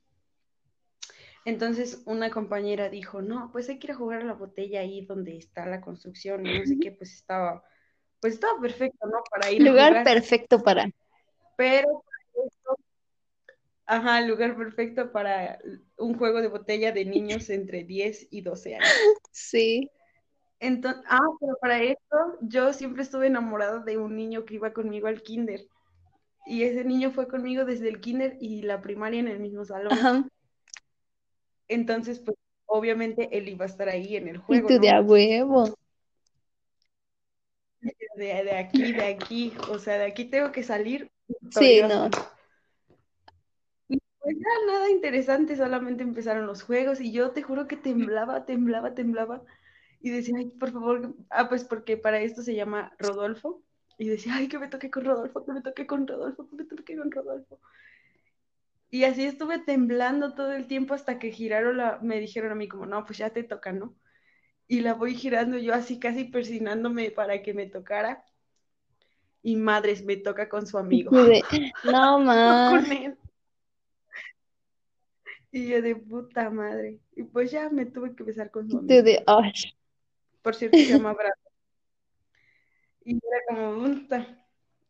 Entonces 1.46 2.02
una 2.06 2.32
compañera 2.32 2.90
dijo, 2.90 3.22
no, 3.22 3.52
pues 3.52 3.70
hay 3.70 3.80
que 3.80 3.88
ir 3.88 3.92
a 3.92 3.96
jugar 3.96 4.22
a 4.22 4.26
la 4.26 4.34
botella 4.34 4.82
ahí 4.82 5.06
donde 5.06 5.38
está 5.38 5.66
la 5.66 5.82
construcción 5.82 6.46
y 6.46 6.54
no 6.54 6.66
sé 6.66 6.80
qué, 6.80 6.92
pues 6.92 7.14
estaba, 7.14 7.64
pues 8.20 8.34
estaba 8.36 8.60
perfecto, 8.62 9.08
¿no? 9.08 9.20
Para 9.30 9.52
ir 9.52 9.64
a 9.64 9.66
Lugar 9.70 9.88
jugar. 9.90 10.04
perfecto 10.04 10.60
para. 10.64 10.90
Pero 11.58 12.04
esto, 12.46 12.78
ajá, 13.86 14.22
lugar 14.22 14.58
perfecto 14.58 15.12
para 15.12 15.60
un 15.98 16.18
juego 16.18 16.42
de 16.42 16.48
botella 16.48 16.92
de 16.92 17.06
niños 17.06 17.50
entre 17.50 17.84
10 17.84 18.28
y 18.32 18.42
12 18.42 18.76
años. 18.76 18.90
Sí. 19.32 19.92
Entonces, 20.60 21.04
ah, 21.08 21.20
pero 21.40 21.58
para 21.62 21.82
esto 21.82 22.18
yo 22.42 22.74
siempre 22.74 23.04
estuve 23.04 23.28
enamorada 23.28 23.80
de 23.80 23.98
un 23.98 24.16
niño 24.16 24.46
que 24.46 24.56
iba 24.56 24.74
conmigo 24.74 25.08
al 25.08 25.22
kinder. 25.22 25.62
Y 26.46 26.64
ese 26.64 26.84
niño 26.84 27.12
fue 27.12 27.28
conmigo 27.28 27.66
desde 27.66 27.90
el 27.90 28.00
kinder 28.00 28.38
y 28.40 28.62
la 28.62 28.82
primaria 28.82 29.20
en 29.20 29.28
el 29.28 29.40
mismo 29.40 29.66
salón. 29.66 29.94
Ajá. 29.94 30.28
Entonces, 31.68 32.20
pues 32.20 32.38
obviamente 32.68 33.36
él 33.38 33.50
iba 33.50 33.66
a 33.66 33.68
estar 33.68 33.90
ahí 33.90 34.16
en 34.16 34.28
el 34.28 34.38
Y 34.38 34.40
juego, 34.40 34.68
tú 34.68 34.80
de 34.80 34.90
a 34.90 35.02
huevo. 35.02 35.76
De, 38.16 38.44
de 38.44 38.58
aquí, 38.58 38.94
de 38.94 39.04
aquí, 39.04 39.54
o 39.70 39.78
sea, 39.78 39.98
de 39.98 40.06
aquí 40.06 40.26
tengo 40.26 40.52
que 40.52 40.64
salir 40.64 41.12
Sí, 41.52 41.82
no. 41.88 42.10
Y 43.88 44.00
pues 44.20 44.36
ya 44.38 44.74
nada 44.74 44.90
interesante, 44.90 45.56
solamente 45.56 46.04
empezaron 46.04 46.48
los 46.48 46.64
juegos 46.64 47.02
y 47.02 47.12
yo 47.12 47.32
te 47.32 47.42
juro 47.42 47.68
que 47.68 47.78
temblaba, 47.78 48.46
temblaba, 48.46 48.94
temblaba 48.94 49.42
y 50.06 50.12
decía, 50.12 50.36
ay, 50.38 50.52
por 50.52 50.72
favor, 50.72 51.16
ah, 51.32 51.50
pues 51.50 51.64
porque 51.64 51.98
para 51.98 52.20
esto 52.20 52.44
se 52.44 52.54
llama 52.54 52.94
Rodolfo 53.00 53.64
y 53.98 54.08
decía, 54.08 54.36
ay, 54.36 54.48
que 54.48 54.60
me 54.60 54.68
toque 54.68 54.92
con 54.92 55.04
Rodolfo, 55.04 55.44
que 55.44 55.52
me 55.52 55.64
toque 55.64 55.88
con 55.88 56.06
Rodolfo, 56.06 56.48
que 56.48 56.56
me 56.58 56.64
toque 56.64 56.96
con 56.96 57.10
Rodolfo. 57.10 57.60
Y 58.92 59.06
así 59.06 59.26
estuve 59.26 59.58
temblando 59.58 60.36
todo 60.36 60.52
el 60.52 60.68
tiempo 60.68 60.94
hasta 60.94 61.18
que 61.18 61.32
giraron 61.32 61.78
la, 61.78 61.98
me 62.04 62.20
dijeron 62.20 62.52
a 62.52 62.56
mí 62.56 62.68
como, 62.68 62.86
no, 62.86 63.04
pues 63.04 63.18
ya 63.18 63.32
te 63.32 63.42
toca, 63.42 63.72
¿no? 63.72 63.96
Y 64.68 64.82
la 64.82 64.94
voy 64.94 65.16
girando 65.16 65.58
yo 65.58 65.74
así 65.74 65.98
casi 65.98 66.26
persinándome 66.26 67.10
para 67.10 67.42
que 67.42 67.56
me 67.56 67.66
tocara. 67.66 68.24
Y 69.42 69.56
madres, 69.56 70.06
me 70.06 70.18
toca 70.18 70.50
con 70.50 70.68
su 70.68 70.78
amigo. 70.78 71.10
no 71.84 72.20
más. 72.20 72.84
con 72.84 72.92
él. 72.92 73.18
Y 75.52 75.68
yo 75.70 75.82
de 75.82 75.96
puta 75.96 76.52
madre. 76.52 77.00
Y 77.16 77.24
pues 77.24 77.50
ya 77.50 77.72
me 77.72 77.88
tuve 77.88 78.16
que 78.16 78.24
besar 78.24 78.52
con 78.52 78.70
su 78.70 78.78
amigo. 78.78 78.88
Por 80.46 80.54
cierto, 80.54 80.78
se 80.78 80.86
llama 80.86 81.12
Brad. 81.18 81.32
Y 83.04 83.16
era 83.16 83.40
como. 83.50 83.84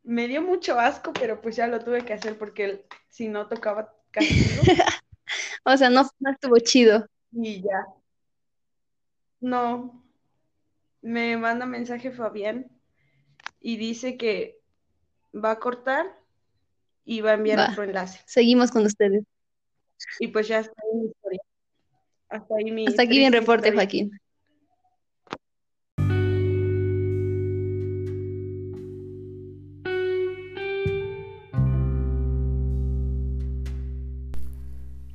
Me 0.04 0.28
dio 0.28 0.42
mucho 0.42 0.78
asco, 0.78 1.14
pero 1.14 1.40
pues 1.42 1.56
ya 1.56 1.66
lo 1.68 1.80
tuve 1.80 2.04
que 2.04 2.12
hacer 2.12 2.38
porque 2.38 2.86
si 3.08 3.30
no 3.30 3.48
tocaba 3.48 3.96
castigo. 4.12 4.64
O 5.68 5.76
sea, 5.76 5.90
no, 5.90 6.08
no 6.20 6.32
estuvo 6.32 6.60
chido. 6.60 7.08
Y 7.32 7.64
ya. 7.64 7.88
No. 9.40 10.04
Me 11.02 11.36
manda 11.38 11.66
mensaje 11.66 12.12
Fabián 12.12 12.70
y 13.60 13.78
dice 13.78 14.16
que 14.16 14.60
va 15.34 15.52
a 15.52 15.60
cortar 15.60 16.06
y 17.04 17.22
va 17.22 17.32
a 17.32 17.34
enviar 17.34 17.58
Va. 17.58 17.72
otro 17.72 17.84
enlace. 17.84 18.20
Seguimos 18.28 18.70
con 18.70 18.86
ustedes. 18.86 19.24
Y 20.20 20.28
pues 20.28 20.48
ya 20.48 20.60
está 20.60 20.74
ahí 20.84 21.00
mi 21.00 21.08
historia. 21.08 21.42
Hasta 22.30 22.56
ahí 22.58 22.72
mi 22.72 22.86
Hasta 22.86 23.02
aquí 23.02 23.18
bien 23.18 23.32
triste 23.32 23.40
reporte, 23.40 23.70
historia. 23.70 23.82
Joaquín. 23.82 24.20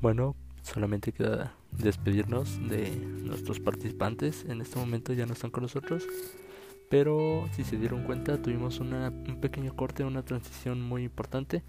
Bueno, 0.01 0.35
solamente 0.63 1.13
queda 1.13 1.53
despedirnos 1.73 2.59
de 2.71 2.91
nuestros 2.91 3.61
participantes. 3.61 4.47
En 4.49 4.63
este 4.63 4.79
momento 4.79 5.13
ya 5.13 5.27
no 5.27 5.35
están 5.35 5.51
con 5.51 5.63
nosotros. 5.63 6.07
Pero 6.89 7.47
si 7.53 7.65
se 7.65 7.77
dieron 7.77 8.05
cuenta, 8.05 8.41
tuvimos 8.41 8.81
una, 8.81 9.11
un 9.11 9.41
pequeño 9.43 9.77
corte, 9.77 10.03
una 10.03 10.23
transición 10.23 10.81
muy 10.81 11.05
importante. 11.05 11.63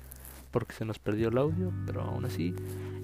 Porque 0.49 0.73
se 0.73 0.85
nos 0.85 0.97
perdió 0.97 1.27
el 1.27 1.37
audio. 1.37 1.73
Pero 1.85 2.03
aún 2.03 2.23
así, 2.23 2.55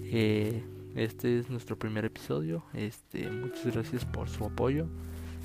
eh, 0.03 0.63
este 0.95 1.39
es 1.39 1.49
nuestro 1.49 1.77
primer 1.77 2.05
episodio. 2.05 2.63
Este, 2.73 3.29
muchas 3.29 3.65
gracias 3.65 4.05
por 4.05 4.29
su 4.29 4.45
apoyo. 4.45 4.87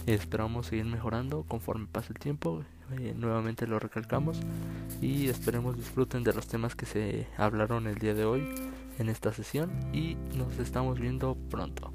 Esperamos 0.07 0.66
seguir 0.66 0.85
mejorando 0.85 1.43
conforme 1.43 1.89
pase 1.91 2.12
el 2.12 2.20
tiempo. 2.20 2.62
Eh, 3.01 3.14
nuevamente 3.18 3.66
lo 3.66 3.80
recalcamos. 3.80 4.39
Y 5.01 5.26
esperemos 5.26 5.76
disfruten 5.76 6.22
de 6.22 6.33
los 6.35 6.47
temas 6.47 6.76
que 6.76 6.87
se 6.87 7.26
hablaron 7.37 7.89
el 7.89 7.97
día 7.97 8.14
de 8.14 8.24
hoy 8.24 8.45
en 8.99 9.09
esta 9.09 9.32
sesión 9.32 9.70
y 9.93 10.16
nos 10.36 10.59
estamos 10.59 10.99
viendo 10.99 11.36
pronto. 11.51 11.93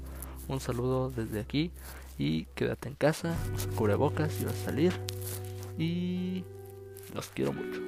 Un 0.48 0.60
saludo 0.60 1.10
desde 1.10 1.40
aquí 1.40 1.70
y 2.18 2.46
quédate 2.54 2.88
en 2.88 2.94
casa, 2.94 3.34
cubrebocas 3.76 4.32
si 4.32 4.44
vas 4.44 4.54
a 4.54 4.64
salir 4.66 4.92
y 5.78 6.44
los 7.14 7.28
quiero 7.28 7.52
mucho. 7.52 7.80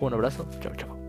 Un 0.00 0.12
abrazo, 0.12 0.46
chao 0.60 0.74
chao. 0.76 1.03